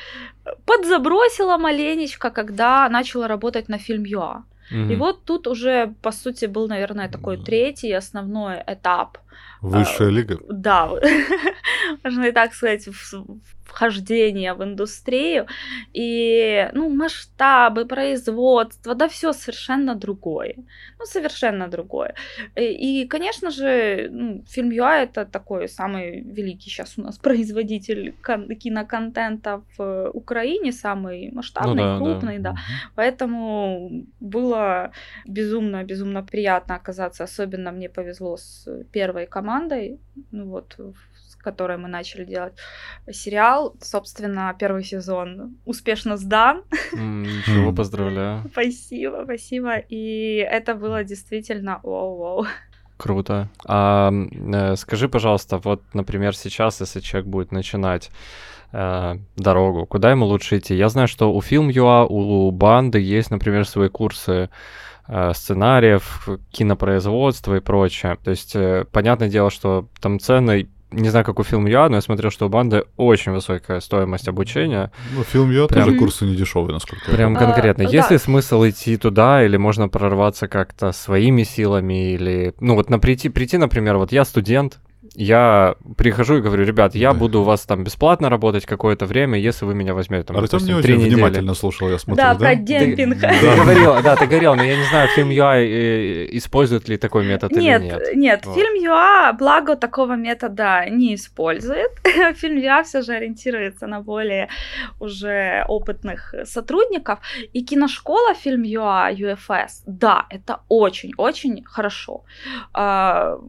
подзабросила 0.65 1.57
маленечко, 1.57 2.29
когда 2.29 2.89
начала 2.89 3.27
работать 3.27 3.69
на 3.69 3.77
фильм 3.77 4.03
ЮА. 4.05 4.43
Mm-hmm. 4.73 4.93
И 4.93 4.95
вот 4.95 5.23
тут 5.25 5.47
уже, 5.47 5.93
по 6.01 6.11
сути, 6.11 6.47
был, 6.47 6.67
наверное, 6.67 7.09
такой 7.09 7.37
третий 7.37 7.97
основной 7.97 8.55
этап. 8.67 9.17
Высшая 9.61 10.07
а, 10.07 10.11
лига? 10.11 10.39
Да, 10.49 10.87
можно 12.03 12.25
и 12.25 12.31
так 12.31 12.53
сказать, 12.53 12.87
вхождения 13.71 14.53
в 14.53 14.63
индустрию, 14.63 15.47
и, 15.93 16.69
ну, 16.73 16.89
масштабы, 16.89 17.85
производство, 17.85 18.95
да 18.95 19.07
все 19.07 19.33
совершенно 19.33 19.95
другое. 19.95 20.55
Ну, 20.99 21.05
совершенно 21.05 21.67
другое. 21.67 22.13
И, 22.55 23.07
конечно 23.07 23.51
же, 23.51 24.09
ну, 24.11 24.43
фильм 24.47 24.71
ЮА 24.71 25.03
это 25.03 25.25
такой 25.25 25.67
самый 25.67 26.21
великий 26.21 26.69
сейчас 26.69 26.97
у 26.97 27.01
нас 27.01 27.17
производитель 27.23 28.13
киноконтента 28.59 29.61
в 29.77 30.09
Украине, 30.13 30.71
самый 30.71 31.31
масштабный, 31.31 31.83
ну, 31.83 31.89
да, 31.89 31.97
крупный, 31.97 32.39
да. 32.39 32.51
да. 32.51 32.57
Поэтому 32.95 34.05
было 34.19 34.91
безумно, 35.25 35.83
безумно 35.83 36.23
приятно 36.23 36.75
оказаться, 36.75 37.23
особенно 37.23 37.71
мне 37.71 37.89
повезло 37.89 38.37
с 38.37 38.67
первой 38.91 39.25
командой, 39.25 39.99
ну 40.31 40.45
вот, 40.45 40.77
которой 41.41 41.77
мы 41.77 41.87
начали 41.87 42.25
делать 42.25 42.53
сериал. 43.11 43.60
Собственно, 43.81 44.55
первый 44.59 44.83
сезон 44.83 45.55
успешно 45.65 46.17
сдан. 46.17 46.63
Ничего, 46.93 47.73
поздравляю. 47.73 48.43
Спасибо, 48.51 49.21
спасибо. 49.23 49.77
И 49.77 50.35
это 50.37 50.75
было 50.75 51.03
действительно 51.03 51.79
вау-вау. 51.83 52.45
Круто. 52.97 53.49
А 53.65 54.11
э, 54.11 54.75
скажи, 54.75 55.09
пожалуйста, 55.09 55.57
вот, 55.57 55.81
например, 55.93 56.35
сейчас, 56.35 56.81
если 56.81 56.99
человек 56.99 57.27
будет 57.27 57.51
начинать 57.51 58.11
э, 58.71 59.15
дорогу, 59.37 59.85
куда 59.87 60.11
ему 60.11 60.25
лучше 60.25 60.57
идти? 60.57 60.75
Я 60.75 60.89
знаю, 60.89 61.07
что 61.07 61.33
у 61.33 61.39
Film.ua, 61.39 62.05
у 62.07 62.51
банды 62.51 62.99
есть, 62.99 63.31
например, 63.31 63.65
свои 63.65 63.89
курсы 63.89 64.49
э, 65.07 65.31
сценариев, 65.33 66.29
кинопроизводства 66.51 67.55
и 67.55 67.59
прочее. 67.59 68.17
То 68.23 68.31
есть, 68.31 68.55
э, 68.55 68.85
понятное 68.91 69.29
дело, 69.29 69.49
что 69.49 69.87
там 69.99 70.19
цены 70.19 70.69
не 70.91 71.09
знаю, 71.09 71.25
как 71.25 71.39
у 71.39 71.43
фильм 71.43 71.65
Я, 71.67 71.89
но 71.89 71.95
я 71.95 72.01
смотрел, 72.01 72.31
что 72.31 72.45
у 72.45 72.49
банды 72.49 72.83
очень 72.97 73.31
высокая 73.31 73.79
стоимость 73.79 74.27
обучения. 74.27 74.91
Ну, 75.15 75.23
фильм 75.23 75.51
Я 75.51 75.67
прям... 75.67 75.85
тоже 75.85 75.97
курсы 75.97 76.25
не 76.25 76.35
дешевые, 76.35 76.73
насколько 76.73 77.09
Прям 77.11 77.33
я 77.33 77.39
конкретно. 77.39 77.85
А, 77.85 77.87
Есть 77.87 78.09
да. 78.09 78.15
ли 78.15 78.19
смысл 78.19 78.63
идти 78.65 78.97
туда, 78.97 79.43
или 79.43 79.57
можно 79.57 79.87
прорваться 79.87 80.47
как-то 80.47 80.91
своими 80.91 81.43
силами, 81.43 82.13
или... 82.13 82.53
Ну, 82.59 82.75
вот 82.75 82.89
на 82.89 82.99
прийти, 82.99 83.29
прийти, 83.29 83.57
например, 83.57 83.97
вот 83.97 84.11
я 84.11 84.25
студент, 84.25 84.79
я 85.15 85.75
прихожу 85.97 86.37
и 86.37 86.41
говорю, 86.41 86.63
ребят, 86.65 86.95
я 86.95 87.11
да. 87.11 87.19
буду 87.19 87.41
у 87.41 87.43
вас 87.43 87.65
там 87.65 87.83
бесплатно 87.83 88.29
работать 88.29 88.65
какое-то 88.65 89.05
время, 89.05 89.37
если 89.37 89.65
вы 89.65 89.75
меня 89.75 89.93
возьмете 89.93 90.23
там, 90.23 90.37
Артем 90.37 90.59
не 90.59 90.73
очень 90.73 90.95
недели. 90.95 91.15
внимательно 91.15 91.53
слушал, 91.53 91.89
я 91.89 91.99
смотрю, 91.99 92.23
да? 92.23 92.33
Да, 92.33 92.39
про 92.39 92.55
демпинг. 92.55 93.15
Ты, 93.15 93.21
да. 93.21 93.55
говорил, 93.55 94.01
да, 94.01 94.15
ты 94.15 94.25
говорил, 94.25 94.55
но 94.55 94.63
я 94.63 94.77
не 94.77 94.85
знаю, 94.85 95.09
фильм 95.09 95.29
ЮА 95.29 95.57
э, 95.57 96.27
использует 96.37 96.87
ли 96.87 96.97
такой 96.97 97.25
метод 97.25 97.51
нет, 97.51 97.81
или 97.81 97.87
нет. 97.89 98.15
Нет, 98.15 98.45
вот. 98.45 98.55
фильм 98.55 98.73
ЮА, 98.75 99.33
благо, 99.33 99.75
такого 99.75 100.15
метода 100.15 100.85
не 100.89 101.15
использует. 101.15 101.91
фильм 102.35 102.57
ЮА 102.57 102.83
все 102.83 103.01
же 103.01 103.13
ориентируется 103.13 103.87
на 103.87 103.99
более 103.99 104.47
уже 104.99 105.65
опытных 105.67 106.33
сотрудников. 106.45 107.19
И 107.51 107.63
киношкола 107.63 108.33
фильм 108.33 108.63
ЮА, 108.63 109.11
UFS, 109.11 109.83
да, 109.85 110.25
это 110.29 110.61
очень-очень 110.69 111.63
хорошо 111.65 112.23
а, 112.73 113.39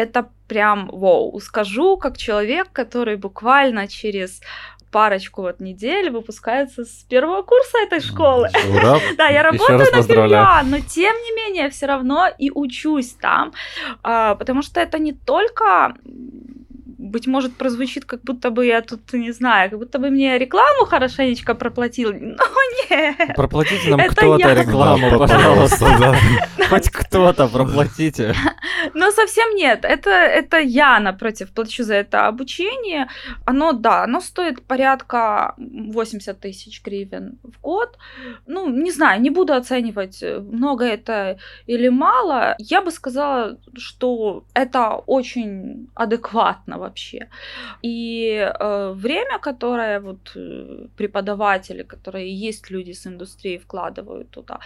это 0.00 0.28
прям 0.48 0.88
вау. 0.92 1.38
Скажу, 1.40 1.96
как 1.96 2.18
человек, 2.18 2.68
который 2.72 3.16
буквально 3.16 3.88
через 3.88 4.40
парочку 4.90 5.42
вот 5.42 5.60
недель 5.60 6.10
выпускается 6.10 6.84
с 6.84 7.04
первого 7.08 7.42
курса 7.42 7.78
этой 7.78 8.00
школы. 8.00 8.48
Ура. 8.74 8.98
да, 9.16 9.28
я 9.28 9.42
работаю 9.42 9.78
на 9.78 10.02
фильме, 10.02 10.46
но 10.64 10.80
тем 10.80 11.14
не 11.14 11.36
менее 11.36 11.70
все 11.70 11.86
равно 11.86 12.26
и 12.38 12.50
учусь 12.50 13.12
там, 13.12 13.52
а, 14.02 14.34
потому 14.34 14.62
что 14.62 14.80
это 14.80 14.98
не 14.98 15.12
только 15.12 15.94
быть 17.00 17.26
может, 17.26 17.56
прозвучит, 17.56 18.04
как 18.04 18.20
будто 18.22 18.50
бы 18.50 18.66
я 18.66 18.82
тут, 18.82 19.12
не 19.12 19.32
знаю, 19.32 19.70
как 19.70 19.78
будто 19.78 19.98
бы 19.98 20.10
мне 20.10 20.38
рекламу 20.38 20.84
хорошенечко 20.84 21.54
проплатил. 21.54 22.12
Но 22.20 22.44
нет. 22.90 23.36
Проплатите 23.36 23.90
нам 23.90 24.08
кто-то 24.08 24.52
рекламу, 24.52 25.18
пожалуйста. 25.18 26.14
Хоть 26.68 26.90
кто-то 26.90 27.48
проплатите. 27.48 28.34
Но 28.94 29.10
совсем 29.10 29.56
нет. 29.56 29.84
Это, 29.84 30.10
это 30.10 30.58
я, 30.58 31.00
напротив, 31.00 31.50
плачу 31.54 31.84
за 31.84 31.94
это 31.94 32.28
обучение. 32.28 33.08
Оно, 33.46 33.72
да, 33.72 34.04
оно 34.04 34.20
стоит 34.20 34.62
порядка 34.62 35.54
80 35.56 36.38
тысяч 36.40 36.82
гривен 36.84 37.38
в 37.42 37.60
год. 37.62 37.98
Ну, 38.46 38.68
не 38.68 38.90
знаю, 38.90 39.22
не 39.22 39.30
буду 39.30 39.54
оценивать, 39.54 40.22
много 40.22 40.84
это 40.84 41.38
или 41.66 41.88
мало. 41.88 42.54
Я 42.58 42.82
бы 42.82 42.90
сказала, 42.90 43.56
что 43.78 44.44
это 44.54 45.02
очень 45.06 45.88
адекватно 45.94 46.78
вообще. 46.90 47.28
И 47.84 48.52
э, 48.60 48.92
время, 48.94 49.38
которое 49.38 50.00
вот 50.00 50.32
э, 50.36 50.88
преподаватели, 50.96 51.82
которые 51.84 52.48
есть 52.48 52.70
люди 52.70 52.92
с 52.92 53.06
индустрией, 53.06 53.58
вкладывают 53.58 54.30
туда, 54.30 54.58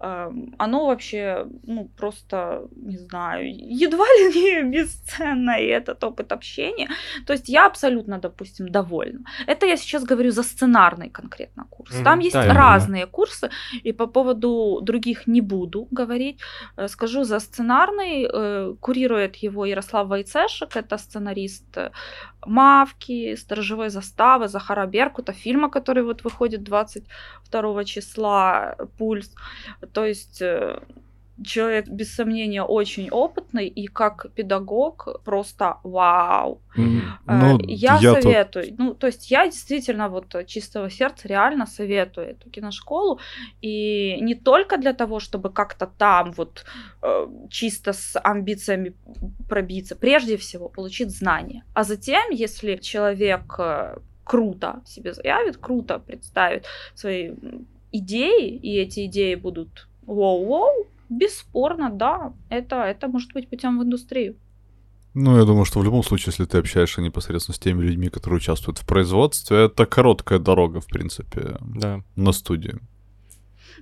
э, 0.00 0.30
оно 0.58 0.86
вообще, 0.86 1.46
ну, 1.66 1.88
просто, 1.96 2.62
не 2.86 2.98
знаю, 2.98 3.44
едва 3.84 4.04
ли 4.04 4.62
не 4.62 4.62
бесценно, 4.72 5.60
и 5.60 5.66
этот 5.66 6.04
опыт 6.04 6.32
общения. 6.32 6.88
То 7.26 7.32
есть 7.32 7.48
я 7.48 7.66
абсолютно, 7.66 8.18
допустим, 8.18 8.68
довольна. 8.68 9.20
Это 9.46 9.66
я 9.66 9.76
сейчас 9.76 10.04
говорю 10.04 10.30
за 10.30 10.42
сценарный 10.42 11.10
конкретно 11.10 11.64
курс. 11.70 11.94
Mm-hmm. 11.94 12.04
Там 12.04 12.20
есть 12.20 12.34
да, 12.34 12.54
разные 12.54 13.06
курсы, 13.06 13.50
и 13.84 13.92
по 13.92 14.06
поводу 14.06 14.80
других 14.82 15.28
не 15.28 15.40
буду 15.40 15.88
говорить. 15.92 16.40
Э, 16.76 16.88
скажу 16.88 17.24
за 17.24 17.38
сценарный, 17.40 18.28
э, 18.32 18.74
курирует 18.80 19.36
его 19.44 19.66
Ярослав 19.66 20.08
Вайцешек, 20.08 20.76
это 20.76 20.98
сценарист 20.98 21.67
Мавки, 22.46 23.36
Сторожевой 23.36 23.90
заставы, 23.90 24.48
Захара 24.48 24.86
Беркута, 24.86 25.32
фильма, 25.32 25.70
который 25.70 26.02
вот 26.02 26.24
выходит 26.24 26.62
22 26.62 27.84
числа, 27.84 28.76
Пульс. 28.98 29.34
То 29.92 30.04
есть 30.04 30.42
человек, 31.44 31.88
без 31.88 32.14
сомнения, 32.14 32.62
очень 32.62 33.10
опытный 33.10 33.68
и 33.68 33.86
как 33.86 34.32
педагог 34.34 35.22
просто 35.24 35.78
вау. 35.82 36.60
Mm, 36.76 37.00
ну, 37.26 37.58
я, 37.66 37.98
я 38.00 38.20
советую. 38.20 38.64
То... 38.66 38.74
Ну, 38.78 38.94
то 38.94 39.06
есть 39.06 39.30
я 39.30 39.46
действительно 39.46 40.08
вот 40.08 40.34
чистого 40.46 40.90
сердца 40.90 41.28
реально 41.28 41.66
советую 41.66 42.28
эту 42.28 42.50
киношколу. 42.50 43.20
И 43.60 44.18
не 44.20 44.34
только 44.34 44.78
для 44.78 44.92
того, 44.92 45.20
чтобы 45.20 45.50
как-то 45.50 45.86
там 45.86 46.32
вот 46.32 46.64
э, 47.02 47.26
чисто 47.50 47.92
с 47.92 48.18
амбициями 48.20 48.94
пробиться, 49.48 49.96
прежде 49.96 50.36
всего 50.36 50.68
получить 50.68 51.10
знания. 51.10 51.64
А 51.74 51.84
затем, 51.84 52.30
если 52.30 52.76
человек 52.76 53.54
э, 53.58 53.98
круто 54.24 54.82
себе 54.86 55.14
заявит, 55.14 55.56
круто 55.56 55.98
представит 55.98 56.66
свои 56.94 57.32
идеи, 57.92 58.56
и 58.56 58.76
эти 58.76 59.06
идеи 59.06 59.34
будут 59.34 59.88
воу-воу, 60.06 60.86
Бесспорно, 61.08 61.90
да. 61.90 62.32
Это, 62.50 62.76
это 62.76 63.08
может 63.08 63.32
быть 63.32 63.48
путем 63.48 63.78
в 63.78 63.82
индустрию. 63.82 64.36
Ну, 65.14 65.38
я 65.38 65.44
думаю, 65.44 65.64
что 65.64 65.80
в 65.80 65.84
любом 65.84 66.02
случае, 66.04 66.32
если 66.32 66.44
ты 66.44 66.58
общаешься 66.58 67.00
непосредственно 67.00 67.56
с 67.56 67.58
теми 67.58 67.82
людьми, 67.82 68.08
которые 68.08 68.36
участвуют 68.36 68.78
в 68.78 68.86
производстве, 68.86 69.64
это 69.64 69.86
короткая 69.86 70.38
дорога, 70.38 70.80
в 70.80 70.86
принципе, 70.86 71.56
да. 71.60 72.00
на 72.16 72.32
студию. 72.32 72.80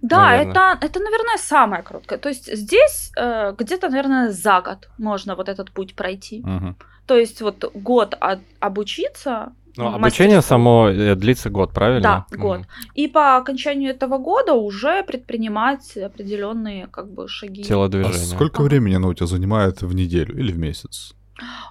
Да, 0.03 0.35
это, 0.35 0.79
это, 0.81 1.01
наверное, 1.01 1.39
самая 1.39 1.83
короткая. 1.83 2.19
То 2.19 2.29
есть 2.29 2.55
здесь 2.57 3.13
э, 3.17 3.55
где-то, 3.59 3.89
наверное, 3.89 4.31
за 4.31 4.61
год 4.61 4.89
можно 4.99 5.35
вот 5.35 5.49
этот 5.49 5.73
путь 5.73 5.95
пройти. 5.95 6.41
Угу. 6.41 6.75
То 7.07 7.17
есть 7.17 7.41
вот 7.43 7.71
год 7.75 8.15
от, 8.21 8.41
обучиться, 8.61 9.53
ну, 9.77 9.95
обучение 9.95 10.43
само 10.43 10.89
э, 10.89 11.15
длится 11.15 11.51
год, 11.51 11.73
правильно? 11.73 12.27
Да, 12.31 12.37
год. 12.37 12.61
Mm. 12.61 12.65
И 12.95 13.09
по 13.09 13.37
окончанию 13.37 13.91
этого 13.91 14.19
года 14.19 14.55
уже 14.55 15.03
предпринимать 15.03 15.97
определенные 15.97 16.87
как 16.87 17.13
бы 17.13 17.29
шаги. 17.29 17.63
Телодвижения. 17.63 18.17
А 18.17 18.35
сколько 18.35 18.63
времени 18.63 18.95
оно 18.95 19.09
у 19.09 19.15
тебя 19.15 19.27
занимает 19.27 19.83
в 19.83 19.95
неделю 19.95 20.39
или 20.39 20.53
в 20.53 20.59
месяц? 20.59 21.15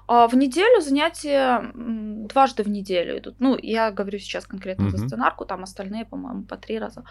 А 0.08 0.28
в 0.28 0.36
неделю 0.36 0.82
занятия 0.82 1.72
дважды 1.74 2.64
в 2.64 2.70
неделю 2.70 3.18
идут. 3.18 3.36
Ну, 3.40 3.58
я 3.62 3.92
говорю 3.92 4.20
сейчас 4.20 4.46
конкретно 4.46 4.88
угу. 4.88 4.98
за 4.98 5.08
сценарку, 5.08 5.46
там 5.46 5.64
остальные, 5.64 6.06
по-моему, 6.06 6.44
по 6.44 6.58
три 6.58 6.78
раза. 6.78 7.04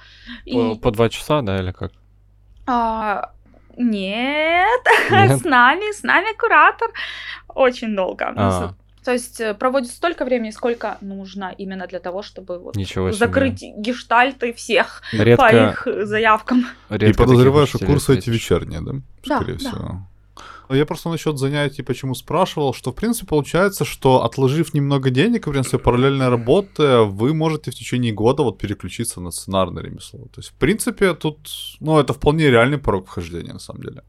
И... 0.44 0.52
По, 0.52 0.76
по 0.76 0.90
два 0.92 1.08
часа, 1.08 1.42
да, 1.42 1.58
или 1.58 1.72
как? 1.72 1.92
А, 2.66 3.32
нет, 3.76 4.80
нет, 5.10 5.40
с 5.40 5.44
нами, 5.44 5.92
с 5.92 6.02
нами 6.04 6.36
куратор 6.38 6.90
очень 7.48 7.96
долго. 7.96 8.32
А 8.36 8.74
То 9.04 9.12
есть 9.12 9.40
э, 9.40 9.52
проводит 9.54 9.90
столько 9.90 10.24
времени, 10.24 10.50
сколько 10.50 10.96
нужно 11.02 11.54
именно 11.58 11.86
для 11.86 11.98
того, 11.98 12.22
чтобы 12.22 12.58
вот 12.58 12.76
Ничего 12.76 13.10
себе. 13.10 13.18
закрыть 13.18 13.62
гештальты 13.76 14.52
всех 14.54 15.02
Редко, 15.12 15.42
по 15.42 15.54
их 15.54 15.86
э, 15.86 16.06
заявкам. 16.06 16.66
редко 16.88 17.06
И 17.06 17.12
подозреваю, 17.12 17.66
что 17.66 17.78
курсы 17.78 18.16
эти 18.16 18.30
вечерние, 18.30 18.80
да? 18.80 18.92
Да, 19.26 19.36
Скорее 19.36 19.58
да. 19.58 19.58
всего. 19.58 20.08
Я 20.70 20.86
просто 20.86 21.10
насчет 21.10 21.38
занятий 21.38 21.82
почему 21.82 22.14
спрашивал, 22.14 22.72
что 22.72 22.90
в 22.90 22.94
принципе 22.94 23.26
получается, 23.26 23.84
что 23.84 24.24
отложив 24.24 24.72
немного 24.72 25.10
денег, 25.10 25.46
в 25.46 25.50
принципе, 25.50 25.78
параллельно 25.78 26.30
работая, 26.30 27.00
вы 27.02 27.34
можете 27.34 27.70
в 27.70 27.74
течение 27.74 28.12
года 28.12 28.42
вот 28.42 28.58
переключиться 28.58 29.20
на 29.20 29.30
сценарное 29.30 29.82
ремесло. 29.82 30.20
То 30.20 30.40
есть, 30.40 30.50
в 30.50 30.54
принципе, 30.54 31.12
тут, 31.12 31.50
ну, 31.80 31.98
это 31.98 32.14
вполне 32.14 32.50
реальный 32.50 32.78
порог 32.78 33.06
вхождения, 33.06 33.52
на 33.52 33.58
самом 33.58 33.82
деле. 33.82 34.02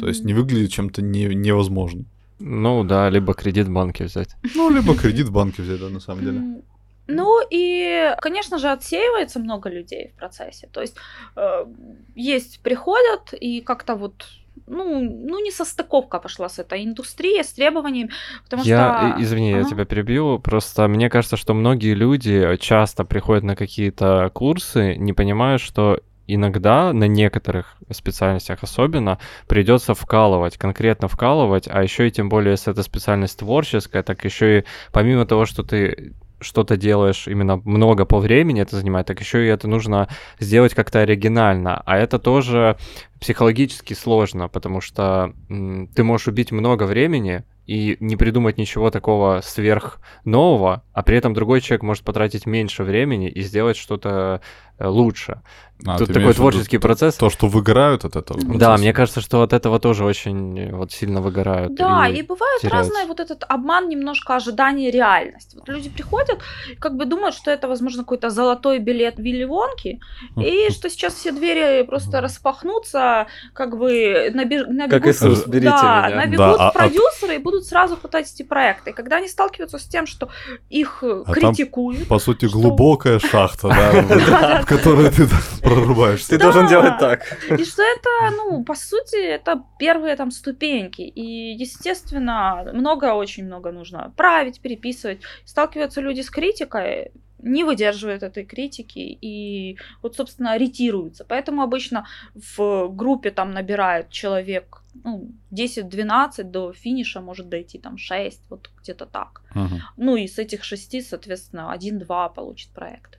То 0.00 0.08
есть 0.08 0.24
не 0.24 0.34
выглядит 0.34 0.72
чем-то 0.72 1.02
не- 1.02 1.34
невозможным. 1.34 2.06
Ну 2.38 2.84
да, 2.84 3.10
либо 3.10 3.34
кредит 3.34 3.66
в 3.68 3.72
банке 3.72 4.04
взять. 4.04 4.36
Ну, 4.54 4.70
либо 4.70 4.94
кредит 4.96 5.28
в 5.28 5.32
банке 5.32 5.62
взять, 5.62 5.80
да, 5.80 5.88
на 5.88 6.00
самом 6.00 6.24
деле. 6.24 6.62
Ну 7.06 7.40
и, 7.50 8.14
конечно 8.20 8.58
же, 8.58 8.70
отсеивается 8.70 9.38
много 9.38 9.68
людей 9.68 10.12
в 10.14 10.18
процессе. 10.18 10.68
То 10.72 10.80
есть 10.80 10.96
э, 11.36 11.66
есть 12.14 12.60
приходят 12.60 13.34
и 13.34 13.60
как-то 13.60 13.94
вот 13.94 14.26
ну, 14.66 15.00
ну, 15.00 15.44
не 15.44 15.50
состыковка 15.50 16.18
пошла 16.18 16.48
с 16.48 16.58
этой 16.58 16.84
индустрией, 16.84 17.42
с 17.42 17.52
требованиями, 17.52 18.10
потому 18.44 18.62
я, 18.62 19.10
что... 19.12 19.18
и- 19.18 19.22
извини, 19.22 19.50
я 19.50 19.60
Ага. 19.60 19.68
тебя 19.68 19.84
перебью. 19.84 20.38
Просто 20.38 20.88
мне 20.88 21.10
кажется, 21.10 21.36
что 21.36 21.54
многие 21.54 21.94
люди 21.94 22.56
часто 22.58 23.04
приходят 23.04 23.44
на 23.44 23.56
какие-то 23.56 24.30
курсы, 24.32 24.94
не 24.96 25.12
понимая, 25.12 25.58
что 25.58 26.00
иногда 26.26 26.92
на 26.92 27.08
некоторых 27.08 27.76
специальностях 27.90 28.62
особенно 28.62 29.18
придется 29.46 29.94
вкалывать, 29.94 30.56
конкретно 30.56 31.08
вкалывать, 31.08 31.68
а 31.68 31.82
еще 31.82 32.08
и 32.08 32.10
тем 32.10 32.28
более, 32.28 32.52
если 32.52 32.72
это 32.72 32.82
специальность 32.82 33.38
творческая, 33.38 34.02
так 34.02 34.24
еще 34.24 34.60
и 34.60 34.64
помимо 34.92 35.26
того, 35.26 35.46
что 35.46 35.62
ты 35.62 36.14
что-то 36.40 36.76
делаешь 36.76 37.26
именно 37.26 37.56
много 37.64 38.04
по 38.04 38.18
времени 38.18 38.60
это 38.60 38.76
занимает, 38.76 39.06
так 39.06 39.20
еще 39.20 39.44
и 39.44 39.48
это 39.48 39.66
нужно 39.66 40.08
сделать 40.38 40.74
как-то 40.74 41.00
оригинально. 41.00 41.82
А 41.86 41.96
это 41.96 42.18
тоже 42.18 42.76
психологически 43.20 43.94
сложно, 43.94 44.48
потому 44.48 44.80
что 44.80 45.32
ты 45.48 46.04
можешь 46.04 46.28
убить 46.28 46.52
много 46.52 46.84
времени 46.84 47.44
и 47.66 47.96
не 48.00 48.16
придумать 48.16 48.58
ничего 48.58 48.90
такого 48.90 49.40
сверх 49.42 49.98
нового, 50.24 50.84
а 50.92 51.02
при 51.02 51.16
этом 51.16 51.32
другой 51.32 51.62
человек 51.62 51.82
может 51.82 52.04
потратить 52.04 52.44
меньше 52.44 52.84
времени 52.84 53.30
и 53.30 53.40
сделать 53.40 53.78
что-то 53.78 54.42
лучше. 54.80 55.40
А, 55.86 55.98
Тут 55.98 56.12
такой 56.14 56.32
творческий 56.32 56.78
процесс. 56.78 57.16
То, 57.16 57.28
что 57.30 57.48
выгорают 57.48 58.04
от 58.04 58.14
этого. 58.16 58.40
Да, 58.40 58.46
Да, 58.46 58.52
процесса? 58.58 58.80
мне 58.82 58.92
кажется, 58.92 59.20
что 59.20 59.42
от 59.42 59.52
этого 59.52 59.78
тоже 59.80 60.04
очень 60.04 60.58
э, 60.58 60.72
вот 60.74 60.92
сильно 60.92 61.20
выгорают. 61.20 61.74
Да, 61.74 62.06
и, 62.08 62.22
бывает 62.22 62.60
теряются. 62.62 62.68
разное 62.92 63.06
вот 63.06 63.18
этот 63.20 63.44
обман 63.48 63.88
немножко 63.88 64.36
ожидания 64.36 64.88
и 64.88 64.90
реальность. 64.92 65.54
Вот 65.54 65.68
люди 65.68 65.90
приходят, 65.90 66.38
и 66.70 66.76
как 66.76 66.96
бы 66.96 67.04
думают, 67.06 67.34
что 67.34 67.50
это, 67.50 67.66
возможно, 67.68 68.02
какой-то 68.04 68.30
золотой 68.30 68.78
билет 68.78 69.18
Вилли 69.18 69.44
Вонки, 69.44 70.00
и 70.36 70.70
что 70.70 70.88
сейчас 70.88 71.14
все 71.14 71.32
двери 71.32 71.82
просто 71.84 72.20
распахнутся, 72.20 73.26
как 73.52 73.76
бы 73.76 74.30
набегут, 74.32 75.06
Иисус, 75.06 75.46
берите 75.46 75.70
да, 75.70 76.04
меня. 76.06 76.16
набегут 76.16 76.38
Да, 76.38 76.54
а- 76.54 76.68
а- 76.68 76.72
продюсеры 76.72 77.34
и 77.34 77.38
будут 77.38 77.66
сразу 77.66 77.96
хватать 77.96 78.30
эти 78.32 78.42
проекты. 78.42 78.90
И 78.90 78.92
когда 78.92 79.16
они 79.16 79.28
сталкиваются 79.28 79.78
с 79.78 79.84
тем, 79.84 80.06
что 80.06 80.28
их 80.70 81.00
э, 81.02 81.24
А 81.26 81.34
там 81.34 81.54
критикуют, 81.54 82.06
По 82.08 82.18
сути, 82.18 82.46
Что? 82.48 82.58
глубокая 82.58 83.18
шахта, 83.18 83.68
да, 83.68 84.64
которой 84.76 85.10
ты 85.10 85.26
прорубаешься. 85.62 86.30
Ты 86.30 86.38
должен 86.38 86.66
делать 86.68 86.98
так. 86.98 87.22
И 87.50 87.64
что 87.64 87.82
это, 87.82 88.36
ну, 88.36 88.64
по 88.64 88.74
сути, 88.74 89.22
это 89.22 89.62
первые 89.78 90.16
там 90.16 90.30
ступеньки. 90.30 91.02
И, 91.02 91.54
естественно, 91.54 92.70
много, 92.72 93.14
очень 93.14 93.44
много 93.44 93.72
нужно 93.72 94.12
править, 94.16 94.60
переписывать. 94.60 95.22
Сталкиваются 95.44 96.00
люди 96.00 96.22
с 96.22 96.30
критикой, 96.30 97.12
не 97.44 97.64
выдерживают 97.64 98.22
этой 98.22 98.44
критики 98.44 99.18
и 99.20 99.78
вот, 100.02 100.16
собственно, 100.16 100.56
ретируются. 100.56 101.24
Поэтому 101.24 101.62
обычно 101.62 102.06
в 102.34 102.88
группе 102.88 103.30
там 103.30 103.52
набирают 103.52 104.10
человек 104.10 104.82
ну, 105.02 105.32
10-12, 105.52 106.44
до 106.44 106.72
финиша 106.72 107.20
может 107.20 107.48
дойти 107.48 107.78
там 107.78 107.98
6, 107.98 108.42
вот 108.50 108.70
где-то 108.80 109.06
так. 109.06 109.42
Ага, 109.50 109.90
Ну 109.96 110.16
и 110.16 110.26
с 110.26 110.38
этих 110.38 110.64
шести, 110.64 111.02
соответственно, 111.02 111.74
1-2 111.76 112.34
получит 112.34 112.70
проект. 112.70 113.18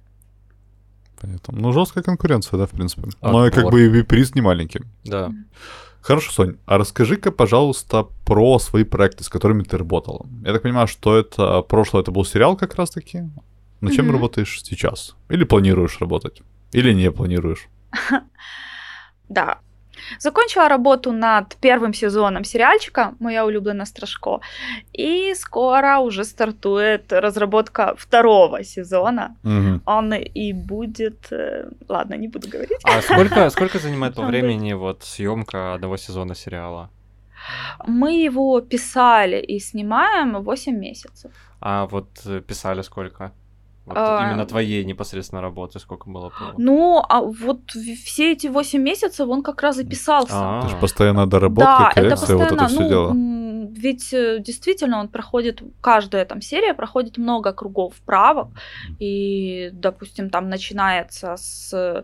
Понятно. 1.25 1.57
Ну, 1.57 1.73
жесткая 1.73 2.03
конкуренция, 2.03 2.57
да, 2.57 2.65
в 2.65 2.71
принципе. 2.71 3.03
Отбор. 3.21 3.31
Но 3.31 3.47
и 3.47 3.51
как 3.51 3.71
бы 3.71 3.99
и 3.99 4.03
приз 4.03 4.35
не 4.35 4.41
маленький. 4.41 4.81
Да. 5.03 5.31
Хорошо, 6.01 6.31
Сонь, 6.31 6.57
а 6.67 6.77
расскажи-ка, 6.77 7.31
пожалуйста, 7.31 8.07
про 8.25 8.59
свои 8.59 8.83
проекты, 8.83 9.23
с 9.23 9.29
которыми 9.29 9.63
ты 9.63 9.77
работала. 9.77 10.25
Я 10.45 10.53
так 10.53 10.61
понимаю, 10.61 10.87
что 10.87 11.17
это 11.17 11.61
прошлое, 11.63 12.03
это 12.03 12.11
был 12.11 12.23
сериал 12.25 12.55
как 12.55 12.75
раз-таки. 12.75 13.23
На 13.81 13.91
чем 13.91 14.05
Мгм. 14.05 14.13
работаешь 14.13 14.61
сейчас? 14.63 15.15
Или 15.29 15.43
планируешь 15.45 15.99
работать? 15.99 16.41
Или 16.71 16.93
не 16.93 17.11
планируешь? 17.11 17.67
Да. 19.29 19.57
Закончила 20.19 20.69
работу 20.69 21.11
над 21.11 21.55
первым 21.61 21.93
сезоном 21.93 22.43
сериальчика 22.43 23.13
«Моя 23.19 23.45
улюблена 23.45 23.85
Страшко». 23.85 24.39
И 24.93 25.33
скоро 25.35 25.99
уже 25.99 26.23
стартует 26.23 27.13
разработка 27.13 27.93
второго 27.97 28.63
сезона. 28.63 29.35
Мгм. 29.43 29.81
Он 29.85 30.13
и 30.13 30.53
будет... 30.53 31.31
э, 31.31 31.69
Ладно, 31.89 32.15
не 32.17 32.27
буду 32.27 32.47
говорить. 32.47 32.79
А 32.83 33.01
сколько, 33.01 33.49
сколько 33.51 33.79
занимает 33.79 34.15
по 34.15 34.23
времени 34.23 34.73
вот 34.73 35.03
съемка 35.03 35.73
одного 35.75 35.97
сезона 35.97 36.35
сериала? 36.35 36.89
Мы 37.87 38.25
его 38.25 38.61
писали 38.61 39.37
и 39.37 39.59
снимаем 39.59 40.41
8 40.43 40.79
месяцев. 40.79 41.31
А 41.61 41.85
вот 41.85 42.07
э, 42.25 42.41
писали 42.41 42.83
сколько? 42.83 43.31
Вот 43.85 43.97
А, 43.97 44.27
именно 44.27 44.45
твоей 44.45 44.83
непосредственно 44.83 45.41
работы 45.41 45.79
сколько 45.79 46.09
было? 46.09 46.29
по- 46.29 46.53
Ну, 46.57 47.03
а 47.07 47.21
вот 47.21 47.71
все 48.03 48.31
эти 48.31 48.47
8 48.47 48.81
месяцев 48.81 49.29
он 49.29 49.43
как 49.43 49.61
раз 49.61 49.77
и 49.77 49.85
писался. 49.85 50.33
А. 50.33 50.59
Это 50.59 50.69
же 50.69 50.77
постоянно 50.77 51.27
доработка, 51.27 51.65
да, 51.65 51.91
это 51.91 52.01
коррекция, 52.01 52.35
вот 52.35 52.49
постоянно, 52.49 52.65
это 52.65 52.67
все 52.67 52.79
ну, 52.81 52.89
дело. 52.89 53.13
ведь 53.75 54.13
э, 54.13 54.39
действительно 54.39 54.99
он 54.99 55.07
проходит, 55.07 55.61
каждая 55.81 56.25
там 56.25 56.41
серия 56.41 56.73
проходит 56.73 57.17
много 57.17 57.53
кругов 57.53 57.93
правок, 58.05 58.47
и, 58.99 59.69
допустим, 59.73 60.29
там 60.31 60.49
начинается 60.49 61.35
с 61.37 62.03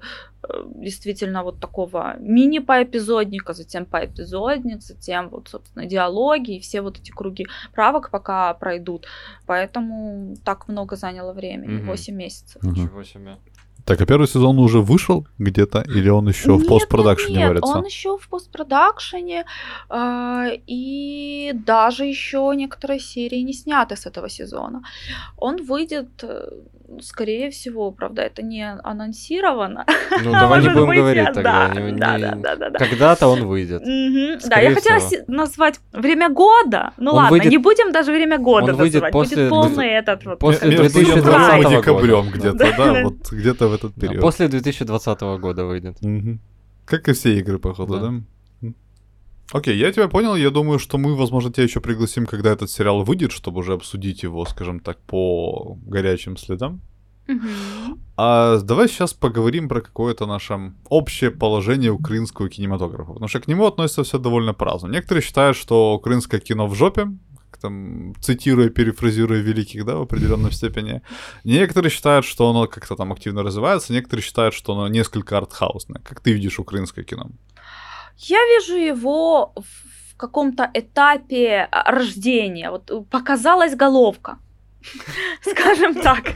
действительно 0.75 1.43
вот 1.43 1.59
такого 1.59 2.15
мини-поэпизодника, 2.19 3.53
затем 3.53 3.85
поэпизодник, 3.85 4.81
затем 4.81 5.29
вот, 5.29 5.47
собственно, 5.49 5.85
диалоги 5.85 6.55
и 6.55 6.59
все 6.59 6.81
вот 6.81 6.99
эти 6.99 7.11
круги 7.11 7.45
правок 7.73 8.09
пока 8.09 8.53
пройдут. 8.53 9.05
Поэтому 9.45 10.35
так 10.43 10.67
много 10.67 10.95
заняло 10.95 11.33
времени. 11.33 11.81
8 11.81 12.15
месяцев. 12.15 12.63
Мгм. 12.63 12.73
Ничего 12.73 13.03
себе. 13.03 13.37
Так, 13.85 14.01
а 14.01 14.05
первый 14.05 14.27
сезон 14.27 14.59
уже 14.59 14.79
вышел 14.79 15.25
где-то? 15.39 15.81
Или 15.95 16.09
он 16.09 16.27
еще 16.27 16.55
в 16.57 16.67
постпродакшене 16.67 17.35
нет, 17.37 17.39
нет, 17.39 17.49
варится? 17.49 17.77
он 17.79 17.85
еще 17.85 18.17
в 18.17 18.27
постпродакшене, 18.29 19.45
а, 19.89 20.47
и 20.67 21.51
даже 21.53 22.05
еще 22.05 22.51
некоторые 22.55 22.99
серии 22.99 23.39
не 23.43 23.53
сняты 23.53 23.95
с 23.95 24.05
этого 24.05 24.29
сезона. 24.29 24.81
Он 25.37 25.57
выйдет, 25.57 26.09
э, 26.23 26.49
скорее 27.01 27.49
всего, 27.49 27.91
правда, 27.91 28.21
это 28.21 28.41
не 28.43 28.69
анонсировано. 28.83 29.85
Ну, 30.23 30.31
давай 30.31 30.61
не 30.61 30.69
будем 30.69 30.87
быть, 30.87 30.97
говорить 30.97 31.23
я- 31.25 31.33
тогда. 31.33 31.67
да, 31.73 31.81
не- 31.81 31.91
да, 31.97 32.17
не- 32.17 32.21
да, 32.23 32.35
да, 32.35 32.55
да, 32.55 32.69
да. 32.69 32.79
Когда-то 32.79 33.27
он 33.27 33.45
выйдет. 33.47 33.81
Мгм. 33.81 34.39
Да, 34.49 34.59
я 34.59 34.73
хотела 34.73 34.99
всего. 34.99 35.09
се- 35.09 35.23
назвать 35.27 35.79
время 35.93 36.29
года. 36.29 36.91
Ну 36.97 37.11
Он 37.11 37.15
ладно, 37.17 37.31
выйдет- 37.31 37.51
не 37.51 37.57
будем 37.57 37.91
даже 37.91 38.11
время 38.11 38.37
года 38.37 38.71
он 38.73 38.75
выйдет 38.75 38.95
называть. 39.03 39.13
после- 39.13 39.37
Будет 39.37 39.49
полный 39.49 39.87
этот 39.87 40.25
вот. 40.25 40.39
после 40.39 40.69
Между 40.69 40.83
как 40.83 40.93
бы, 40.93 40.99
январем 40.99 41.23
2020 41.23 41.59
и 41.59 41.63
года. 41.63 41.77
декабрем 41.77 42.29
где-то, 42.29 42.73
да. 42.77 43.03
вот 43.03 43.31
где-то 43.31 43.67
в 43.71 43.73
этот 43.73 43.93
Да, 43.95 44.07
период. 44.07 44.21
После 44.21 44.47
2020 44.47 45.21
года 45.39 45.65
выйдет. 45.65 46.01
Мгм. 46.01 46.39
Как 46.85 47.07
и 47.09 47.13
все 47.13 47.37
игры, 47.39 47.57
походу, 47.59 47.93
Да. 47.99 47.99
да? 48.09 48.21
Окей, 49.53 49.77
я 49.77 49.91
тебя 49.91 50.07
понял. 50.07 50.35
Я 50.35 50.49
думаю, 50.49 50.79
что 50.79 50.97
мы, 50.97 51.15
возможно, 51.15 51.51
тебя 51.51 51.63
еще 51.63 51.81
пригласим, 51.81 52.25
когда 52.25 52.51
этот 52.51 52.69
сериал 52.69 53.03
выйдет, 53.03 53.31
чтобы 53.31 53.59
уже 53.59 53.73
обсудить 53.73 54.23
его, 54.23 54.45
скажем 54.45 54.79
так, 54.79 54.97
по 54.99 55.77
горячим 55.85 56.37
следам. 56.37 56.79
А 58.17 58.59
давай 58.59 58.87
сейчас 58.87 59.13
поговорим 59.13 59.67
про 59.69 59.81
какое-то 59.81 60.25
наше 60.25 60.73
общее 60.89 61.31
положение 61.31 61.91
украинского 61.91 62.49
кинематографа. 62.49 63.13
Потому 63.13 63.27
что 63.27 63.39
к 63.39 63.47
нему 63.47 63.65
относится 63.65 64.03
все 64.03 64.17
довольно 64.19 64.53
праздно. 64.53 64.87
Некоторые 64.87 65.21
считают, 65.23 65.57
что 65.57 65.95
украинское 65.95 66.39
кино 66.39 66.67
в 66.67 66.75
жопе, 66.75 67.07
там, 67.61 68.13
цитируя, 68.21 68.69
перефразируя 68.69 69.41
великих, 69.41 69.85
да, 69.85 69.95
в 69.95 70.01
определенной 70.01 70.51
степени. 70.51 71.01
Некоторые 71.43 71.91
считают, 71.91 72.25
что 72.25 72.49
оно 72.49 72.67
как-то 72.67 72.95
там 72.95 73.11
активно 73.11 73.43
развивается, 73.43 73.93
некоторые 73.93 74.23
считают, 74.23 74.53
что 74.53 74.73
оно 74.73 74.87
несколько 74.87 75.37
артхаусное. 75.37 76.01
Как 76.03 76.19
ты 76.19 76.33
видишь 76.33 76.59
украинское 76.59 77.05
кино? 77.05 77.29
Я 78.17 78.39
вижу 78.45 78.75
его 78.75 79.53
в 79.55 80.17
каком-то 80.17 80.69
этапе 80.73 81.67
а, 81.71 81.91
рождения. 81.91 82.69
Вот 82.69 82.91
э, 82.91 83.01
показалась 83.09 83.75
головка. 83.75 84.37
Скажем 85.41 85.95
так. 85.95 86.31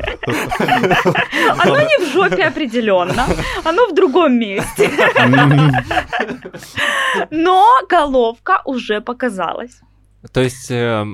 Оно 1.59 1.81
не 1.81 2.05
в 2.05 2.13
жопе 2.13 2.43
определенно, 2.43 3.25
оно 3.63 3.87
в 3.87 3.93
другом 3.93 4.39
месте. 4.39 4.91
Но 7.31 7.67
головка 7.89 8.61
уже 8.65 9.01
показалась. 9.01 9.81
То 10.33 10.41
есть, 10.41 10.71
э, 10.71 11.05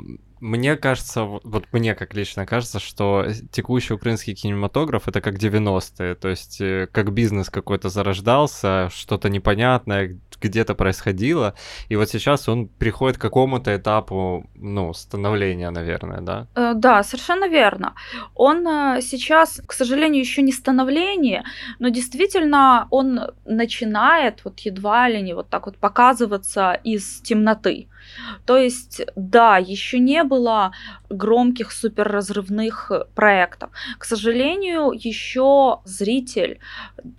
Мне 0.41 0.75
кажется, 0.75 1.23
вот 1.23 1.65
мне 1.71 1.93
как 1.93 2.15
лично 2.15 2.45
кажется, 2.47 2.79
что 2.79 3.27
текущий 3.51 3.93
украинский 3.93 4.33
кинематограф 4.33 5.07
это 5.07 5.21
как 5.21 5.35
90-е, 5.35 6.15
то 6.15 6.29
есть 6.29 6.59
э, 6.61 6.87
как 6.91 7.11
бизнес 7.13 7.49
какой-то 7.51 7.89
зарождался, 7.89 8.89
что-то 8.89 9.29
непонятное 9.29 10.17
где-то 10.41 10.73
происходило, 10.73 11.53
и 11.89 11.95
вот 11.95 12.09
сейчас 12.09 12.49
он 12.49 12.67
приходит 12.67 13.17
к 13.17 13.21
какому-то 13.21 13.69
этапу, 13.75 14.43
ну, 14.55 14.93
становления, 14.93 15.69
наверное, 15.71 16.21
да? 16.21 16.47
Э, 16.55 16.73
да, 16.73 17.03
совершенно 17.03 17.47
верно. 17.47 17.93
Он 18.33 18.67
э, 18.67 19.01
сейчас, 19.01 19.61
к 19.67 19.73
сожалению, 19.73 20.21
еще 20.21 20.41
не 20.41 20.51
становление, 20.53 21.43
но 21.79 21.89
действительно 21.89 22.87
он 22.89 23.19
начинает 23.45 24.43
вот 24.43 24.59
едва 24.61 25.07
ли 25.09 25.21
не 25.21 25.35
вот 25.35 25.49
так 25.49 25.67
вот 25.67 25.77
показываться 25.77 26.73
из 26.83 27.21
темноты. 27.21 27.87
То 28.45 28.57
есть, 28.57 29.01
да, 29.15 29.57
еще 29.57 29.99
не 29.99 30.23
было 30.23 30.71
громких 31.09 31.71
суперразрывных 31.71 32.91
проектов. 33.15 33.69
К 33.97 34.05
сожалению, 34.05 34.91
еще 34.93 35.79
зритель, 35.85 36.59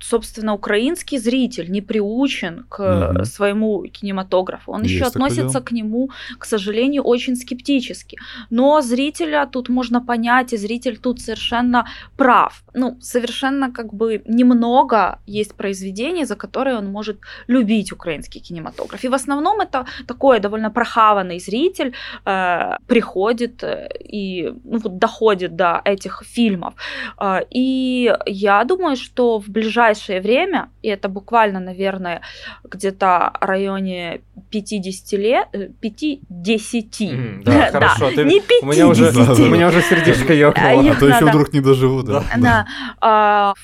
собственно, 0.01 0.55
украинский 0.55 1.19
зритель 1.19 1.71
не 1.71 1.81
приучен 1.81 2.65
к 2.69 2.81
угу. 2.81 3.25
своему 3.25 3.85
кинематографу. 3.85 4.73
Он 4.73 4.83
Есть 4.83 4.95
еще 4.95 5.05
относится 5.05 5.49
дело. 5.49 5.63
к 5.63 5.73
нему, 5.73 6.11
к 6.39 6.45
сожалению, 6.45 7.03
очень 7.03 7.37
скептически. 7.37 8.19
Но 8.51 8.81
зрителя 8.81 9.47
тут 9.47 9.69
можно 9.69 10.01
понять, 10.01 10.53
и 10.53 10.57
зритель 10.57 10.99
тут 10.99 11.21
совершенно 11.21 11.87
прав. 12.17 12.65
Ну, 12.75 12.99
совершенно 13.01 13.73
как 13.73 13.93
бы 13.95 14.23
немного 14.27 15.19
есть 15.27 15.55
произведений, 15.55 16.25
за 16.25 16.37
которые 16.37 16.79
он 16.79 16.87
может 16.87 17.19
любить 17.49 17.93
украинский 17.93 18.41
кинематограф. 18.41 19.05
И 19.05 19.09
в 19.09 19.15
основном 19.15 19.61
это 19.61 19.87
такое 20.07 20.41
довольно 20.41 20.71
прохаванный 20.83 21.39
зритель 21.39 21.95
э, 22.27 22.77
приходит 22.87 23.63
э, 23.63 23.89
и 24.01 24.53
ну, 24.65 24.79
вот 24.79 24.99
доходит 24.99 25.55
до 25.57 25.81
этих 25.85 26.23
фильмов. 26.27 26.75
Э, 27.21 27.41
и 27.51 28.13
я 28.27 28.65
думаю, 28.65 28.97
что 28.97 29.39
в 29.39 29.49
ближайшее 29.49 30.21
время, 30.21 30.69
и 30.83 30.89
это 30.89 31.09
буквально, 31.09 31.61
наверное, 31.61 32.21
где-то 32.65 33.33
в 33.41 33.45
районе 33.45 34.21
50 34.51 35.21
лет, 35.21 35.49
50. 35.81 37.01
Mm, 37.01 37.43
да, 37.45 37.71
хорошо. 37.71 38.11
Ты... 38.11 38.25
Не 38.25 38.41
50. 38.41 38.63
У 38.63 38.67
меня 38.67 38.89
уже, 38.89 39.11
у 39.43 39.49
меня 39.49 39.69
уже 39.69 39.83
сердечко 39.83 40.33
ёкнуло. 40.35 40.91
А 40.91 40.95
то 40.95 41.07
еще 41.07 41.25
вдруг 41.27 41.53
не 41.53 41.61
доживу, 41.61 42.03
да. 42.03 42.25
Да. 42.37 43.55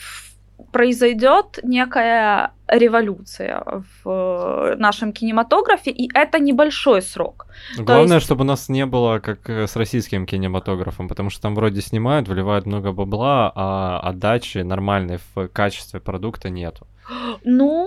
Произойдет 0.73 1.61
некая 1.62 2.53
революция 2.69 3.83
в 4.05 4.77
нашем 4.77 5.12
кинематографе, 5.12 5.91
и 5.91 6.11
это 6.14 6.39
небольшой 6.39 7.03
срок. 7.03 7.47
Главное, 7.79 8.16
есть... 8.16 8.27
чтобы 8.27 8.43
у 8.43 8.47
нас 8.47 8.69
не 8.69 8.87
было 8.87 9.19
как 9.19 9.49
с 9.49 9.77
российским 9.77 10.27
кинематографом, 10.27 11.09
потому 11.09 11.31
что 11.31 11.43
там 11.43 11.55
вроде 11.55 11.81
снимают, 11.81 12.29
вливают 12.29 12.66
много 12.66 12.93
бабла, 12.93 13.53
а 13.55 14.01
отдачи 14.01 14.59
нормальной 14.59 15.19
в 15.35 15.49
качестве 15.49 16.01
продукта 16.01 16.51
нету. 16.51 16.87
Ну, 17.45 17.87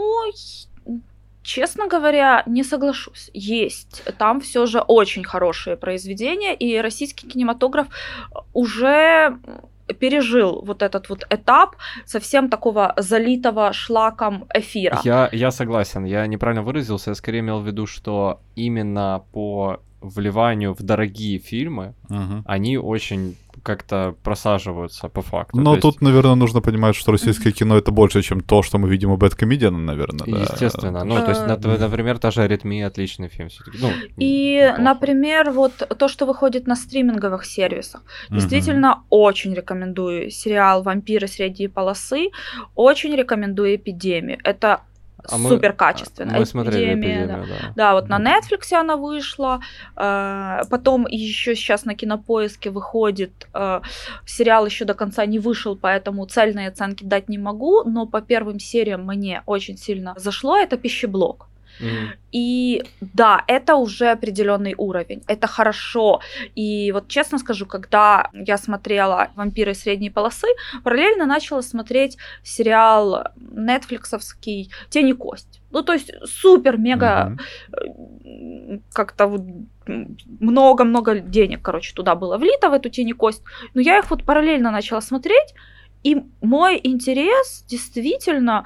Честно 1.43 1.87
говоря, 1.87 2.43
не 2.45 2.63
соглашусь. 2.63 3.31
Есть. 3.33 4.03
Там 4.19 4.41
все 4.41 4.67
же 4.67 4.79
очень 4.79 5.23
хорошие 5.23 5.75
произведения, 5.75 6.53
и 6.53 6.77
российский 6.77 7.27
кинематограф 7.27 7.87
уже 8.53 9.39
пережил 9.93 10.61
вот 10.65 10.81
этот 10.81 11.09
вот 11.09 11.25
этап 11.29 11.75
совсем 12.05 12.49
такого 12.49 12.93
залитого 12.97 13.73
шлаком 13.73 14.45
эфира. 14.53 14.99
Я, 15.03 15.29
я 15.31 15.51
согласен, 15.51 16.05
я 16.05 16.27
неправильно 16.27 16.63
выразился, 16.63 17.11
я 17.11 17.15
скорее 17.15 17.39
имел 17.39 17.59
в 17.59 17.67
виду, 17.67 17.85
что 17.87 18.41
именно 18.55 19.23
по 19.31 19.79
вливанию 20.01 20.73
в 20.73 20.81
дорогие 20.81 21.39
фильмы, 21.39 21.93
угу. 22.09 22.43
они 22.45 22.77
очень 22.77 23.35
как-то 23.63 24.15
просаживаются 24.23 25.07
по 25.09 25.21
факту. 25.21 25.59
Но 25.59 25.75
То 25.75 25.81
тут, 25.81 25.93
есть... 25.93 26.01
наверное, 26.01 26.35
нужно 26.35 26.61
понимать, 26.61 26.95
что 26.95 27.11
российское 27.11 27.51
кино 27.51 27.77
это 27.77 27.91
больше, 27.91 28.21
чем 28.21 28.41
то, 28.41 28.63
что 28.63 28.77
мы 28.77 28.89
видим 28.89 29.11
у 29.11 29.17
Бэткомедиана, 29.17 29.77
наверное. 29.77 30.25
Да. 30.25 30.41
Естественно. 30.41 31.03
Ну, 31.03 31.15
то 31.15 31.29
есть, 31.29 31.45
например, 31.45 32.17
та 32.17 32.31
же 32.31 32.41
«Аритмия» 32.41 32.87
отличный 32.87 33.27
фильм. 33.27 33.49
Ну, 33.79 33.89
И, 34.17 34.73
например, 34.79 35.51
вот 35.51 35.73
то, 35.97 36.07
что 36.07 36.25
выходит 36.25 36.67
на 36.67 36.75
стриминговых 36.75 37.45
сервисах. 37.45 38.01
Действительно, 38.29 39.03
очень 39.09 39.53
рекомендую 39.53 40.31
сериал 40.31 40.83
«Вампиры 40.83 41.27
средней 41.27 41.67
полосы», 41.67 42.29
очень 42.75 43.15
рекомендую 43.15 43.75
«Эпидемию». 43.75 44.39
Это 44.43 44.81
а 45.25 45.37
супер 45.37 45.73
качественно. 45.73 46.37
Мы 46.37 46.45
смотрели 46.45 46.93
эпидемия, 46.93 47.27
да. 47.27 47.37
да. 47.37 47.73
Да, 47.75 47.93
вот 47.93 48.09
на 48.09 48.19
Netflix 48.19 48.73
она 48.73 48.95
вышла. 48.97 49.61
Э, 49.95 50.61
потом 50.69 51.07
еще 51.07 51.55
сейчас 51.55 51.85
на 51.85 51.95
кинопоиске 51.95 52.69
выходит 52.69 53.47
э, 53.53 53.81
сериал 54.25 54.65
еще 54.65 54.85
до 54.85 54.93
конца 54.93 55.25
не 55.25 55.39
вышел, 55.39 55.75
поэтому 55.75 56.25
цельные 56.25 56.69
оценки 56.69 57.03
дать 57.03 57.29
не 57.29 57.37
могу. 57.37 57.83
Но 57.83 58.05
по 58.05 58.21
первым 58.21 58.59
сериям 58.59 59.05
мне 59.05 59.43
очень 59.45 59.77
сильно 59.77 60.13
зашло. 60.17 60.57
Это 60.57 60.77
пищеблок. 60.77 61.47
И 62.31 62.83
да, 63.01 63.43
это 63.47 63.75
уже 63.75 64.11
определенный 64.11 64.73
уровень, 64.77 65.23
это 65.27 65.47
хорошо. 65.47 66.21
И 66.55 66.91
вот 66.91 67.07
честно 67.07 67.37
скажу, 67.37 67.65
когда 67.65 68.29
я 68.33 68.57
смотрела 68.57 69.29
«Вампиры 69.35 69.73
средней 69.73 70.09
полосы», 70.09 70.47
параллельно 70.83 71.25
начала 71.25 71.61
смотреть 71.61 72.17
сериал 72.43 73.25
нетфликсовский 73.35 74.71
«Тени 74.89 75.13
кость». 75.13 75.61
Ну, 75.71 75.83
то 75.83 75.93
есть 75.93 76.11
супер-мега 76.25 77.37
mm-hmm. 77.71 78.81
как-то 78.93 79.27
вот 79.27 79.41
много-много 80.39 81.19
денег, 81.19 81.61
короче, 81.61 81.93
туда 81.93 82.15
было 82.15 82.37
влито, 82.37 82.69
в 82.69 82.73
эту 82.73 82.89
тени 82.89 83.13
кость. 83.13 83.43
Но 83.73 83.81
я 83.81 83.99
их 83.99 84.09
вот 84.09 84.23
параллельно 84.25 84.71
начала 84.71 85.01
смотреть, 85.01 85.53
и 86.03 86.23
мой 86.41 86.79
интерес 86.83 87.63
действительно 87.67 88.65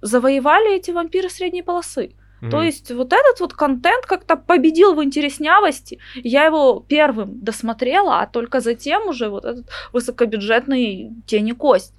завоевали 0.00 0.76
эти 0.76 0.90
вампиры 0.90 1.28
средней 1.28 1.62
полосы. 1.62 2.14
Mm-hmm. 2.40 2.50
То 2.50 2.62
есть 2.62 2.90
вот 2.90 3.12
этот 3.12 3.40
вот 3.40 3.52
контент 3.52 4.06
как-то 4.06 4.36
победил 4.36 4.94
в 4.94 5.04
интереснявости. 5.04 5.98
Я 6.14 6.46
его 6.46 6.84
первым 6.88 7.40
досмотрела, 7.40 8.20
а 8.20 8.26
только 8.26 8.60
затем 8.60 9.08
уже 9.08 9.28
вот 9.28 9.44
этот 9.44 9.66
высокобюджетный 9.92 11.10
тени 11.26 11.52
кость. 11.52 11.94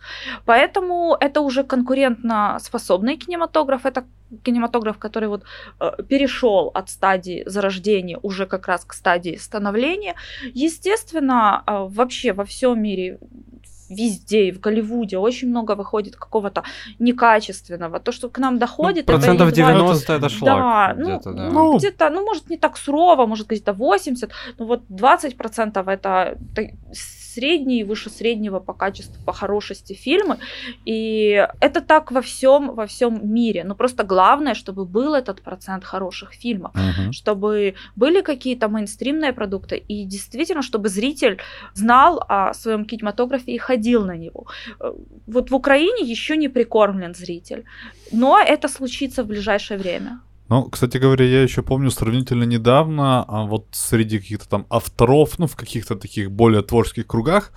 Поэтому 0.46 1.16
это 1.20 1.42
уже 1.42 1.64
конкурентно 1.64 2.58
способный 2.60 3.18
кинематограф. 3.18 3.86
Это 3.86 4.06
кинематограф, 4.44 4.98
который 4.98 5.30
вот 5.30 5.44
э, 5.80 5.92
перешел 6.08 6.72
от 6.74 6.90
стадии 6.90 7.44
зарождения 7.46 8.18
уже 8.22 8.46
как 8.46 8.68
раз 8.68 8.86
к 8.86 8.94
стадии 8.94 9.36
становления. 9.36 10.16
Естественно, 10.54 11.64
э, 11.68 11.88
вообще 11.90 12.34
во 12.34 12.46
всем 12.46 12.82
мире 12.82 13.20
везде, 13.92 14.48
и 14.48 14.52
в 14.52 14.60
Голливуде 14.60 15.18
очень 15.18 15.50
много 15.50 15.76
выходит 15.76 16.16
какого-то 16.16 16.64
некачественного. 17.00 18.00
То, 18.00 18.12
что 18.12 18.30
к 18.30 18.38
нам 18.40 18.58
доходит... 18.60 19.08
Ну, 19.08 19.14
процентов 19.14 19.48
это 19.48 19.56
90 19.56 20.14
это 20.14 20.30
шлак. 20.30 20.58
Да, 20.58 20.94
ну, 20.98 21.06
где-то, 21.06 21.34
да. 21.34 21.50
Ну, 21.50 21.78
где-то, 21.78 22.10
ну, 22.10 22.26
может, 22.26 22.50
не 22.50 22.58
так 22.58 22.78
сурово, 22.78 23.26
может, 23.26 23.48
где-то 23.48 23.74
80, 23.74 24.30
но 24.58 24.66
вот 24.66 24.82
20% 24.90 25.92
это 25.92 26.38
средние, 27.34 27.86
выше 27.86 28.10
среднего 28.10 28.60
по 28.60 28.74
качеству, 28.74 29.16
по 29.26 29.34
хорошести 29.34 29.94
фильмы. 29.94 30.38
И 30.86 31.48
это 31.60 31.82
так 31.82 32.12
во 32.12 32.22
всем, 32.22 32.76
во 32.76 32.86
всем 32.86 33.34
мире. 33.34 33.64
Но 33.64 33.76
просто 33.76 34.04
главное, 34.04 34.54
чтобы 34.54 34.86
был 34.86 35.14
этот 35.14 35.42
процент 35.42 35.84
хороших 35.84 36.34
фильмов, 36.34 36.72
угу. 36.76 37.12
чтобы 37.14 37.74
были 37.96 38.22
какие-то 38.22 38.68
мейнстримные 38.68 39.34
продукты, 39.34 39.78
и 39.78 40.06
действительно, 40.06 40.62
чтобы 40.62 40.90
зритель 40.90 41.38
знал 41.74 42.24
о 42.28 42.54
своем 42.54 42.86
кинематографе 42.86 43.52
и 43.52 43.58
ходил 43.58 44.06
на 44.06 44.18
него. 44.18 44.48
Э, 44.80 44.94
вот 45.28 45.52
в 45.52 45.56
Украине 45.56 46.12
еще 46.12 46.38
не 46.38 46.50
прикормлен 46.50 47.16
зритель, 47.16 47.64
но 48.12 48.40
это 48.40 48.68
случится 48.68 49.24
в 49.24 49.28
ближайшее 49.28 49.78
время. 49.78 50.20
Ну, 50.52 50.64
кстати 50.64 50.98
говоря, 50.98 51.26
я 51.26 51.44
еще 51.44 51.62
помню 51.62 51.92
сравнительно 51.92 52.44
недавно, 52.44 53.24
а 53.26 53.46
вот 53.46 53.68
среди 53.72 54.20
каких-то 54.20 54.50
там 54.50 54.66
авторов, 54.70 55.40
ну, 55.40 55.48
в 55.48 55.56
каких-то 55.56 55.96
таких 55.96 56.30
более 56.30 56.62
творческих 56.62 57.08
кругах, 57.08 57.54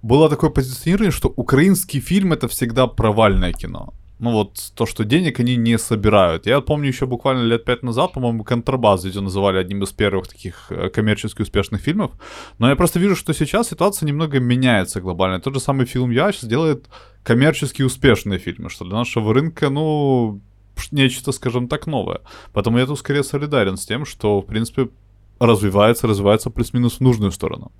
было 0.00 0.30
такое 0.30 0.48
позиционирование, 0.48 1.10
что 1.10 1.28
украинский 1.36 2.00
фильм 2.00 2.32
это 2.32 2.48
всегда 2.48 2.86
провальное 2.86 3.52
кино. 3.52 3.92
Ну 4.18 4.32
вот 4.32 4.72
то, 4.74 4.86
что 4.86 5.04
денег 5.04 5.40
они 5.40 5.56
не 5.56 5.78
собирают. 5.78 6.46
Я 6.46 6.62
помню 6.62 6.88
еще 6.88 7.04
буквально 7.04 7.42
лет 7.42 7.66
пять 7.66 7.82
назад, 7.82 8.14
по-моему, 8.14 8.44
«Контрабас» 8.44 9.04
ее 9.04 9.20
называли 9.20 9.58
одним 9.58 9.82
из 9.82 9.90
первых 9.90 10.26
таких 10.26 10.68
э, 10.70 10.88
коммерчески 10.88 11.42
успешных 11.42 11.82
фильмов. 11.82 12.12
Но 12.58 12.70
я 12.70 12.76
просто 12.76 12.98
вижу, 12.98 13.14
что 13.14 13.34
сейчас 13.34 13.68
ситуация 13.68 14.06
немного 14.06 14.40
меняется 14.40 15.02
глобально. 15.02 15.38
Тот 15.38 15.52
же 15.52 15.60
самый 15.60 15.84
фильм 15.84 16.10
«Я» 16.12 16.32
сейчас 16.32 16.48
делает 16.48 16.86
коммерчески 17.22 17.82
успешные 17.82 18.38
фильмы, 18.38 18.70
что 18.70 18.86
для 18.86 18.94
нашего 18.94 19.34
рынка, 19.34 19.68
ну, 19.68 20.40
нечто, 20.90 21.32
скажем 21.32 21.68
так, 21.68 21.86
новое. 21.86 22.20
Поэтому 22.52 22.78
я 22.78 22.86
тут 22.86 22.98
скорее 22.98 23.22
солидарен 23.22 23.76
с 23.76 23.86
тем, 23.86 24.04
что, 24.04 24.40
в 24.40 24.46
принципе, 24.46 24.88
развивается, 25.40 26.06
развивается 26.06 26.50
плюс-минус 26.50 26.98
в 26.98 27.00
нужную 27.00 27.32
сторону. 27.32 27.70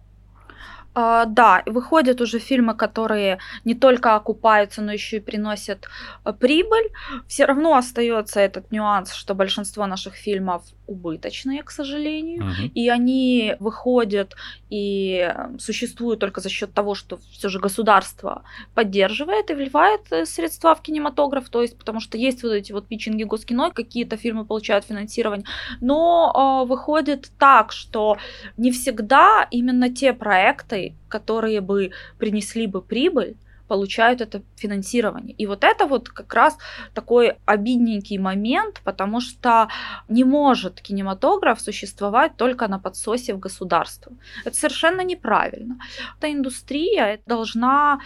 А, 1.00 1.26
да, 1.26 1.62
выходят 1.66 2.20
уже 2.20 2.40
фильмы, 2.40 2.74
которые 2.74 3.38
не 3.64 3.74
только 3.74 4.16
окупаются, 4.16 4.82
но 4.82 4.92
еще 4.92 5.18
и 5.18 5.20
приносят 5.20 5.88
а, 6.24 6.32
прибыль. 6.32 6.90
Все 7.28 7.44
равно 7.44 7.76
остается 7.76 8.40
этот 8.40 8.72
нюанс, 8.72 9.12
что 9.12 9.34
большинство 9.34 9.86
наших 9.86 10.14
фильмов 10.14 10.64
убыточные, 10.88 11.62
к 11.62 11.70
сожалению, 11.70 12.42
угу. 12.42 12.70
и 12.74 12.88
они 12.88 13.54
выходят 13.60 14.34
и 14.70 15.32
существуют 15.58 16.18
только 16.18 16.40
за 16.40 16.48
счет 16.48 16.72
того, 16.72 16.94
что 16.94 17.18
все 17.30 17.48
же 17.48 17.60
государство 17.60 18.42
поддерживает 18.74 19.50
и 19.50 19.54
вливает 19.54 20.00
э, 20.10 20.24
средства 20.24 20.74
в 20.74 20.80
кинематограф, 20.80 21.48
то 21.50 21.60
есть 21.60 21.78
потому 21.78 22.00
что 22.00 22.16
есть 22.16 22.42
вот 22.42 22.52
эти 22.52 22.72
вот 22.72 22.88
питчинги 22.88 23.24
Госкино, 23.24 23.70
какие-то 23.70 24.16
фильмы 24.16 24.46
получают 24.46 24.86
финансирование, 24.86 25.46
но 25.80 26.64
э, 26.64 26.68
выходит 26.68 27.30
так, 27.38 27.70
что 27.70 28.16
не 28.56 28.72
всегда 28.72 29.46
именно 29.50 29.90
те 29.90 30.14
проекты, 30.14 30.87
которые 31.08 31.60
бы 31.60 31.90
принесли 32.18 32.66
бы 32.66 32.82
прибыль, 32.82 33.36
получают 33.68 34.20
это 34.20 34.42
финансирование. 34.56 35.34
И 35.38 35.46
вот 35.46 35.62
это 35.62 35.86
вот 35.86 36.08
как 36.08 36.34
раз 36.34 36.58
такой 36.94 37.34
обидненький 37.46 38.18
момент, 38.18 38.80
потому 38.84 39.20
что 39.20 39.68
не 40.08 40.24
может 40.24 40.80
кинематограф 40.80 41.60
существовать 41.60 42.36
только 42.36 42.68
на 42.68 42.78
подсосе 42.78 43.34
в 43.34 43.38
государство. 43.38 44.12
Это 44.44 44.56
совершенно 44.56 45.04
неправильно. 45.04 45.76
Эта 46.18 46.32
индустрия 46.32 47.20
должна 47.26 48.00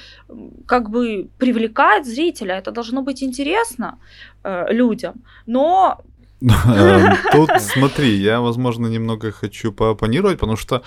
как 0.66 0.90
бы 0.90 1.28
привлекать 1.38 2.06
зрителя, 2.06 2.56
это 2.56 2.72
должно 2.72 3.02
быть 3.02 3.22
интересно 3.22 3.98
э, 4.44 4.72
людям, 4.72 5.14
но 5.46 6.00
эм, 6.42 7.16
Тут 7.30 7.50
смотри, 7.60 8.16
я, 8.16 8.40
возможно, 8.40 8.88
немного 8.88 9.30
хочу 9.30 9.72
поопонировать, 9.72 10.38
потому 10.38 10.56
что 10.56 10.82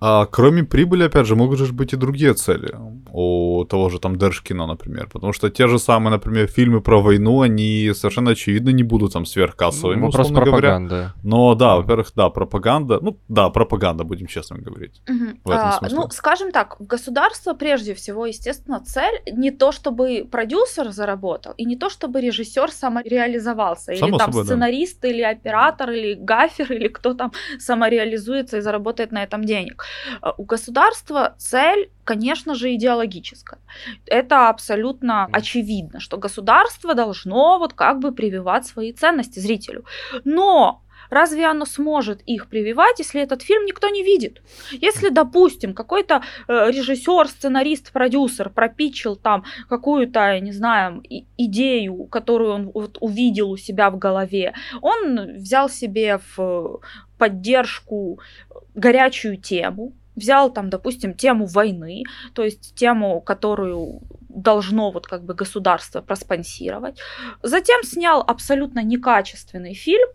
а 0.00 0.26
кроме 0.26 0.62
прибыли, 0.62 1.04
опять 1.04 1.26
же, 1.26 1.34
могут 1.34 1.58
же 1.58 1.72
быть 1.72 1.92
и 1.92 1.96
другие 1.96 2.34
цели 2.34 2.74
у 3.12 3.64
того 3.64 3.88
же 3.88 3.98
там 3.98 4.16
Держкино, 4.16 4.66
например. 4.66 5.08
Потому 5.12 5.32
что 5.32 5.50
те 5.50 5.66
же 5.66 5.78
самые, 5.78 6.12
например, 6.12 6.46
фильмы 6.46 6.80
про 6.80 7.00
войну, 7.00 7.40
они 7.40 7.90
совершенно 7.94 8.32
очевидно 8.32 8.70
не 8.70 8.82
будут 8.82 9.12
там 9.12 9.26
сверхкассовыми, 9.26 10.02
Вопрос 10.02 10.28
пропаганды. 10.28 10.88
Говоря. 10.88 11.14
Но 11.22 11.54
да, 11.54 11.76
во-первых, 11.76 12.12
да, 12.14 12.30
пропаганда. 12.30 12.98
Ну 13.00 13.18
да, 13.28 13.50
пропаганда, 13.50 14.04
будем 14.04 14.26
честно 14.26 14.58
говорить. 14.58 15.02
Угу. 15.08 15.40
В 15.44 15.50
этом 15.50 15.68
а, 15.68 15.88
Ну, 15.90 16.08
скажем 16.10 16.52
так, 16.52 16.76
государство 16.78 17.54
прежде 17.54 17.94
всего, 17.94 18.26
естественно, 18.26 18.80
цель 18.80 19.20
не 19.32 19.50
то, 19.50 19.72
чтобы 19.72 20.28
продюсер 20.30 20.90
заработал, 20.90 21.54
и 21.56 21.64
не 21.64 21.76
то, 21.76 21.90
чтобы 21.90 22.20
режиссер 22.20 22.70
самореализовался, 22.70 23.92
или 23.92 24.00
Само 24.00 24.18
там 24.18 24.32
собой, 24.32 24.44
сценарист, 24.44 25.00
да. 25.00 25.08
или 25.08 25.22
оператор, 25.22 25.90
или 25.90 26.14
гафер, 26.14 26.72
или 26.72 26.88
кто 26.88 27.14
там 27.14 27.32
самореализуется 27.58 28.58
и 28.58 28.60
заработает 28.60 29.12
на 29.12 29.22
этом 29.22 29.44
денег. 29.44 29.84
Э, 30.22 30.32
у 30.36 30.44
государства 30.44 31.34
цель, 31.38 31.90
конечно 32.04 32.54
же, 32.54 32.74
идеологическая. 32.74 33.58
Это 34.06 34.48
абсолютно 34.48 35.28
очевидно, 35.32 36.00
что 36.00 36.18
государство 36.18 36.94
должно 36.94 37.58
вот 37.58 37.72
как 37.72 37.98
бы 37.98 38.12
прививать 38.12 38.66
свои 38.66 38.92
ценности 38.92 39.38
зрителю. 39.38 39.84
Но 40.24 40.82
Разве 41.10 41.46
оно 41.46 41.64
сможет 41.64 42.22
их 42.26 42.48
прививать, 42.48 42.98
если 42.98 43.22
этот 43.22 43.42
фильм 43.42 43.64
никто 43.64 43.88
не 43.88 44.02
видит? 44.02 44.42
Если, 44.72 45.08
допустим, 45.08 45.74
какой-то 45.74 46.22
э, 46.46 46.70
режиссер, 46.70 47.28
сценарист, 47.28 47.92
продюсер 47.92 48.50
пропичил 48.50 49.16
там 49.16 49.44
какую-то, 49.68 50.38
не 50.40 50.52
знаю, 50.52 51.02
идею, 51.38 52.04
которую 52.06 52.52
он 52.52 52.70
вот 52.74 52.98
увидел 53.00 53.50
у 53.50 53.56
себя 53.56 53.90
в 53.90 53.98
голове, 53.98 54.54
он 54.82 55.36
взял 55.36 55.70
себе 55.70 56.20
в 56.36 56.80
поддержку 57.18 58.20
горячую 58.74 59.36
тему, 59.36 59.92
взял 60.16 60.52
там, 60.52 60.70
допустим, 60.70 61.14
тему 61.14 61.46
войны, 61.46 62.04
то 62.34 62.42
есть 62.42 62.74
тему, 62.74 63.20
которую 63.20 64.00
должно 64.28 64.90
вот 64.90 65.06
как 65.06 65.24
бы 65.24 65.34
государство 65.34 66.00
проспонсировать, 66.00 66.98
затем 67.42 67.82
снял 67.82 68.20
абсолютно 68.20 68.82
некачественный 68.82 69.74
фильм, 69.74 70.08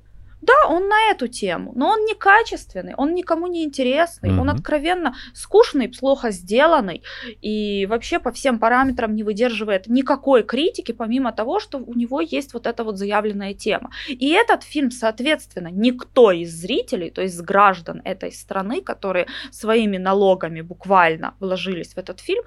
да, 0.44 0.68
он 0.68 0.88
на 0.88 1.12
эту 1.12 1.28
тему, 1.28 1.72
но 1.76 1.89
он 1.89 2.06
некачественный, 2.06 2.94
он 2.98 3.14
никому 3.14 3.48
не 3.48 3.64
интересный, 3.64 4.30
mm-hmm. 4.30 4.41
он 4.41 4.50
откровенно 4.50 5.16
скучный, 5.34 5.89
плохо 5.89 6.32
сделанный 6.32 7.04
и 7.41 7.86
вообще 7.86 8.20
по 8.20 8.32
всем 8.32 8.60
параметрам 8.60 9.16
не 9.16 9.24
выдерживает 9.24 9.88
никакой 9.88 10.44
критики, 10.44 10.91
помимо 10.91 11.32
того, 11.32 11.60
что 11.60 11.78
у 11.78 11.94
него 11.94 12.22
есть 12.22 12.54
вот 12.54 12.68
эта 12.68 12.84
вот 12.84 12.98
заявленная 12.98 13.54
тема. 13.54 13.91
И 14.08 14.30
этот 14.32 14.64
фильм, 14.64 14.91
соответственно, 14.91 15.70
никто 15.72 16.32
из 16.32 16.54
зрителей, 16.54 17.10
то 17.10 17.22
есть 17.22 17.39
граждан 17.41 18.02
этой 18.06 18.32
страны, 18.32 18.82
которые 18.82 19.28
своими 19.52 19.98
налогами 19.98 20.62
буквально 20.62 21.36
вложились 21.39 21.94
в 21.94 21.98
этот 21.98 22.20
фильм, 22.20 22.44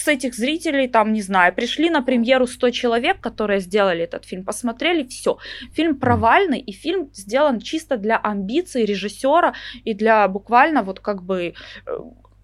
с 0.00 0.08
этих 0.08 0.34
зрителей, 0.34 0.88
там, 0.88 1.12
не 1.12 1.22
знаю, 1.22 1.54
пришли 1.54 1.90
на 1.90 2.02
премьеру 2.02 2.46
100 2.46 2.70
человек, 2.70 3.20
которые 3.20 3.60
сделали 3.60 4.04
этот 4.04 4.24
фильм, 4.24 4.44
посмотрели, 4.44 5.06
все. 5.06 5.38
Фильм 5.72 5.98
провальный, 5.98 6.60
и 6.60 6.72
фильм 6.72 7.10
сделан 7.12 7.60
чисто 7.60 7.96
для 7.96 8.18
амбиций 8.18 8.84
режиссера 8.84 9.54
и 9.84 9.94
для 9.94 10.28
буквально 10.28 10.82
вот 10.82 11.00
как 11.00 11.22
бы 11.22 11.54
э, 11.86 11.98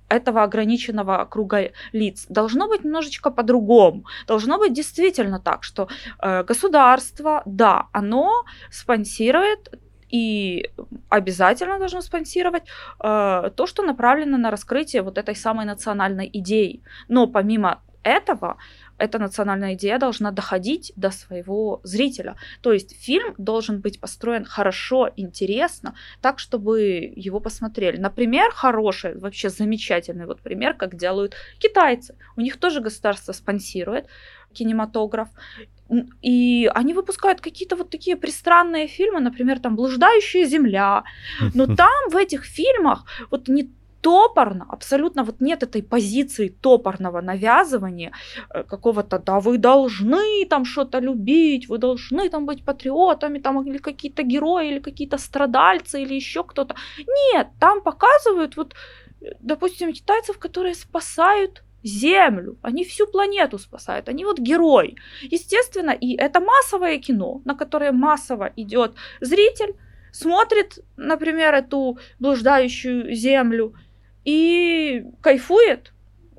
этого 0.09 0.43
ограниченного 0.43 1.25
круга 1.25 1.73
лиц. 1.93 2.27
Должно 2.29 2.69
быть 2.69 2.85
немножечко 2.85 3.31
по-другому. 3.31 4.05
Должно 4.27 4.59
быть 4.59 4.73
действительно 4.73 5.41
так, 5.41 5.65
что 5.65 5.89
э, 6.23 6.45
государство, 6.45 7.43
да, 7.47 7.87
оно 7.93 8.45
спонсирует 8.71 9.81
и 10.17 10.71
обязательно 11.11 11.79
должно 11.79 12.01
спонсировать 12.01 12.63
э, 12.63 13.51
то, 13.55 13.67
что 13.67 13.83
направлено 13.83 14.39
на 14.39 14.51
раскрытие 14.51 15.03
вот 15.03 15.19
этой 15.19 15.37
самой 15.37 15.67
национальной 15.67 16.31
идеи. 16.33 16.81
Но 17.09 17.27
помимо 17.27 17.83
этого, 18.03 18.57
эта 18.99 19.19
национальная 19.19 19.75
идея 19.75 19.99
должна 19.99 20.31
доходить 20.31 20.93
до 20.97 21.11
своего 21.11 21.81
зрителя. 21.83 22.37
То 22.63 22.73
есть 22.73 22.97
фильм 23.05 23.35
должен 23.39 23.81
быть 23.81 24.01
построен 24.01 24.45
хорошо, 24.45 25.11
интересно, 25.17 25.95
так, 26.23 26.39
чтобы 26.39 27.13
его 27.17 27.41
посмотрели. 27.41 27.99
Например, 27.99 28.51
хороший, 28.53 29.19
вообще 29.19 29.51
замечательный 29.51 30.27
вот 30.27 30.41
пример, 30.41 30.75
как 30.75 30.95
делают 30.95 31.35
китайцы. 31.59 32.15
У 32.37 32.41
них 32.41 32.57
тоже 32.57 32.81
государство 32.81 33.33
спонсирует 33.33 34.07
кинематограф. 34.55 35.29
И 36.23 36.71
они 36.75 36.95
выпускают 36.95 37.41
какие-то 37.41 37.77
вот 37.77 37.91
такие 37.91 38.17
пристранные 38.17 38.89
фильмы, 38.89 39.21
например, 39.21 39.59
там 39.61 39.77
«Блуждающая 39.77 40.47
земля». 40.47 41.05
Но 41.55 41.67
там 41.77 42.11
в 42.11 42.17
этих 42.17 42.45
фильмах 42.45 43.05
вот 43.31 43.49
не 43.49 43.71
топорно, 44.07 44.67
абсолютно 44.69 45.25
вот 45.25 45.41
нет 45.41 45.63
этой 45.63 45.83
позиции 45.83 46.49
топорного 46.49 47.21
навязывания 47.21 48.13
э, 48.55 48.63
какого-то, 48.63 49.19
да, 49.19 49.41
вы 49.41 49.59
должны 49.59 50.47
там 50.49 50.65
что-то 50.65 51.01
любить, 51.01 51.69
вы 51.69 51.79
должны 51.79 52.31
там 52.31 52.47
быть 52.47 52.65
патриотами, 52.65 53.41
там 53.41 53.63
или 53.69 53.79
какие-то 53.79 54.23
герои, 54.23 54.69
или 54.69 54.81
какие-то 54.81 55.19
страдальцы, 55.19 56.03
или 56.03 56.15
еще 56.15 56.43
кто-то. 56.43 56.75
Нет, 56.99 57.49
там 57.59 57.83
показывают 57.83 58.57
вот, 58.57 58.75
э, 59.23 59.35
допустим, 59.41 59.93
китайцев, 59.93 60.39
которые 60.39 60.75
спасают 60.75 61.63
Землю, 61.87 62.59
они 62.63 62.85
всю 62.85 63.07
планету 63.07 63.59
спасают, 63.59 64.09
они 64.09 64.25
вот 64.25 64.39
герой. 64.39 64.97
Естественно, 65.23 65.91
и 65.91 66.17
это 66.17 66.41
массовое 66.41 66.99
кино, 66.99 67.41
на 67.45 67.55
которое 67.55 67.93
массово 67.93 68.53
идет 68.57 68.95
зритель, 69.21 69.75
смотрит, 70.13 70.79
например, 70.97 71.55
эту 71.55 71.99
блуждающую 72.19 73.15
Землю 73.15 73.75
и 74.25 75.05
кайфует. 75.21 75.93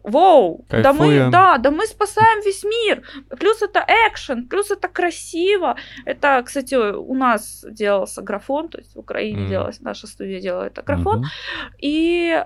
Воу, 0.04 0.66
да 0.70 0.94
мы, 0.94 1.30
да, 1.30 1.58
да 1.58 1.70
мы 1.70 1.86
спасаем 1.86 2.42
весь 2.46 2.64
мир. 2.64 3.04
Плюс 3.40 3.62
это 3.62 3.86
экшен, 4.08 4.48
плюс 4.48 4.72
это 4.72 4.88
красиво. 4.88 5.76
Это, 6.06 6.42
кстати, 6.46 6.76
у 6.76 7.14
нас 7.14 7.66
делался 7.70 8.22
графон, 8.22 8.70
то 8.70 8.78
есть 8.78 8.96
в 8.96 9.00
Украине 9.00 9.46
mm. 9.46 9.50
делалась, 9.50 9.82
наша 9.82 10.08
студия 10.08 10.40
делала 10.40 10.64
это 10.64 10.82
графон. 10.82 11.24
Mm-hmm. 11.24 11.80
И 11.82 12.46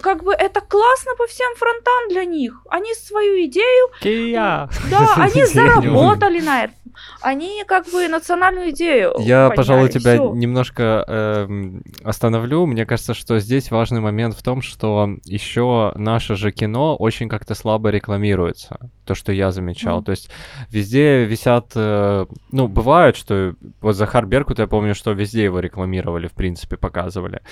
как 0.00 0.24
бы 0.24 0.32
это 0.32 0.60
классно 0.60 1.12
по 1.18 1.26
всем 1.26 1.54
фронтам 1.56 2.08
для 2.10 2.24
них. 2.24 2.62
Они 2.70 2.94
свою 2.94 3.44
идею... 3.46 3.88
Кия! 4.00 4.68
Да, 4.90 5.14
они 5.16 5.44
заработали 5.44 6.40
на 6.40 6.64
этом. 6.64 6.76
Они 7.20 7.62
как 7.66 7.86
бы 7.90 8.08
национальную 8.08 8.70
идею 8.70 9.14
Я, 9.18 9.48
подняли, 9.48 9.56
пожалуй, 9.56 9.88
тебя 9.90 10.14
всё. 10.14 10.34
немножко 10.34 11.04
э, 11.06 11.48
остановлю. 12.04 12.64
Мне 12.66 12.86
кажется, 12.86 13.12
что 13.12 13.38
здесь 13.38 13.70
важный 13.70 14.00
момент 14.00 14.34
в 14.34 14.42
том, 14.42 14.62
что 14.62 15.10
еще 15.24 15.92
наше 15.96 16.36
же 16.36 16.52
кино 16.52 16.96
очень 16.96 17.28
как-то 17.28 17.54
слабо 17.54 17.90
рекламируется. 17.90 18.90
То, 19.04 19.14
что 19.14 19.32
я 19.32 19.50
замечал. 19.50 20.00
Mm. 20.00 20.04
То 20.04 20.10
есть 20.12 20.30
везде 20.70 21.24
висят... 21.24 21.72
Э, 21.74 22.26
ну, 22.50 22.68
бывает, 22.68 23.16
что... 23.16 23.54
Вот 23.80 23.94
Захар 23.96 24.24
Беркут, 24.26 24.58
я 24.58 24.66
помню, 24.66 24.94
что 24.94 25.12
везде 25.12 25.44
его 25.44 25.60
рекламировали, 25.60 26.28
в 26.28 26.32
принципе, 26.32 26.76
показывали. 26.76 27.42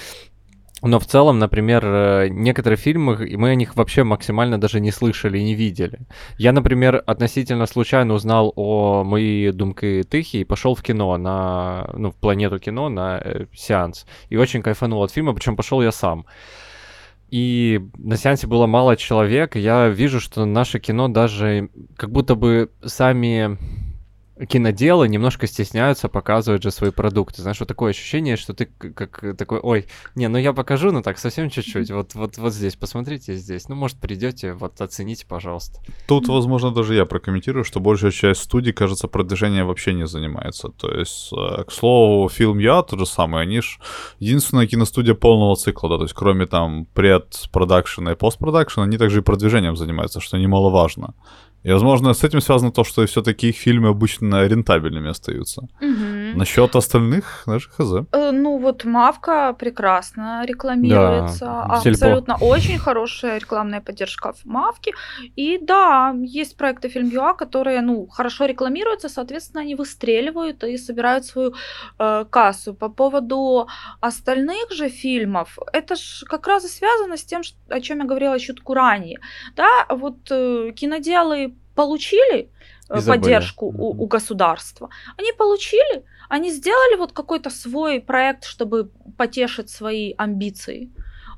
Но 0.83 0.99
в 0.99 1.07
целом, 1.07 1.39
например, 1.39 1.83
э, 1.85 2.29
некоторые 2.29 2.77
фильмы, 2.77 3.17
мы 3.39 3.51
о 3.51 3.55
них 3.55 3.77
вообще 3.77 4.05
максимально 4.05 4.61
даже 4.61 4.81
не 4.81 4.91
слышали 4.91 5.39
не 5.39 5.55
видели. 5.55 6.01
Я, 6.37 6.53
например, 6.53 7.03
относительно 7.07 7.67
случайно 7.67 8.15
узнал 8.15 8.53
о 8.57 9.03
«Мои 9.05 9.51
думки 9.51 10.03
тихи» 10.03 10.39
и 10.39 10.45
пошел 10.45 10.75
в 10.75 10.83
кино, 10.83 11.17
на, 11.17 11.89
ну, 11.95 12.11
в 12.11 12.17
планету 12.17 12.59
кино 12.59 12.89
на 12.89 13.19
э, 13.25 13.47
сеанс. 13.55 14.07
И 14.29 14.37
очень 14.37 14.63
кайфанул 14.63 15.03
от 15.03 15.11
фильма, 15.13 15.33
причем 15.33 15.57
пошел 15.57 15.81
я 15.81 15.93
сам. 15.93 16.27
и 17.31 17.81
на 17.97 18.17
сеансе 18.17 18.47
было 18.47 18.67
мало 18.67 18.97
человек, 18.97 19.57
я 19.57 19.89
вижу, 19.89 20.21
что 20.21 20.45
наше 20.45 20.79
кино 20.81 21.09
даже 21.09 21.71
как 21.97 22.11
будто 22.11 22.35
бы 22.35 22.71
сами 22.85 23.59
киноделы 24.49 25.09
немножко 25.09 25.47
стесняются 25.47 26.09
показывать 26.09 26.63
же 26.63 26.71
свои 26.71 26.91
продукты. 26.91 27.43
Знаешь, 27.43 27.61
вот 27.61 27.69
такое 27.69 27.91
ощущение, 27.91 28.37
что 28.37 28.53
ты 28.53 28.67
как 28.67 29.37
такой, 29.37 29.61
ой, 29.61 29.87
не, 30.15 30.29
ну 30.29 30.39
я 30.39 30.53
покажу, 30.53 30.91
но 30.91 31.03
так 31.03 31.19
совсем 31.19 31.51
чуть-чуть. 31.51 31.91
Вот, 31.91 32.15
вот, 32.15 32.37
вот 32.39 32.53
здесь, 32.53 32.75
посмотрите 32.75 33.35
здесь. 33.35 33.69
Ну, 33.69 33.77
может, 33.77 33.99
придете, 33.99 34.53
вот 34.55 34.81
оцените, 34.81 35.27
пожалуйста. 35.27 35.81
Тут, 36.09 36.29
возможно, 36.29 36.73
даже 36.73 36.95
я 36.95 37.05
прокомментирую, 37.05 37.65
что 37.65 37.81
большая 37.81 38.11
часть 38.11 38.43
студий, 38.43 38.73
кажется, 38.73 39.07
продвижением 39.07 39.67
вообще 39.67 39.95
не 39.95 40.07
занимается. 40.07 40.69
То 40.69 40.91
есть, 40.91 41.33
э, 41.33 41.65
к 41.65 41.71
слову, 41.71 42.29
фильм 42.29 42.59
Я, 42.59 42.83
тот 42.83 42.99
же 42.99 43.07
самый, 43.07 43.43
они 43.43 43.61
ж 43.61 43.79
единственная 44.19 44.67
киностудия 44.67 45.15
полного 45.15 45.55
цикла, 45.57 45.89
да, 45.91 45.97
то 45.97 46.03
есть 46.03 46.15
кроме 46.15 46.47
там 46.47 46.87
предпродакшена 46.87 48.13
и 48.13 48.17
постпродакшена, 48.17 48.85
они 48.87 48.99
также 48.99 49.21
и 49.21 49.23
продвижением 49.23 49.77
занимаются, 49.77 50.21
что 50.21 50.39
немаловажно. 50.39 51.15
И, 51.65 51.73
возможно, 51.73 52.13
с 52.13 52.23
этим 52.23 52.41
связано 52.41 52.71
то, 52.71 52.85
что 52.85 53.07
все-таки 53.07 53.49
их 53.49 53.57
фильмы 53.57 53.89
обычно 53.89 54.47
рентабельными 54.47 55.09
остаются. 55.09 55.63
Угу. 55.81 56.14
Насчет 56.37 56.77
остальных, 56.77 57.45
даже 57.47 57.69
хз. 57.69 58.07
Э, 58.13 58.31
ну 58.31 58.59
вот 58.59 58.85
Мавка 58.85 59.53
прекрасно 59.53 60.45
рекламируется. 60.47 61.45
Да, 61.45 61.63
Абсолютно 61.63 62.37
очень 62.41 62.79
хорошая 62.79 63.39
рекламная 63.39 63.81
поддержка 63.81 64.33
в 64.33 64.45
Мавке. 64.45 64.93
И 65.37 65.59
да, 65.59 66.15
есть 66.23 66.57
проекты 66.57 66.89
фильм 66.89 67.09
ЮА, 67.09 67.35
которые 67.35 67.81
ну, 67.81 68.07
хорошо 68.07 68.47
рекламируются, 68.47 69.09
соответственно, 69.09 69.63
они 69.63 69.75
выстреливают 69.75 70.65
и 70.65 70.77
собирают 70.77 71.25
свою 71.25 71.55
э, 71.99 72.25
кассу. 72.31 72.75
По 72.75 72.89
поводу 72.89 73.69
остальных 74.01 74.73
же 74.73 74.89
фильмов, 74.89 75.59
это 75.73 75.97
же 75.97 76.27
как 76.27 76.47
раз 76.47 76.65
и 76.65 76.69
связано 76.69 77.17
с 77.17 77.25
тем, 77.25 77.43
о 77.69 77.81
чем 77.81 77.99
я 77.99 78.05
говорила 78.05 78.39
чутку 78.39 78.75
ранее. 78.75 79.19
Да, 79.57 79.87
вот 79.89 80.17
э, 80.31 80.73
киноделы 80.77 81.55
получили 81.75 82.51
э, 82.89 83.01
поддержку 83.07 83.67
у, 83.67 84.03
у 84.03 84.07
государства. 84.07 84.89
Они 85.19 85.33
получили, 85.33 86.05
они 86.29 86.51
сделали 86.51 86.97
вот 86.97 87.13
какой-то 87.13 87.51
свой 87.51 88.01
проект, 88.01 88.45
чтобы 88.45 88.91
потешить 89.19 89.71
свои 89.71 90.15
амбиции. 90.19 90.91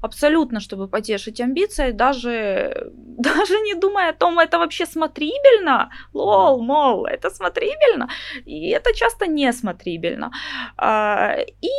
Абсолютно, 0.03 0.61
чтобы 0.61 0.89
потешить 0.89 1.41
амбиции, 1.41 1.91
даже, 1.93 2.93
даже 3.19 3.61
не 3.61 3.75
думая 3.75 4.11
о 4.11 4.15
том, 4.15 4.39
это 4.39 4.59
вообще 4.59 4.87
смотрибельно. 4.87 5.91
Лол, 6.13 6.63
мол, 6.63 7.07
это 7.07 7.31
смотрибельно. 7.31 8.09
И 8.45 8.71
это 8.71 8.95
часто 8.95 9.27
не 9.27 9.53
смотрибельно. 9.53 10.31
А, 10.77 11.37
и 11.63 11.71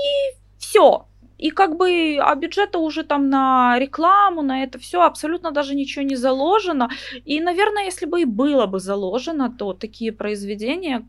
все. 0.58 1.08
И 1.38 1.52
как 1.52 1.78
бы, 1.78 2.18
а 2.22 2.36
бюджета 2.36 2.80
уже 2.80 3.04
там 3.04 3.30
на 3.30 3.80
рекламу, 3.80 4.42
на 4.42 4.64
это 4.64 4.80
все 4.80 5.02
абсолютно 5.02 5.52
даже 5.52 5.76
ничего 5.76 6.06
не 6.06 6.16
заложено. 6.16 6.90
И, 7.26 7.42
наверное, 7.42 7.86
если 7.86 8.06
бы 8.06 8.22
и 8.22 8.26
было 8.26 8.66
бы 8.66 8.80
заложено, 8.80 9.52
то 9.52 9.74
такие 9.74 10.12
произведения, 10.12 11.06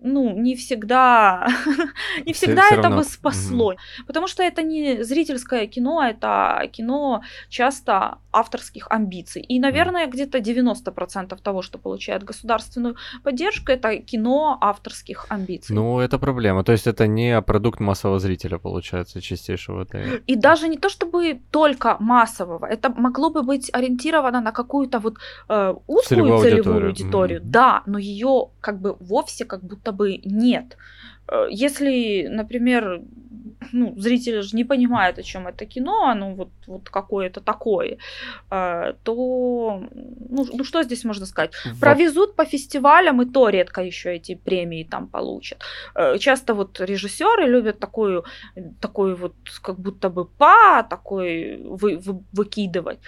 ну, 0.00 0.36
не 0.38 0.56
всегда, 0.56 1.46
не 2.26 2.32
всегда 2.32 2.62
все, 2.62 2.74
это 2.74 2.82
равно. 2.84 2.98
бы 2.98 3.04
спасло. 3.04 3.72
Mm-hmm. 3.72 4.06
Потому 4.06 4.26
что 4.26 4.42
это 4.42 4.62
не 4.62 5.02
зрительское 5.02 5.66
кино, 5.66 6.02
это 6.02 6.68
кино 6.72 7.22
часто 7.48 8.18
авторских 8.32 8.86
амбиций. 8.90 9.42
И, 9.42 9.58
наверное, 9.60 10.06
mm-hmm. 10.06 10.10
где-то 10.10 10.38
90% 10.38 11.38
того, 11.42 11.62
что 11.62 11.78
получает 11.78 12.22
государственную 12.24 12.96
поддержку, 13.22 13.72
это 13.72 13.96
кино 13.96 14.58
авторских 14.60 15.26
амбиций. 15.28 15.74
Ну, 15.74 16.00
это 16.00 16.18
проблема. 16.18 16.64
То 16.64 16.72
есть 16.72 16.86
это 16.86 17.06
не 17.06 17.40
продукт 17.42 17.80
массового 17.80 18.18
зрителя, 18.18 18.58
получается, 18.58 19.20
чистейшего. 19.50 19.82
Это... 19.82 19.98
И 20.26 20.36
даже 20.36 20.68
не 20.68 20.76
то, 20.76 20.88
чтобы 20.88 21.40
только 21.50 21.96
массового. 22.00 22.66
Это 22.66 22.90
могло 22.90 23.30
бы 23.30 23.42
быть 23.42 23.70
ориентировано 23.72 24.40
на 24.40 24.52
какую-то 24.52 24.98
вот 24.98 25.16
э, 25.48 25.74
узкую 25.86 26.02
целевую, 26.02 26.42
целевую 26.42 26.76
аудиторию. 26.76 26.88
аудиторию. 26.88 27.40
Mm-hmm. 27.40 27.50
Да, 27.50 27.82
но 27.86 27.98
ее 27.98 28.50
как 28.60 28.80
бы 28.80 28.96
вовсе 29.00 29.44
как 29.44 29.62
будто 29.62 29.92
бы 29.92 30.20
нет. 30.24 30.76
Э, 31.30 31.46
если, 31.50 32.28
например, 32.28 33.02
ну, 33.72 33.94
зрители 33.98 34.40
же 34.40 34.56
не 34.56 34.64
понимают, 34.64 35.18
о 35.18 35.22
чем 35.22 35.46
это 35.46 35.66
кино, 35.66 36.08
оно 36.10 36.34
вот, 36.34 36.50
вот 36.66 36.88
какое-то 36.90 37.40
такое, 37.40 37.98
э, 38.50 38.94
то 39.02 39.82
ну, 40.30 40.46
ну 40.52 40.64
что 40.64 40.82
здесь 40.82 41.04
можно 41.04 41.26
сказать? 41.26 41.52
Вот. 41.64 41.80
Провезут 41.80 42.36
по 42.36 42.44
фестивалям, 42.44 43.22
и 43.22 43.26
то 43.26 43.48
редко 43.48 43.82
еще 43.82 44.16
эти 44.16 44.34
премии 44.34 44.84
там 44.84 45.06
получат. 45.06 45.62
Э, 45.94 46.18
часто 46.18 46.54
вот 46.54 46.80
режиссеры 46.80 47.46
любят 47.46 47.78
такую, 47.78 48.24
такой 48.80 49.14
вот 49.14 49.34
как 49.62 49.78
будто 49.78 50.08
бы 50.10 50.24
па 50.24 50.82
такой 50.82 51.62
вы, 51.62 51.96
вы, 51.98 52.22
выкидывать. 52.32 52.98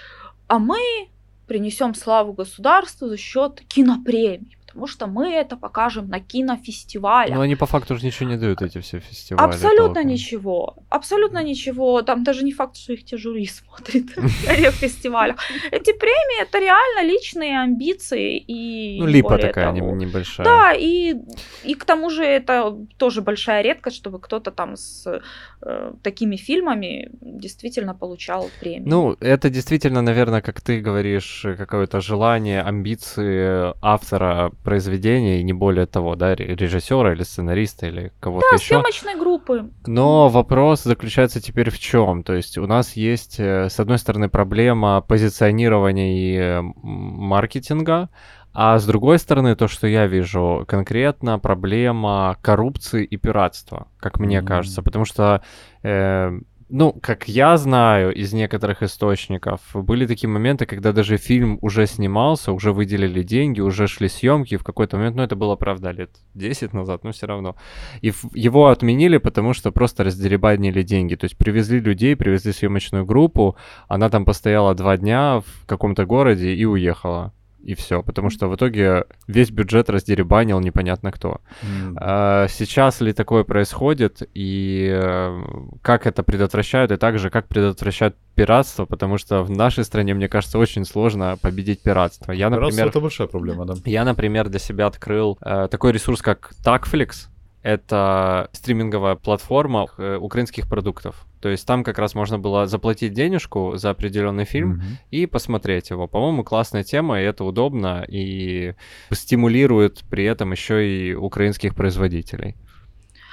А 0.46 0.58
мы 0.58 1.08
принесем 1.46 1.94
славу 1.94 2.32
государству 2.32 3.08
за 3.08 3.16
счет 3.16 3.60
кинопремий 3.68 4.56
потому 4.72 4.86
что 4.86 5.06
мы 5.06 5.30
это 5.30 5.56
покажем 5.56 6.08
на 6.08 6.18
кинофестивале. 6.18 7.34
Но 7.34 7.42
они 7.42 7.56
по 7.56 7.66
факту 7.66 7.96
же 7.96 8.06
ничего 8.06 8.30
не 8.30 8.38
дают, 8.38 8.62
эти 8.62 8.80
все 8.80 9.00
фестивали. 9.00 9.48
Абсолютно 9.50 9.94
толком. 9.94 10.06
ничего. 10.06 10.76
Абсолютно 10.88 11.42
ничего. 11.42 12.00
Там 12.02 12.24
даже 12.24 12.42
не 12.42 12.52
факт, 12.52 12.76
что 12.76 12.94
их 12.94 13.04
те 13.04 13.18
жюри 13.18 13.46
смотрят 13.46 14.16
на 14.16 14.70
фестивалях. 14.70 15.36
Эти 15.70 15.92
премии 15.92 16.42
это 16.42 16.58
реально 16.58 17.12
личные 17.12 17.60
амбиции 17.60 18.38
и 18.38 18.98
Ну, 19.00 19.06
липа 19.06 19.38
такая 19.38 19.72
небольшая. 19.72 20.44
Да, 20.46 20.72
и, 20.72 21.16
и 21.64 21.74
к 21.74 21.84
тому 21.84 22.10
же 22.10 22.24
это 22.24 22.74
тоже 22.96 23.20
большая 23.20 23.62
редкость, 23.62 23.96
чтобы 23.96 24.20
кто-то 24.20 24.50
там 24.50 24.76
с 24.76 25.20
э, 25.60 25.92
такими 26.02 26.36
фильмами 26.36 27.10
действительно 27.20 27.94
получал 27.94 28.50
премию. 28.60 28.88
Ну, 28.88 29.16
это 29.20 29.50
действительно, 29.50 30.00
наверное, 30.00 30.40
как 30.40 30.62
ты 30.62 30.80
говоришь, 30.80 31.44
какое-то 31.58 32.00
желание, 32.00 32.62
амбиции 32.62 33.74
автора 33.82 34.50
произведения, 34.62 35.40
и 35.40 35.42
не 35.42 35.52
более 35.52 35.86
того, 35.86 36.14
да, 36.14 36.34
режиссера 36.34 37.12
или 37.12 37.22
сценариста 37.22 37.86
или 37.86 38.12
кого-то 38.20 38.46
да, 38.50 38.56
еще. 38.56 38.74
съемочной 38.74 39.18
группы. 39.18 39.70
Но 39.86 40.28
вопрос 40.28 40.82
заключается 40.84 41.40
теперь 41.40 41.70
в 41.70 41.78
чем? 41.78 42.22
То 42.22 42.34
есть 42.34 42.58
у 42.58 42.66
нас 42.66 42.94
есть, 42.94 43.38
э, 43.38 43.68
с 43.68 43.78
одной 43.80 43.98
стороны, 43.98 44.28
проблема 44.28 45.00
позиционирования 45.00 46.16
и 46.16 46.36
э, 46.36 46.62
маркетинга, 46.82 48.08
а 48.54 48.78
с 48.78 48.86
другой 48.86 49.18
стороны, 49.18 49.56
то, 49.56 49.66
что 49.66 49.86
я 49.86 50.06
вижу, 50.06 50.64
конкретно 50.68 51.38
проблема 51.38 52.36
коррупции 52.42 53.04
и 53.04 53.16
пиратства, 53.16 53.88
как 53.98 54.20
мне 54.20 54.38
mm-hmm. 54.38 54.44
кажется, 54.44 54.82
потому 54.82 55.06
что 55.06 55.42
э, 55.82 56.38
ну, 56.72 56.92
как 57.02 57.28
я 57.28 57.58
знаю 57.58 58.14
из 58.14 58.32
некоторых 58.32 58.82
источников, 58.82 59.60
были 59.74 60.06
такие 60.06 60.30
моменты, 60.30 60.64
когда 60.64 60.92
даже 60.92 61.18
фильм 61.18 61.58
уже 61.60 61.86
снимался, 61.86 62.52
уже 62.52 62.72
выделили 62.72 63.22
деньги, 63.22 63.60
уже 63.60 63.86
шли 63.86 64.08
съемки, 64.08 64.56
в 64.56 64.64
какой-то 64.64 64.96
момент, 64.96 65.16
ну, 65.16 65.22
это 65.22 65.36
было, 65.36 65.54
правда, 65.54 65.90
лет 65.90 66.10
10 66.32 66.72
назад, 66.72 67.04
но 67.04 67.12
все 67.12 67.26
равно. 67.26 67.56
И 68.00 68.10
его 68.32 68.68
отменили, 68.68 69.18
потому 69.18 69.52
что 69.52 69.70
просто 69.70 70.02
раздеребанили 70.02 70.82
деньги. 70.82 71.14
То 71.14 71.26
есть 71.26 71.36
привезли 71.36 71.78
людей, 71.78 72.16
привезли 72.16 72.52
съемочную 72.52 73.04
группу, 73.04 73.54
она 73.86 74.08
там 74.08 74.24
постояла 74.24 74.74
два 74.74 74.96
дня 74.96 75.40
в 75.40 75.66
каком-то 75.66 76.06
городе 76.06 76.54
и 76.54 76.64
уехала 76.64 77.34
и 77.64 77.74
все, 77.74 78.02
потому 78.02 78.30
что 78.30 78.48
в 78.48 78.56
итоге 78.56 79.04
весь 79.26 79.50
бюджет 79.50 79.88
раздеребанил 79.90 80.60
непонятно 80.60 81.12
кто. 81.12 81.40
Mm. 81.62 81.96
А, 81.96 82.46
сейчас 82.48 83.00
ли 83.00 83.12
такое 83.12 83.44
происходит 83.44 84.22
и 84.34 84.90
э, 84.92 85.42
как 85.82 86.06
это 86.06 86.22
предотвращают, 86.22 86.90
и 86.90 86.96
также 86.96 87.30
как 87.30 87.48
предотвращают 87.48 88.16
пиратство, 88.34 88.84
потому 88.84 89.18
что 89.18 89.42
в 89.42 89.50
нашей 89.50 89.84
стране, 89.84 90.14
мне 90.14 90.28
кажется, 90.28 90.58
очень 90.58 90.84
сложно 90.84 91.38
победить 91.40 91.82
пиратство. 91.82 92.32
Я, 92.32 92.50
например, 92.50 92.70
пиратство 92.70 92.88
это 92.88 93.00
большая 93.00 93.26
проблема, 93.28 93.64
да. 93.64 93.74
Я, 93.84 94.04
например, 94.04 94.48
для 94.48 94.58
себя 94.58 94.86
открыл 94.86 95.38
э, 95.40 95.68
такой 95.70 95.92
ресурс, 95.92 96.22
как 96.22 96.52
Tagflix. 96.64 97.28
Это 97.62 98.48
стриминговая 98.52 99.14
платформа 99.14 99.86
э, 99.96 100.16
украинских 100.16 100.68
продуктов. 100.68 101.26
То 101.40 101.48
есть 101.48 101.66
там 101.66 101.84
как 101.84 101.98
раз 101.98 102.14
можно 102.14 102.38
было 102.38 102.66
заплатить 102.66 103.12
денежку 103.12 103.76
за 103.76 103.90
определенный 103.90 104.44
фильм 104.44 104.74
mm-hmm. 104.74 104.96
и 105.10 105.26
посмотреть 105.26 105.90
его. 105.90 106.08
По-моему, 106.08 106.44
классная 106.44 106.82
тема, 106.82 107.20
и 107.20 107.24
это 107.24 107.44
удобно, 107.44 108.04
и 108.08 108.74
стимулирует 109.12 110.02
при 110.10 110.24
этом 110.24 110.52
еще 110.52 110.88
и 110.88 111.14
украинских 111.14 111.74
производителей. 111.74 112.56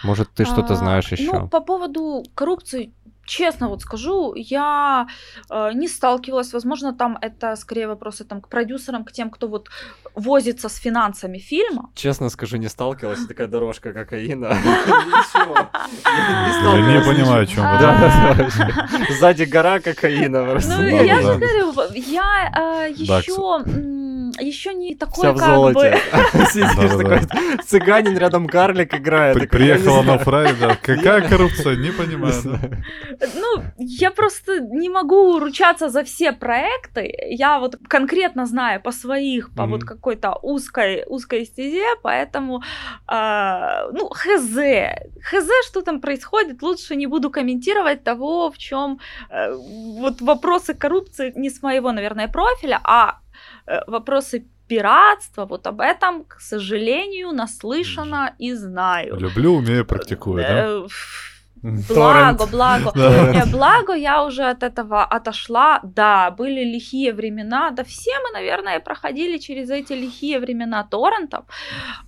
Может, 0.03 0.29
ты 0.33 0.45
что-то 0.45 0.73
а, 0.73 0.77
знаешь 0.77 1.11
еще? 1.11 1.31
Ну, 1.31 1.47
по 1.47 1.61
поводу 1.61 2.23
коррупции 2.33 2.93
честно 3.29 3.69
вот 3.69 3.81
скажу, 3.81 4.33
я 4.35 5.07
э, 5.49 5.73
не 5.73 5.87
сталкивалась. 5.87 6.53
Возможно, 6.53 6.93
там 6.93 7.17
это 7.21 7.55
скорее 7.55 7.87
вопросы 7.87 8.25
там, 8.25 8.41
к 8.41 8.49
продюсерам, 8.49 9.05
к 9.05 9.11
тем, 9.11 9.29
кто 9.29 9.47
вот 9.47 9.69
возится 10.15 10.67
с 10.67 10.75
финансами 10.75 11.37
фильма. 11.37 11.89
Честно 11.95 12.29
скажу, 12.29 12.57
не 12.57 12.69
сталкивалась. 12.69 13.25
Такая 13.27 13.47
дорожка 13.47 13.93
кокаина. 13.93 14.47
Я 16.05 16.81
не 16.81 17.01
понимаю, 17.05 17.43
о 17.43 17.45
чем 17.45 17.65
вы. 17.65 17.79
Сзади 19.19 19.43
гора 19.43 19.79
кокаина. 19.79 20.45
Ну, 20.45 20.83
я 20.83 21.21
же 21.21 21.37
говорю, 21.37 21.73
я 21.93 22.87
э, 22.87 22.91
еще 22.95 23.63
еще 24.39 24.73
не 24.73 24.95
такой, 24.95 25.23
Вся 25.23 25.33
в 25.33 25.37
золоте. 25.37 25.99
Сидишь 26.51 26.97
такой, 26.97 27.19
цыганин 27.65 28.17
рядом 28.17 28.47
карлик 28.47 28.93
играет. 28.93 29.49
Приехала 29.49 30.01
на 30.01 30.17
фрай, 30.17 30.53
да. 30.59 30.75
Какая 30.81 31.27
коррупция, 31.27 31.75
не 31.75 31.91
понимаю. 31.91 32.33
Ну, 33.35 33.63
я 33.77 34.11
просто 34.11 34.59
не 34.59 34.89
могу 34.89 35.39
ручаться 35.39 35.89
за 35.89 36.03
все 36.03 36.31
проекты. 36.31 37.13
Я 37.29 37.59
вот 37.59 37.77
конкретно 37.87 38.45
знаю 38.45 38.81
по 38.81 38.91
своих, 38.91 39.53
по 39.55 39.65
вот 39.65 39.83
какой-то 39.83 40.37
узкой, 40.41 41.03
узкой 41.07 41.45
стезе, 41.45 41.85
поэтому, 42.03 42.63
а, 43.07 43.89
ну, 43.91 44.09
хз. 44.09 44.49
Хз, 45.21 45.49
что 45.67 45.81
там 45.81 46.01
происходит, 46.01 46.61
лучше 46.61 46.95
не 46.95 47.07
буду 47.07 47.29
комментировать 47.29 48.03
того, 48.03 48.51
в 48.51 48.57
чем 48.57 48.99
вот 49.29 50.21
вопросы 50.21 50.73
коррупции 50.73 51.33
не 51.35 51.49
с 51.49 51.61
моего, 51.61 51.91
наверное, 51.91 52.27
профиля, 52.27 52.79
а 52.83 53.09
э, 53.09 53.28
вопросы 53.87 54.45
пиратства, 54.67 55.45
вот 55.45 55.67
об 55.67 55.81
этом, 55.81 56.23
к 56.23 56.39
сожалению, 56.39 57.31
наслышана 57.31 58.35
и 58.37 58.53
знаю. 58.53 59.17
Люблю, 59.19 59.55
умею, 59.55 59.85
практикую, 59.85 60.43
да? 60.43 60.65
Э, 60.65 60.87
Благо, 61.61 62.45
благо. 62.47 62.91
Да. 62.95 63.33
Э, 63.33 63.45
Благо, 63.45 63.93
я 63.93 64.23
уже 64.23 64.43
от 64.43 64.63
этого 64.63 65.03
отошла. 65.03 65.79
Да, 65.83 66.31
были 66.31 66.63
лихие 66.63 67.11
времена. 67.13 67.71
Да 67.71 67.83
все 67.83 68.11
мы, 68.23 68.31
наверное, 68.31 68.79
проходили 68.79 69.37
через 69.37 69.69
эти 69.69 69.93
лихие 69.93 70.39
времена 70.39 70.83
торрентов. 70.83 71.45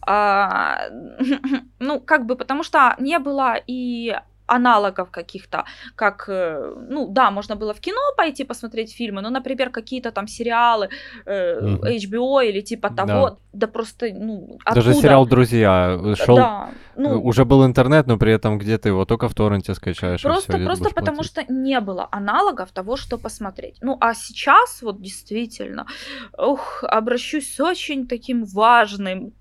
А, 0.08 0.88
ну, 1.80 2.00
как 2.00 2.26
бы, 2.26 2.36
потому 2.36 2.64
что 2.64 2.96
не 3.00 3.20
было 3.20 3.56
и 3.68 4.16
аналогов 4.52 5.10
каких-то, 5.12 5.64
как, 5.96 6.26
э, 6.28 6.76
ну 6.90 7.08
да, 7.08 7.32
можно 7.32 7.56
было 7.56 7.74
в 7.74 7.80
кино 7.80 8.00
пойти 8.18 8.44
посмотреть 8.44 8.94
фильмы, 8.94 9.22
но, 9.22 9.30
например, 9.30 9.70
какие-то 9.70 10.12
там 10.12 10.28
сериалы 10.28 10.90
э. 11.26 11.60
HBO 11.84 12.42
или 12.50 12.62
типа 12.62 12.90
того, 12.90 13.38
да, 13.54 13.68
просто, 13.68 14.08
ну, 14.14 14.58
Даже 14.74 14.90
откуда? 14.90 15.02
сериал 15.08 15.26
«Друзья» 15.26 16.16
шел, 16.16 16.36
Да, 16.36 16.70
ну, 16.96 17.10
э, 17.10 17.16
уже 17.18 17.46
был 17.46 17.66
интернет, 17.66 18.08
но 18.08 18.18
при 18.18 18.34
этом 18.34 18.58
где 18.58 18.78
ты 18.78 18.90
его 18.90 19.06
только 19.06 19.28
в 19.28 19.34
торренте 19.34 19.74
скачаешь. 19.74 20.22
Просто, 20.22 20.54
всё, 20.54 20.62
и 20.62 20.66
просто 20.66 20.90
потому 20.90 21.18
платить. 21.18 21.32
что 21.32 21.54
не 21.54 21.80
было 21.80 22.08
аналогов 22.12 22.72
того, 22.72 22.98
что 22.98 23.18
посмотреть. 23.18 23.78
Ну, 23.82 23.98
а 24.00 24.14
сейчас 24.14 24.82
вот 24.82 25.02
действительно, 25.02 25.86
ух, 26.38 26.84
обращусь 26.84 27.56
с 27.56 27.60
очень 27.60 28.08
таким 28.08 28.46
важным, 28.46 29.28
э, 29.28 29.32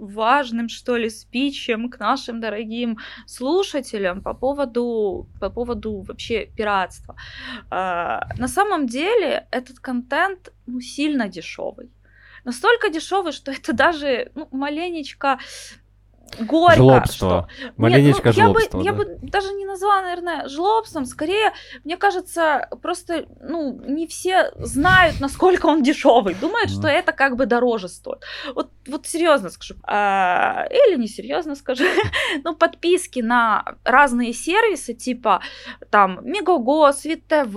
важным, 0.00 0.68
что 0.68 0.96
ли, 0.96 1.10
спичем 1.10 1.88
к 1.88 1.98
нашим 1.98 2.40
дорогим 2.40 2.98
слушателям 3.26 4.22
по 4.22 4.34
поводу, 4.34 5.26
по 5.40 5.50
поводу 5.50 6.00
вообще 6.02 6.46
пиратства. 6.56 7.16
А, 7.70 8.28
на 8.38 8.48
самом 8.48 8.86
деле 8.86 9.46
этот 9.50 9.78
контент 9.80 10.52
ну, 10.66 10.80
сильно 10.80 11.28
дешевый. 11.28 11.90
Настолько 12.44 12.90
дешевый, 12.90 13.32
что 13.32 13.52
это 13.52 13.72
даже 13.72 14.30
ну, 14.34 14.48
маленечко 14.50 15.38
горько. 16.40 16.76
Жлобство. 16.76 17.48
что- 17.58 17.72
Маленечко 17.76 18.28
Нет, 18.28 18.36
ну, 18.36 18.42
я 18.42 18.48
бы- 18.48 18.60
жлобство, 18.60 18.80
Я 18.82 18.92
да. 18.92 18.98
бы 18.98 19.18
даже 19.22 19.52
не 19.52 19.64
назвала, 19.64 20.02
наверное, 20.02 20.48
жлобством. 20.48 21.04
Скорее, 21.06 21.52
мне 21.84 21.96
кажется, 21.96 22.68
просто, 22.82 23.26
ну, 23.40 23.80
не 23.86 24.06
все 24.06 24.52
знают, 24.58 25.20
насколько 25.20 25.66
он 25.66 25.82
дешевый. 25.82 26.34
Думают, 26.34 26.70
что 26.70 26.88
это 26.88 27.12
как 27.12 27.36
бы 27.36 27.46
дороже 27.46 27.88
стоит. 27.88 28.22
Вот, 28.54 28.70
вот 28.88 29.06
серьезно 29.06 29.50
скажу. 29.50 29.74
А, 29.84 30.66
или 30.70 30.96
не 30.98 31.08
серьезно 31.08 31.54
скажу. 31.54 31.84
ну, 32.44 32.54
подписки 32.54 33.20
на 33.20 33.64
разные 33.84 34.32
сервисы, 34.32 34.94
типа 34.94 35.40
там 35.90 36.20
Мегаго, 36.22 36.92
Свит 36.92 37.26
ТВ, 37.26 37.56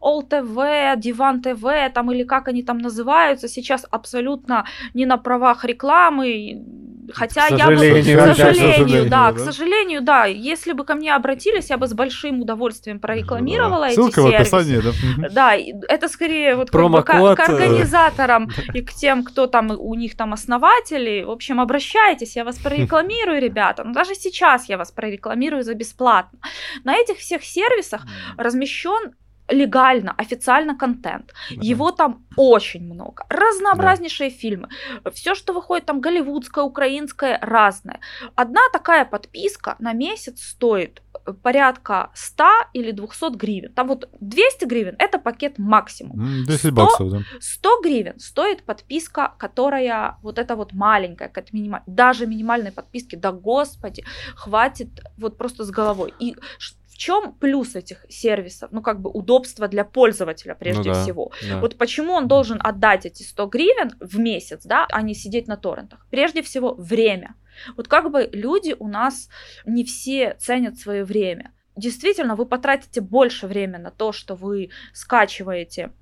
All 0.00 0.22
ТВ, 0.22 1.00
Диван 1.00 1.42
ТВ, 1.42 1.92
там 1.94 2.12
или 2.12 2.24
как 2.24 2.48
они 2.48 2.62
там 2.62 2.78
называются, 2.78 3.48
сейчас 3.48 3.86
абсолютно 3.90 4.66
не 4.94 5.06
на 5.06 5.16
правах 5.18 5.64
рекламы. 5.64 6.62
Хотя 7.12 7.48
К 7.48 7.50
я 7.58 7.66
бы, 7.66 7.76
сожалению, 7.76 8.18
к 8.18 8.22
опять, 8.22 8.34
к 8.34 8.36
сожалению, 8.36 8.72
сожалению, 8.76 9.10
да, 9.10 9.32
да. 9.32 9.32
к 9.32 9.38
сожалению, 9.38 10.02
да. 10.02 10.24
Если 10.24 10.72
бы 10.72 10.84
ко 10.84 10.94
мне 10.94 11.14
обратились, 11.14 11.70
я 11.70 11.78
бы 11.78 11.86
с 11.86 11.94
большим 11.94 12.40
удовольствием 12.40 13.00
прорекламировала 13.00 13.80
Да. 13.80 13.86
эти 13.88 13.94
Ссылка 13.94 14.22
в 14.22 14.30
сервисы. 14.30 14.54
описании, 14.56 14.80
да? 14.80 15.28
Да, 15.30 15.56
это 15.88 16.08
скорее 16.08 16.56
вот 16.56 16.70
как 16.70 16.80
бы 16.80 16.88
Промокод, 16.88 17.36
к, 17.38 17.44
к 17.44 17.48
э, 17.48 17.52
организаторам 17.52 18.50
и 18.74 18.82
к 18.82 18.92
тем, 18.92 19.24
кто 19.24 19.46
там 19.46 19.70
у 19.70 19.94
них 19.94 20.16
там 20.16 20.32
основатели. 20.32 21.22
В 21.24 21.30
общем, 21.30 21.60
обращайтесь, 21.60 22.36
я 22.36 22.44
вас 22.44 22.56
прорекламирую, 22.56 23.40
ребята. 23.40 23.84
Но 23.84 23.92
даже 23.92 24.14
сейчас 24.14 24.68
я 24.68 24.78
вас 24.78 24.90
прорекламирую 24.90 25.62
за 25.62 25.74
бесплатно. 25.74 26.38
На 26.84 26.94
этих 26.96 27.18
всех 27.18 27.44
сервисах 27.44 28.02
размещен 28.36 29.12
легально, 29.48 30.12
официально 30.18 30.76
контент. 30.76 31.32
Его 31.50 31.92
там 31.92 32.24
очень 32.36 32.82
много. 32.84 33.24
Разнообразнейшие 33.28 34.30
фильмы. 34.30 34.68
Все, 35.12 35.34
что 35.34 35.52
выходит 35.52 35.86
там 35.86 36.00
голливудское, 36.00 36.64
украинское, 36.64 37.38
разное. 37.42 38.00
Одна 38.34 38.60
такая 38.72 39.04
подписка 39.04 39.76
на 39.78 39.92
месяц 39.92 40.42
стоит 40.42 41.02
э, 41.26 41.32
порядка 41.32 42.10
100 42.14 42.44
или 42.74 42.90
200 42.92 43.36
гривен. 43.36 43.72
Там 43.72 43.88
вот 43.88 44.08
200 44.20 44.64
гривен 44.64 44.96
это 44.98 45.18
пакет 45.18 45.58
максимум. 45.58 46.20
М, 46.20 46.44
10 46.44 46.60
Сто- 46.60 46.70
баксов, 46.72 47.10
да. 47.10 47.18
100 47.40 47.80
гривен 47.82 48.18
стоит 48.18 48.64
подписка, 48.64 49.32
которая 49.38 50.16
вот 50.22 50.38
эта 50.38 50.56
вот 50.56 50.72
маленькая, 50.72 51.28
как 51.28 51.52
минималь... 51.52 51.82
даже 51.86 52.26
минимальной 52.26 52.72
подписки, 52.72 53.16
да 53.16 53.32
господи, 53.32 54.04
хватит 54.34 54.88
вот 55.18 55.38
просто 55.38 55.64
с 55.64 55.70
головой. 55.70 56.12
И 56.18 56.36
в 56.96 56.98
чем 56.98 57.34
плюс 57.34 57.76
этих 57.76 58.06
сервисов? 58.08 58.72
Ну, 58.72 58.80
как 58.80 59.02
бы 59.02 59.10
удобство 59.10 59.68
для 59.68 59.84
пользователя 59.84 60.54
прежде 60.54 60.88
Ну 60.88 60.94
да, 60.94 61.02
всего. 61.02 61.30
да. 61.46 61.60
Вот 61.60 61.76
почему 61.76 62.14
он 62.14 62.26
должен 62.26 62.58
отдать 62.64 63.04
эти 63.04 63.22
100 63.22 63.46
гривен 63.48 63.90
в 64.00 64.18
месяц, 64.18 64.64
да, 64.64 64.86
а 64.90 65.02
не 65.02 65.14
сидеть 65.14 65.46
на 65.46 65.58
торрентах? 65.58 66.06
Прежде 66.10 66.40
всего, 66.40 66.74
время. 66.74 67.34
Вот 67.76 67.86
как 67.86 68.10
бы 68.10 68.30
люди 68.32 68.74
у 68.78 68.88
нас 68.88 69.28
не 69.66 69.84
все 69.84 70.36
ценят 70.40 70.78
свое 70.78 71.04
время. 71.04 71.52
Действительно, 71.76 72.34
вы 72.34 72.46
потратите 72.46 73.02
больше 73.02 73.46
времени 73.46 73.82
на 73.82 73.90
то, 73.90 74.12
что 74.12 74.34
вы 74.34 74.70
скачиваете 74.94 75.92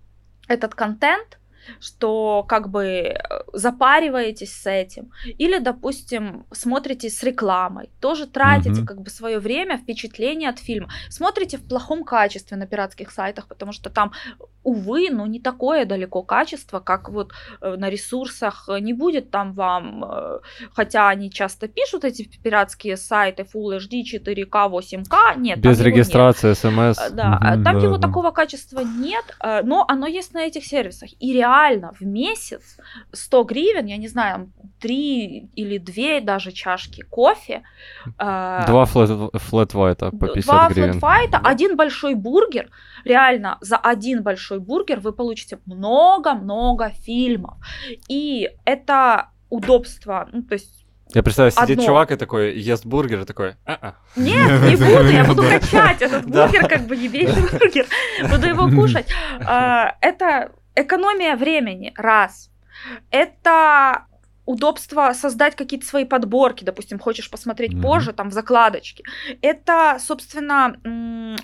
этот 0.46 0.76
контент, 0.76 1.40
что 1.80 2.44
как 2.48 2.68
бы 2.70 2.84
э, 2.84 3.18
запариваетесь 3.52 4.52
с 4.52 4.66
этим, 4.70 5.10
или, 5.38 5.58
допустим, 5.58 6.46
смотрите 6.52 7.08
с 7.08 7.22
рекламой, 7.22 7.90
тоже 8.00 8.26
тратите 8.26 8.70
Мгм. 8.80 8.86
как 8.86 9.00
бы 9.00 9.10
свое 9.10 9.38
время, 9.38 9.78
впечатление 9.78 10.50
от 10.50 10.58
фильма, 10.58 10.88
смотрите 11.10 11.56
в 11.58 11.66
плохом 11.68 12.04
качестве 12.04 12.56
на 12.56 12.66
пиратских 12.66 13.10
сайтах, 13.10 13.48
потому 13.48 13.72
что 13.72 13.90
там, 13.90 14.12
увы, 14.64 15.08
ну 15.10 15.26
не 15.26 15.40
такое 15.40 15.84
далеко 15.86 16.22
качество, 16.22 16.80
как 16.80 17.08
вот 17.08 17.32
э, 17.60 17.76
на 17.76 17.90
ресурсах 17.90 18.68
э, 18.68 18.78
не 18.80 18.92
будет 18.92 19.30
там 19.30 19.52
вам, 19.54 20.04
э, 20.04 20.38
хотя 20.72 21.08
они 21.08 21.30
часто 21.30 21.68
пишут 21.68 22.04
эти 22.04 22.28
пиратские 22.42 22.96
сайты 22.96 23.42
Full 23.54 23.78
HD, 23.78 24.02
4К, 24.02 24.70
8К, 24.70 25.36
нет, 25.38 25.58
Без 25.60 25.78
его 25.78 25.88
нет. 25.88 25.96
регистрации, 25.96 26.52
смс. 26.54 26.98
Да, 27.12 27.38
Мгм, 27.40 27.64
там 27.64 27.78
да, 27.78 27.84
его 27.86 27.96
да. 27.96 28.08
такого 28.08 28.30
качества 28.30 28.80
нет, 28.80 29.24
но 29.64 29.84
оно 29.88 30.06
есть 30.06 30.34
на 30.34 30.42
этих 30.42 30.64
сервисах. 30.64 31.10
И 31.20 31.32
реально 31.32 31.92
в 31.98 32.04
месяц 32.04 32.78
100 33.12 33.44
гривен, 33.44 33.86
я 33.86 33.96
не 33.96 34.08
знаю, 34.08 34.34
там 34.34 34.52
3 34.80 35.50
или 35.54 35.78
2 35.78 36.20
даже 36.20 36.52
чашки 36.52 37.02
кофе. 37.02 37.62
Два 38.18 38.84
white 38.84 40.10
по 40.18 40.26
50 40.26 40.44
Два 40.44 40.68
гривен. 40.68 40.92
флэт-файта, 40.92 41.40
один 41.42 41.76
большой 41.76 42.14
бургер. 42.14 42.70
Реально, 43.04 43.58
за 43.60 43.76
один 43.76 44.22
большой 44.22 44.53
бургер 44.60 45.00
вы 45.00 45.12
получите 45.12 45.58
много-много 45.66 46.90
фильмов. 46.90 47.54
И 48.08 48.50
это 48.64 49.30
удобство, 49.50 50.28
ну, 50.32 50.42
то 50.42 50.54
есть 50.54 50.86
Я 51.14 51.22
представляю, 51.22 51.52
сидит 51.52 51.78
Одно. 51.78 51.86
чувак 51.86 52.10
и 52.12 52.16
такой, 52.16 52.58
ест 52.58 52.86
бургер, 52.86 53.20
и 53.20 53.24
такой, 53.24 53.54
«А-а». 53.64 53.94
Нет, 54.16 54.62
не 54.70 54.76
буду, 54.76 55.08
я 55.10 55.24
буду 55.24 55.42
качать 55.42 56.02
этот 56.02 56.24
бургер, 56.26 56.66
как 56.68 56.86
бы 56.86 56.94
ебейший 56.96 57.42
бургер, 57.42 57.86
буду 58.30 58.46
его 58.46 58.68
кушать. 58.82 59.06
А, 59.46 59.94
Это 60.00 60.52
экономия 60.74 61.36
времени, 61.36 61.92
раз. 61.96 62.50
Это 63.10 64.06
удобство 64.46 65.12
создать 65.14 65.56
какие-то 65.56 65.86
свои 65.86 66.04
подборки, 66.04 66.64
допустим, 66.64 66.98
хочешь 66.98 67.30
посмотреть 67.30 67.72
Мгм. 67.72 67.82
позже, 67.82 68.12
там, 68.12 68.30
в 68.30 68.32
закладочке. 68.32 69.04
Это, 69.42 69.98
собственно, 70.00 70.76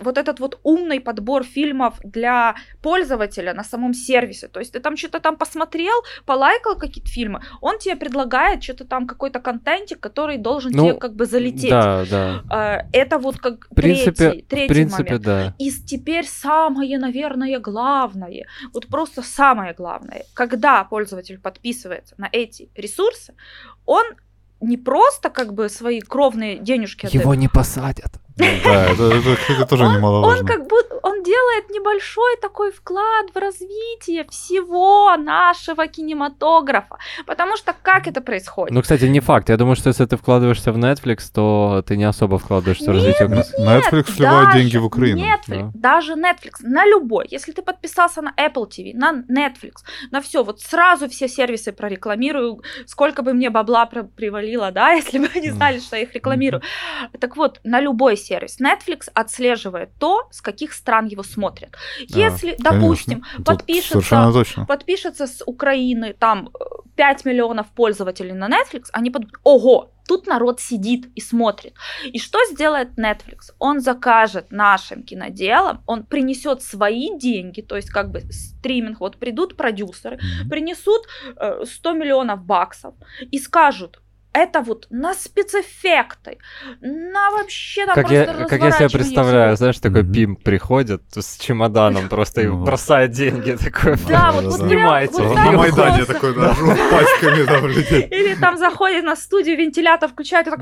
вот 0.03 0.19
этот 0.19 0.41
вот 0.41 0.59
умный 0.63 1.01
подбор 1.01 1.45
фильмов 1.45 1.95
для 2.05 2.55
пользователя 2.83 3.55
на 3.55 3.65
самом 3.65 3.95
сервисе. 3.95 4.49
То 4.49 4.61
есть 4.61 4.73
ты 4.73 4.81
там 4.81 4.97
что-то 4.97 5.21
там 5.21 5.37
посмотрел, 5.37 5.95
полайкал 6.27 6.77
какие-то 6.77 7.11
фильмы, 7.11 7.41
он 7.61 7.79
тебе 7.79 7.97
предлагает 7.97 8.63
что-то 8.63 8.85
там, 8.85 9.07
какой-то 9.07 9.41
контентик, 9.41 10.01
который 10.01 10.37
должен 10.37 10.73
Ну, 10.73 10.91
тебе 10.91 10.99
как 10.99 11.15
бы 11.15 11.25
залететь. 11.27 11.71
Да, 11.71 12.05
да. 12.11 12.43
А, 12.51 12.83
Это 12.93 13.19
вот 13.19 13.39
как 13.39 13.67
В 13.71 13.75
принципе, 13.75 14.13
третий, 14.31 14.43
в 14.43 14.49
третий 14.49 14.69
принципе, 14.75 15.03
момент. 15.05 15.25
да. 15.25 15.55
И 15.59 15.71
теперь 15.71 16.27
самое, 16.27 16.99
наверное, 16.99 17.59
главное, 17.61 18.47
вот 18.75 18.87
просто 18.89 19.23
самое 19.23 19.73
главное, 19.75 20.25
когда 20.35 20.85
пользователь 20.85 21.39
подписывается 21.39 22.15
на 22.19 22.29
эти 22.31 22.69
ресурсы, 22.75 22.90
он 23.87 24.05
не 24.61 24.77
просто 24.77 25.31
как 25.31 25.55
бы 25.55 25.69
свои 25.69 26.01
кровные 26.01 26.59
денежки 26.59 27.07
отдает, 27.07 27.23
Его 27.23 27.35
не 27.35 27.49
посадят. 27.49 28.21
Да, 28.37 28.47
это, 28.47 29.13
это, 29.13 29.37
кстати, 29.37 29.69
тоже 29.69 29.85
он, 29.85 29.97
немаловажно. 29.97 30.41
он 30.41 30.47
как 30.47 30.67
будто 30.67 31.01
он 31.03 31.23
делает 31.23 31.71
небольшой 31.71 32.37
такой 32.41 32.73
вклад 32.73 33.27
в 33.35 33.39
развитие 33.39 34.25
всего 34.31 35.17
нашего 35.17 35.87
кинематографа. 35.87 36.99
Потому 37.27 37.57
что 37.57 37.75
как 37.83 38.07
это 38.07 38.21
происходит? 38.21 38.75
Ну, 38.75 38.83
кстати, 38.83 39.05
не 39.05 39.21
факт. 39.21 39.49
Я 39.49 39.57
думаю, 39.57 39.77
что 39.77 39.89
если 39.89 40.07
ты 40.07 40.17
вкладываешься 40.17 40.73
в 40.73 40.79
Netfлix, 40.79 41.31
то 41.33 41.83
ты 41.87 41.97
не 41.97 42.05
особо 42.05 42.39
вкладываешься 42.39 42.91
в 42.91 42.95
развитие. 42.95 43.29
Нет, 43.29 43.47
Netflix 43.59 44.13
сливает 44.13 44.53
деньги 44.53 44.77
в 44.77 44.85
Украину. 44.85 45.21
Netflix, 45.21 45.71
да. 45.75 45.91
даже 45.91 46.15
Netflix, 46.15 46.61
на 46.63 46.87
любой. 46.87 47.27
Если 47.31 47.53
ты 47.53 47.63
подписался 47.63 48.23
на 48.23 48.33
Apple 48.37 48.69
TV, 48.69 48.93
на 48.95 49.13
Netflix, 49.13 49.83
на 50.11 50.21
все, 50.21 50.43
вот 50.43 50.61
сразу 50.61 51.09
все 51.09 51.29
сервисы 51.29 51.73
прорекламирую, 51.73 52.63
сколько 52.87 53.23
бы 53.23 53.33
мне 53.33 53.51
бабла 53.51 53.87
привалило, 53.87 54.71
да, 54.71 54.91
если 55.01 55.19
бы 55.19 55.29
они 55.35 55.51
знали, 55.51 55.81
что 55.81 55.97
я 55.97 56.03
их 56.03 56.15
рекламирую. 56.15 56.63
Так 57.19 57.37
вот, 57.37 57.61
на 57.65 57.81
любой 57.81 58.17
сервис. 58.17 58.30
Netflix 58.61 59.09
отслеживает 59.15 59.91
то, 59.99 60.29
с 60.31 60.41
каких 60.41 60.73
стран 60.73 61.07
его 61.07 61.23
смотрят. 61.23 61.77
Если, 62.01 62.53
а, 62.53 62.57
допустим, 62.59 63.25
подпишется, 63.45 64.65
подпишется 64.67 65.27
с 65.27 65.43
Украины 65.47 66.15
там 66.19 66.51
5 66.97 67.25
миллионов 67.25 67.67
пользователей 67.69 68.33
на 68.33 68.49
Netflix, 68.49 68.85
они 68.93 69.11
подумают, 69.11 69.39
ого, 69.45 69.93
тут 70.07 70.27
народ 70.27 70.61
сидит 70.61 71.07
и 71.15 71.21
смотрит. 71.21 71.75
И 72.05 72.19
что 72.19 72.39
сделает 72.51 72.99
Netflix? 72.99 73.53
Он 73.59 73.81
закажет 73.81 74.51
нашим 74.51 75.03
киноделам, 75.03 75.83
он 75.87 76.05
принесет 76.05 76.63
свои 76.63 77.17
деньги, 77.17 77.61
то 77.61 77.77
есть 77.77 77.91
как 77.91 78.11
бы 78.11 78.21
стриминг, 78.31 79.01
вот 79.01 79.19
придут 79.19 79.57
продюсеры, 79.57 80.17
mm-hmm. 80.17 80.49
принесут 80.49 81.03
э, 81.37 81.65
100 81.65 81.93
миллионов 81.93 82.45
баксов 82.45 82.95
и 83.31 83.39
скажут, 83.39 84.01
это 84.33 84.61
вот 84.61 84.87
на 84.91 85.15
спецэффекты, 85.15 86.39
на 86.81 87.31
вообще 87.33 87.87
там 87.87 87.95
как 87.95 88.11
я, 88.11 88.27
Как 88.27 88.63
я 88.63 88.71
себе 88.71 88.89
представляю, 88.89 89.57
знаешь, 89.57 89.79
такой 89.79 90.03
mm-hmm. 90.03 90.13
Пим 90.13 90.37
приходит 90.37 91.03
с 91.11 91.37
чемоданом 91.39 92.09
просто 92.09 92.43
и 92.43 92.49
бросает 92.49 93.11
деньги, 93.11 93.53
такой, 93.53 93.97
да, 94.09 94.31
вот, 94.33 94.45
вот 94.45 94.69
снимайте. 94.69 95.23
На 95.23 95.53
Майдане 95.53 96.05
такой, 96.05 96.35
да, 96.35 96.55
пачками 96.91 97.45
там 97.45 97.67
людей. 97.67 98.03
Или 98.03 98.35
там 98.35 98.57
заходит 98.57 99.05
на 99.05 99.17
студию, 99.17 99.57
вентилятор 99.57 100.09
включает, 100.09 100.47
и 100.47 100.51
так 100.51 100.61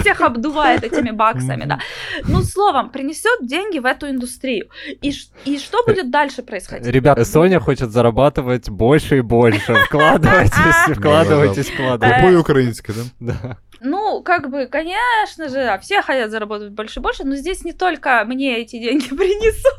всех 0.00 0.20
обдувает 0.22 0.84
этими 0.84 1.10
баксами, 1.10 1.64
да. 1.64 1.78
Ну, 2.26 2.42
словом, 2.42 2.90
принесет 2.90 3.46
деньги 3.46 3.78
в 3.78 3.84
эту 3.84 4.08
индустрию. 4.08 4.68
И, 5.02 5.12
и 5.44 5.58
что 5.58 5.84
будет 5.84 6.10
дальше 6.10 6.42
происходить? 6.42 6.86
Ребята, 6.86 7.24
Соня 7.24 7.60
хочет 7.60 7.90
зарабатывать 7.90 8.70
больше 8.70 9.18
и 9.18 9.20
больше. 9.20 9.74
Вкладывайтесь, 9.86 10.96
вкладывайтесь, 10.96 11.68
вкладывайтесь 11.68 12.53
украинская, 12.54 12.96
да? 12.96 13.32
Да. 13.32 13.58
Ну, 13.80 14.22
как 14.22 14.50
бы, 14.50 14.66
конечно 14.66 15.48
же, 15.48 15.78
все 15.82 16.00
хотят 16.00 16.30
заработать 16.30 16.70
больше 16.70 17.00
и 17.00 17.02
больше, 17.02 17.24
но 17.24 17.34
здесь 17.34 17.64
не 17.64 17.72
только 17.72 18.24
мне 18.24 18.58
эти 18.58 18.78
деньги 18.78 19.08
принесут. 19.14 19.74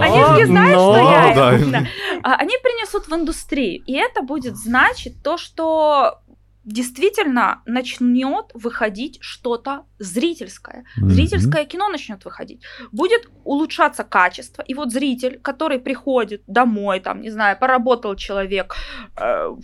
Они 0.00 0.24
же 0.24 0.32
не 0.36 0.44
знают, 0.44 0.78
что 0.78 0.96
я... 0.96 1.86
А, 2.22 2.34
они 2.34 2.54
принесут 2.62 3.08
в 3.08 3.14
индустрию. 3.14 3.82
И 3.86 3.94
это 3.94 4.22
будет 4.22 4.56
значить 4.56 5.22
то, 5.22 5.38
что 5.38 6.20
действительно 6.68 7.62
начнет 7.66 8.50
выходить 8.54 9.18
что-то 9.20 9.84
зрительское. 9.98 10.84
Mm-hmm. 11.00 11.08
Зрительское 11.08 11.64
кино 11.64 11.88
начнет 11.88 12.24
выходить. 12.24 12.62
Будет 12.92 13.28
улучшаться 13.44 14.04
качество. 14.04 14.62
И 14.62 14.74
вот 14.74 14.92
зритель, 14.92 15.38
который 15.40 15.78
приходит 15.78 16.42
домой, 16.46 17.00
там, 17.00 17.22
не 17.22 17.30
знаю, 17.30 17.58
поработал 17.58 18.16
человек 18.16 18.74
э, 19.16 19.56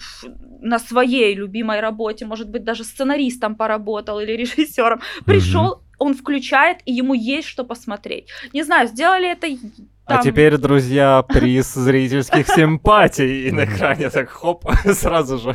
на 0.60 0.78
своей 0.78 1.34
любимой 1.34 1.80
работе, 1.80 2.24
может 2.24 2.48
быть, 2.48 2.64
даже 2.64 2.84
сценаристом 2.84 3.54
поработал 3.54 4.20
или 4.20 4.32
режиссером, 4.36 4.98
mm-hmm. 4.98 5.24
пришел, 5.24 5.82
он 5.98 6.14
включает, 6.14 6.78
и 6.86 6.92
ему 6.92 7.14
есть 7.14 7.48
что 7.48 7.64
посмотреть. 7.64 8.28
Не 8.52 8.62
знаю, 8.62 8.88
сделали 8.88 9.30
это 9.30 9.46
а 10.06 10.10
там... 10.10 10.20
А 10.20 10.22
теперь, 10.22 10.56
друзья, 10.58 11.22
приз 11.22 11.74
зрительских 11.74 12.46
симпатий. 12.48 13.48
И 13.48 13.52
на 13.52 13.64
экране 13.64 14.10
так 14.10 14.28
хоп, 14.28 14.64
сразу 14.92 15.38
же. 15.38 15.54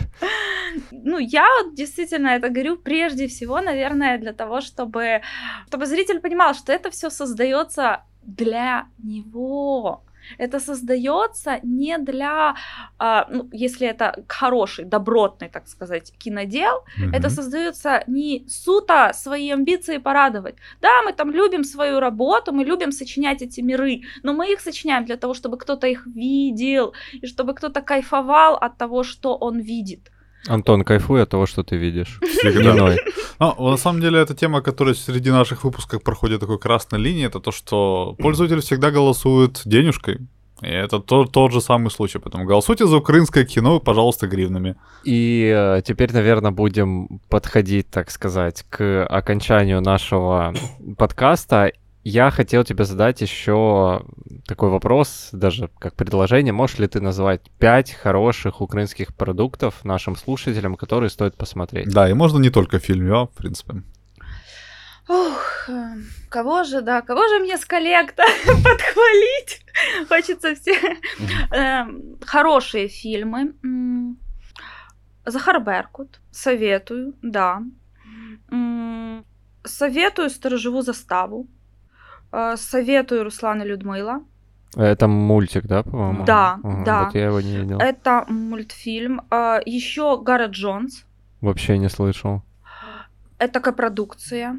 Ну, 0.91 1.17
я 1.20 1.47
действительно 1.74 2.30
это 2.30 2.49
говорю 2.49 2.78
прежде 2.78 3.28
всего, 3.28 3.61
наверное, 3.61 4.17
для 4.17 4.34
того, 4.34 4.61
чтобы, 4.61 5.22
чтобы 5.67 5.86
зритель 5.86 6.20
понимал, 6.20 6.53
что 6.53 6.72
это 6.74 6.89
все 6.89 7.09
создается 7.09 8.03
для 8.24 8.88
него. 9.03 10.03
Это 10.38 10.59
создается 10.59 11.59
не 11.63 11.97
для, 11.97 12.55
э, 12.99 13.22
ну, 13.30 13.49
если 13.51 13.88
это 13.88 14.24
хороший, 14.28 14.86
добротный, 14.86 15.49
так 15.49 15.67
сказать, 15.67 16.13
кинодел, 16.17 16.84
mm-hmm. 16.97 17.15
это 17.15 17.30
создается 17.30 18.03
не 18.07 18.45
сута 18.47 19.11
свои 19.13 19.51
амбиции 19.51 19.97
порадовать. 19.97 20.55
Да, 20.82 21.01
мы 21.03 21.13
там 21.13 21.32
любим 21.32 21.63
свою 21.63 21.99
работу, 21.99 22.51
мы 22.51 22.63
любим 22.63 22.91
сочинять 22.91 23.41
эти 23.41 23.61
миры, 23.61 24.01
но 24.24 24.34
мы 24.34 24.51
их 24.51 24.59
сочиняем 24.59 25.05
для 25.05 25.17
того, 25.17 25.34
чтобы 25.34 25.57
кто-то 25.57 25.88
их 25.88 26.05
видел, 26.05 26.93
и 27.13 27.26
чтобы 27.26 27.53
кто-то 27.53 27.82
кайфовал 27.82 28.55
от 28.55 28.78
того, 28.78 29.03
что 29.03 29.36
он 29.36 29.59
видит. 29.59 30.11
Антон, 30.48 30.84
кайфуй 30.84 31.22
от 31.22 31.30
того, 31.30 31.46
что 31.46 31.64
ты 31.64 31.76
видишь. 31.76 32.20
Всегда. 32.40 32.96
Ну, 33.40 33.70
на 33.70 33.78
самом 33.78 34.02
деле, 34.02 34.20
эта 34.20 34.34
тема, 34.34 34.62
которая 34.62 34.96
среди 34.96 35.32
наших 35.32 35.64
выпусков 35.64 36.04
проходит 36.04 36.40
такой 36.40 36.60
красной 36.60 37.00
линии, 37.00 37.26
это 37.26 37.40
то, 37.40 37.52
что 37.52 38.16
пользователь 38.20 38.62
всегда 38.62 38.92
голосует 38.92 39.62
денежкой. 39.66 40.20
И 40.62 40.68
это 40.68 41.00
то, 41.00 41.26
тот 41.26 41.54
же 41.54 41.62
самый 41.62 41.90
случай. 41.90 42.20
Поэтому 42.20 42.46
голосуйте 42.46 42.86
за 42.86 42.98
украинское 42.98 43.46
кино, 43.46 43.80
пожалуйста, 43.80 44.28
гривнами. 44.28 44.76
И 45.06 45.54
э, 45.56 45.82
теперь, 45.86 46.12
наверное, 46.12 46.52
будем 46.52 47.22
подходить, 47.30 47.90
так 47.90 48.12
сказать, 48.12 48.66
к 48.70 49.06
окончанию 49.06 49.82
нашего 49.82 50.54
подкаста. 50.98 51.72
Я 52.04 52.32
хотел 52.32 52.64
тебе 52.64 52.86
задать 52.86 53.20
еще 53.22 54.06
такой 54.47 54.70
вопрос, 54.70 55.30
даже 55.34 55.70
как 55.80 55.95
предложение. 55.95 56.54
Можешь 56.54 56.80
ли 56.80 56.88
ты 56.88 57.02
назвать 57.02 57.41
пять 57.60 57.91
хороших 57.91 58.62
украинских 58.62 59.14
продуктов 59.14 59.84
нашим 59.84 60.16
слушателям, 60.16 60.76
которые 60.76 61.10
стоит 61.10 61.36
посмотреть? 61.36 61.89
Да, 61.89 62.10
и 62.10 62.14
можно 62.14 62.39
не 62.39 62.50
только 62.50 62.80
фильм, 62.80 63.14
а, 63.14 63.26
в 63.26 63.32
принципе. 63.32 63.84
Ух, 65.10 65.70
кого 66.30 66.64
же, 66.64 66.82
да, 66.82 67.02
кого 67.02 67.28
же 67.28 67.39
мне 67.39 67.58
с 67.58 67.66
коллекта 67.66 68.24
подхвалить? 68.45 69.66
Хочется 70.08 70.56
все 70.56 70.76
эм, 71.52 72.18
хорошие 72.26 72.88
фильмы. 72.88 73.56
Захар 75.26 75.60
Беркут, 75.60 76.22
советую, 76.32 77.14
да. 77.22 77.62
Советую 79.66 80.30
«Сторожеву 80.30 80.82
заставу», 80.82 81.47
Э, 81.47 81.59
советую 82.32 83.23
Руслана 83.23 83.63
Людмила. 83.63 84.21
Это 84.75 85.07
мультик, 85.07 85.65
да, 85.65 85.84
по-моему? 85.84 86.25
Да, 86.25 86.59
ага, 86.63 86.84
да. 86.86 87.03
Вот 87.05 87.15
я 87.15 87.25
его 87.25 87.41
не 87.41 87.57
видел. 87.57 87.80
Это 87.80 88.25
мультфильм. 88.27 89.21
Э, 89.32 89.59
Еще 89.65 90.21
Гаррет 90.21 90.51
Джонс. 90.51 91.05
Вообще 91.41 91.77
не 91.77 91.89
слышал. 91.89 92.43
Это 93.39 93.61
копродукция. 93.61 94.57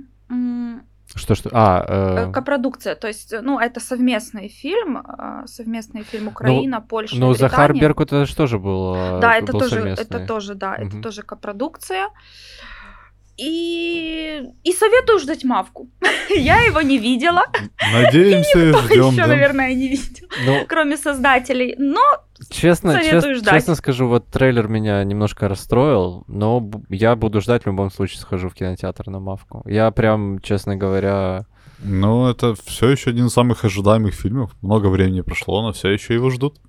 Что 1.15 1.35
что? 1.35 1.51
А, 1.53 2.27
э... 2.29 2.33
копродукция, 2.33 2.95
то 2.95 3.09
есть, 3.09 3.35
ну, 3.43 3.59
это 3.59 3.81
совместный 3.81 4.49
фильм, 4.49 5.03
совместный 5.45 6.05
фильм 6.05 6.27
ну, 6.27 6.31
Украина, 6.31 6.79
ну, 6.79 6.87
Польша, 6.87 7.17
Ну, 7.17 7.35
Захар 7.35 7.75
Беркут 7.75 8.13
это 8.13 8.27
же 8.27 8.37
тоже 8.37 8.59
был. 8.61 8.95
Да, 9.21 9.35
это 9.35 9.53
был 9.53 9.61
тоже, 9.61 9.75
совместный. 9.77 10.05
это 10.05 10.27
тоже, 10.27 10.55
да, 10.55 10.77
угу. 10.79 10.87
это 10.87 11.03
тоже 11.03 11.23
копродукция. 11.23 12.11
И, 13.43 14.43
и 14.65 14.73
советую 14.73 15.19
ждать 15.19 15.45
Мавку. 15.45 15.89
Я 16.37 16.61
его 16.61 16.83
не 16.83 16.99
видела. 16.99 17.45
Надеемся, 17.93 18.59
и 18.59 18.73
ждем. 18.73 19.13
Еще, 19.13 19.23
да? 19.23 19.27
наверное, 19.29 19.73
не 19.73 19.89
видел, 19.89 20.29
ну, 20.45 20.67
кроме 20.69 20.99
создателей. 20.99 21.75
Но 21.79 22.03
честно, 22.51 23.01
ждать. 23.03 23.55
честно 23.55 23.75
скажу, 23.77 24.09
вот 24.09 24.27
трейлер 24.27 24.69
меня 24.69 25.03
немножко 25.05 25.49
расстроил, 25.49 26.25
но 26.27 26.71
я 26.91 27.17
буду 27.17 27.41
ждать 27.41 27.63
в 27.63 27.67
любом 27.67 27.91
случае, 27.91 28.21
схожу 28.21 28.51
в 28.51 28.55
кинотеатр 28.55 29.09
на 29.09 29.21
Мавку. 29.21 29.63
Я 29.67 29.91
прям, 29.91 30.41
честно 30.41 30.77
говоря... 30.77 31.47
Ну, 31.83 32.29
это 32.29 32.55
все 32.67 32.91
еще 32.91 33.09
один 33.09 33.27
из 33.27 33.33
самых 33.33 33.65
ожидаемых 33.65 34.13
фильмов. 34.13 34.55
Много 34.61 34.89
времени 34.89 35.23
прошло, 35.23 35.63
но 35.63 35.73
все 35.73 35.89
еще 35.89 36.13
его 36.13 36.29
ждут. 36.29 36.61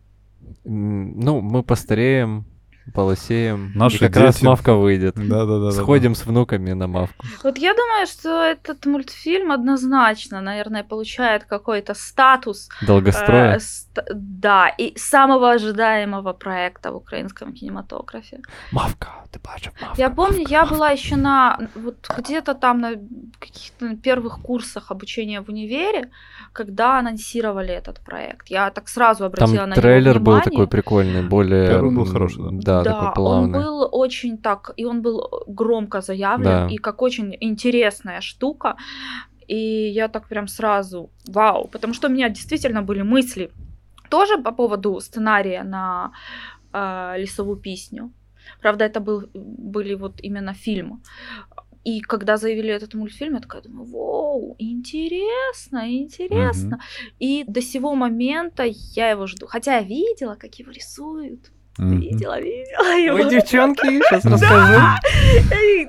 Ну, 0.63 1.41
мы 1.41 1.63
постареем, 1.63 2.45
полосеем. 2.93 3.71
Наши 3.75 3.97
и 3.97 3.99
как 3.99 4.13
дети... 4.13 4.23
раз 4.23 4.41
Мавка 4.41 4.73
выйдет. 4.75 5.15
Да, 5.15 5.45
да, 5.45 5.59
да. 5.59 5.71
Сходим 5.71 6.13
да, 6.13 6.19
да. 6.19 6.23
с 6.23 6.25
внуками 6.25 6.71
на 6.73 6.87
Мавку. 6.87 7.25
Вот 7.43 7.57
я 7.57 7.73
думаю, 7.73 8.07
что 8.07 8.43
этот 8.43 8.85
мультфильм 8.85 9.51
однозначно, 9.51 10.41
наверное, 10.41 10.83
получает 10.83 11.45
какой-то 11.45 11.93
статус. 11.93 12.69
Долгостроя. 12.81 13.55
Э, 13.55 13.59
ст- 13.59 14.03
да, 14.13 14.67
и 14.67 14.97
самого 14.97 15.51
ожидаемого 15.51 16.33
проекта 16.33 16.91
в 16.91 16.95
украинском 16.95 17.53
кинематографе. 17.53 18.39
Мавка, 18.71 19.07
ты 19.31 19.39
бачишь, 19.39 19.73
Мавка. 19.79 20.01
Я 20.01 20.09
помню, 20.09 20.39
Мавка, 20.39 20.51
я 20.51 20.65
была 20.65 20.89
еще 20.89 21.15
на 21.15 21.59
вот 21.75 22.09
где-то 22.17 22.55
там 22.55 22.81
на 22.81 22.93
каких-то 23.39 23.95
первых 23.95 24.39
курсах 24.41 24.91
обучения 24.91 25.41
в 25.41 25.49
универе, 25.49 26.09
когда 26.51 26.99
анонсировали 26.99 27.73
этот 27.73 27.99
проект. 27.99 28.49
Я 28.49 28.71
так 28.71 28.89
сразу 28.89 29.25
обратила 29.25 29.57
там 29.57 29.69
на 29.69 29.75
трейлер 29.75 30.15
него 30.15 30.25
был 30.25 30.41
такой 30.41 30.67
прикольный, 30.67 31.21
более... 31.21 31.67
Первый 31.67 31.95
был 31.95 32.05
хороший, 32.05 32.43
да. 32.51 32.70
Да, 32.70 32.70
да 32.83 32.83
такой 32.83 33.13
плавный. 33.13 33.59
он 33.59 33.65
был 33.65 33.89
очень 33.91 34.37
так, 34.37 34.73
и 34.77 34.85
он 34.85 35.01
был 35.01 35.29
громко 35.47 36.01
заявлен, 36.01 36.67
да. 36.67 36.67
и 36.67 36.77
как 36.77 37.01
очень 37.01 37.37
интересная 37.41 38.21
штука. 38.21 38.75
И 39.47 39.89
я 39.95 40.07
так 40.07 40.27
прям 40.27 40.47
сразу, 40.47 41.09
вау, 41.27 41.67
потому 41.67 41.93
что 41.93 42.07
у 42.07 42.11
меня 42.11 42.29
действительно 42.29 42.81
были 42.81 43.03
мысли 43.03 43.51
тоже 44.09 44.37
по 44.37 44.51
поводу 44.51 44.99
сценария 44.99 45.63
на 45.63 46.11
э, 46.73 47.15
«Лесовую 47.17 47.57
песню». 47.57 48.11
Правда, 48.61 48.85
это 48.85 48.99
был, 48.99 49.23
были 49.33 49.95
вот 49.95 50.21
именно 50.23 50.53
фильмы. 50.53 50.99
И 51.87 51.99
когда 52.01 52.37
заявили 52.37 52.69
этот 52.69 52.93
мультфильм, 52.93 53.33
я 53.33 53.39
такая 53.39 53.61
думаю, 53.61 53.85
вау, 53.85 54.55
интересно, 54.59 55.89
интересно. 55.89 56.75
Mm-hmm. 56.75 57.15
И 57.19 57.43
до 57.47 57.61
сего 57.61 57.95
момента 57.95 58.63
я 58.95 59.11
его 59.11 59.27
жду. 59.27 59.47
Хотя 59.47 59.77
я 59.77 59.83
видела, 59.83 60.35
как 60.35 60.59
его 60.59 60.71
рисуют. 60.71 61.51
Видела, 61.77 62.39
видела 62.39 62.97
его. 62.97 63.15
Ой, 63.15 63.29
девчонки, 63.29 64.01
сейчас 64.09 64.25
расскажу. 64.25 64.81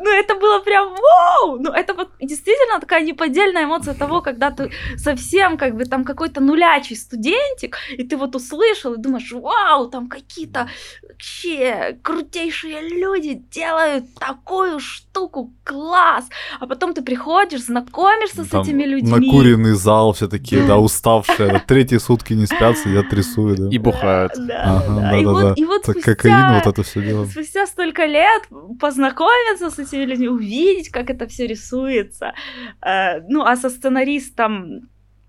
Ну, 0.05 0.11
это 0.11 0.35
было 0.35 0.61
прям 0.61 0.89
вау! 0.89 1.59
Ну, 1.59 1.70
это 1.70 1.95
вот 1.95 2.11
действительно 2.20 2.80
такая 2.80 3.03
неподдельная 3.03 3.64
эмоция 3.64 3.95
того, 3.95 4.20
когда 4.20 4.51
ты 4.51 4.70
совсем 4.97 5.57
как 5.57 5.76
бы 5.76 5.85
там 5.85 6.05
какой-то 6.05 6.41
нулячий 6.41 6.97
студентик, 6.97 7.76
и 7.97 8.03
ты 8.05 8.16
вот 8.16 8.35
услышал 8.35 8.95
и 8.95 8.99
думаешь, 8.99 9.30
вау, 9.33 9.89
там 9.89 10.09
какие-то 10.09 10.68
вообще 11.03 11.99
крутейшие 12.03 12.80
люди 12.89 13.35
делают 13.51 14.05
такую 14.18 14.80
штуку, 14.80 15.53
класс! 15.64 16.28
А 16.61 16.66
потом 16.66 16.95
ты 16.95 17.03
приходишь, 17.03 17.64
знакомишься 17.64 18.45
с 18.45 18.55
этими 18.55 18.85
людьми. 18.85 19.26
Накуренный 19.26 19.74
зал, 19.74 20.12
все 20.12 20.28
такие, 20.28 20.66
да, 20.66 20.78
уставшие, 20.78 21.62
третьи 21.66 21.99
сутки 21.99 22.33
не 22.35 22.47
спят, 22.47 22.78
сидят, 22.78 23.12
рисуют, 23.12 23.59
да. 23.59 23.68
И 23.70 23.78
бухают. 23.78 24.33
Да, 24.37 24.83
да, 24.89 25.55
И 25.57 25.64
вот 25.73 25.83
так 25.83 25.93
спустя, 25.93 26.14
кокаин, 26.14 26.55
вот 26.55 26.66
это 26.66 26.83
все 26.83 27.03
дело. 27.03 27.27
Спустя 27.27 27.66
столько 27.66 28.07
лет 28.07 28.43
познакомиться 28.81 29.70
с 29.70 29.79
этими 29.79 30.05
людьми, 30.05 30.29
увидеть, 30.29 30.91
как 30.91 31.11
это 31.11 31.27
все 31.27 31.47
рисуется. 31.47 32.35
Э, 32.81 33.20
ну, 33.29 33.43
а 33.45 33.57
со 33.57 33.70
сценаристом 33.70 34.89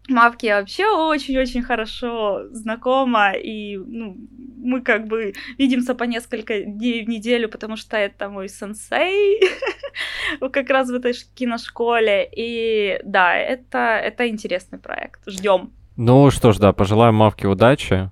Мавки 0.09 0.47
я 0.47 0.59
вообще 0.59 0.85
очень-очень 0.85 1.63
хорошо 1.63 2.41
знакома, 2.51 3.31
и 3.31 3.77
ну, 3.77 4.17
мы 4.57 4.81
как 4.81 5.07
бы 5.07 5.33
видимся 5.57 5.95
по 5.95 6.03
несколько 6.03 6.61
дней 6.61 7.05
в 7.05 7.09
неделю, 7.09 7.47
потому 7.47 7.77
что 7.77 7.95
это 7.95 8.29
мой 8.29 8.49
сенсей 8.49 9.39
как 10.51 10.69
раз 10.69 10.89
в 10.89 10.93
этой 10.93 11.13
киношколе. 11.35 12.29
И 12.35 12.99
да, 13.05 13.35
это, 13.35 13.77
это 13.77 14.27
интересный 14.27 14.77
проект. 14.77 15.21
Ждем. 15.25 15.71
Ну 15.95 16.29
что 16.31 16.51
ж, 16.51 16.57
да, 16.57 16.73
пожелаем 16.73 17.15
Мавке 17.15 17.47
удачи. 17.47 18.11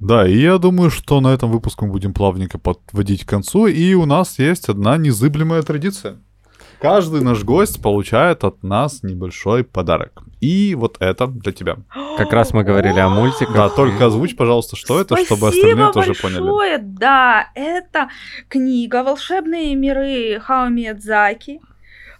Да, 0.00 0.28
и 0.28 0.38
я 0.38 0.58
думаю, 0.58 0.90
что 0.90 1.20
на 1.20 1.28
этом 1.34 1.50
выпуск 1.50 1.82
мы 1.82 1.88
будем 1.88 2.14
плавненько 2.14 2.58
подводить 2.58 3.24
к 3.24 3.28
концу, 3.28 3.66
и 3.66 3.94
у 3.94 4.06
нас 4.06 4.38
есть 4.38 4.68
одна 4.68 4.96
незыблемая 4.96 5.62
традиция. 5.62 6.18
Каждый 6.80 7.22
наш 7.22 7.42
гость 7.42 7.82
получает 7.82 8.44
от 8.44 8.62
нас 8.62 9.02
небольшой 9.02 9.64
подарок. 9.64 10.22
И 10.40 10.76
вот 10.76 10.96
это 11.00 11.26
для 11.26 11.50
тебя. 11.50 11.78
Как 12.16 12.32
раз 12.32 12.52
мы 12.52 12.62
говорили 12.62 13.00
о 13.00 13.08
мультиках. 13.08 13.52
Да, 13.52 13.68
только 13.68 14.06
озвучь, 14.06 14.36
пожалуйста, 14.36 14.76
что 14.76 15.00
это, 15.00 15.16
чтобы 15.16 15.48
остальные 15.48 15.92
тоже 15.92 16.14
поняли. 16.14 16.78
Да, 16.80 17.50
это 17.56 18.10
книга 18.48 19.02
«Волшебные 19.02 19.74
миры» 19.74 20.38
Хао 20.38 20.68
Миядзаки. 20.68 21.60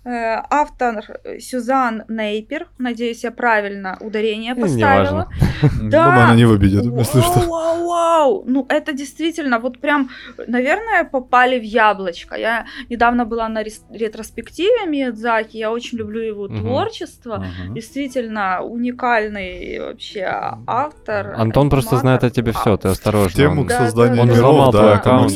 Э, 0.08 0.42
автор 0.48 1.04
э, 1.24 1.38
Сюзан 1.38 2.04
Нейпер. 2.08 2.66
Надеюсь, 2.78 3.24
я 3.24 3.30
правильно 3.30 3.98
ударение 4.00 4.54
поставила. 4.54 5.28
Да. 5.82 6.24
она 6.24 6.34
не 6.36 6.44
в 6.44 6.52
обиде, 6.52 6.76
если 6.76 7.20
что. 7.20 7.40
Вау, 7.48 7.88
вау, 7.88 8.44
Ну, 8.46 8.66
это 8.68 8.92
действительно, 8.92 9.58
вот 9.58 9.80
прям, 9.80 10.08
наверное, 10.46 11.04
попали 11.04 11.58
в 11.58 11.62
яблочко. 11.62 12.36
Я 12.36 12.66
недавно 12.90 13.24
была 13.24 13.48
на 13.48 13.64
ретроспективе 13.64 14.86
Миядзаки, 14.86 15.56
я 15.56 15.72
очень 15.72 15.98
люблю 15.98 16.20
его 16.20 16.48
творчество. 16.48 17.44
Действительно, 17.70 18.60
уникальный 18.62 19.80
вообще 19.80 20.28
автор. 20.66 21.34
Антон 21.36 21.70
просто 21.70 21.96
знает 21.96 22.24
о 22.24 22.30
тебе 22.30 22.52
все, 22.52 22.76
ты 22.76 22.88
осторожно. 22.88 23.36
Тему 23.36 23.64
к 23.64 23.70
созданию 23.70 24.22
он 24.22 24.30
взломал 24.30 24.70
твой 24.70 24.94
аккаунт. 24.94 25.32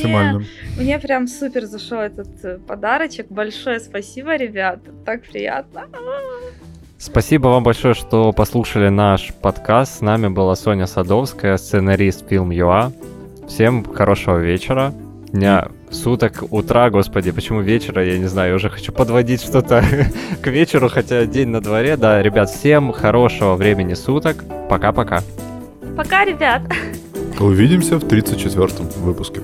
Мне 0.78 0.98
прям 0.98 1.26
супер 1.26 1.64
зашел 1.64 1.98
этот 1.98 2.44
э, 2.44 2.58
подарочек. 2.58 3.26
Большое 3.28 3.80
спасибо, 3.80 4.36
ребят 4.36 4.61
ребят. 4.62 4.80
Так 5.04 5.22
приятно. 5.22 5.82
Спасибо 6.98 7.48
вам 7.48 7.64
большое, 7.64 7.94
что 7.94 8.32
послушали 8.32 8.88
наш 8.88 9.32
подкаст. 9.34 9.98
С 9.98 10.00
нами 10.00 10.28
была 10.28 10.54
Соня 10.54 10.86
Садовская, 10.86 11.56
сценарист 11.56 12.28
фильм 12.28 12.50
ЮА. 12.50 12.92
Всем 13.48 13.84
хорошего 13.84 14.38
вечера, 14.38 14.94
дня, 15.32 15.68
суток, 15.90 16.44
утра, 16.50 16.90
господи, 16.90 17.32
почему 17.32 17.60
вечера, 17.60 18.04
я 18.04 18.18
не 18.18 18.26
знаю, 18.26 18.50
я 18.50 18.54
уже 18.54 18.70
хочу 18.70 18.92
подводить 18.92 19.42
что-то 19.42 19.84
к 20.42 20.46
вечеру, 20.46 20.88
хотя 20.88 21.26
день 21.26 21.48
на 21.48 21.60
дворе. 21.60 21.96
Да, 21.96 22.22
ребят, 22.22 22.48
всем 22.48 22.92
хорошего 22.92 23.56
времени 23.56 23.94
суток. 23.94 24.44
Пока-пока. 24.70 25.22
Пока, 25.96 26.24
ребят. 26.24 26.62
Увидимся 27.40 27.98
в 27.98 28.04
34-м 28.04 28.86
выпуске. 29.02 29.40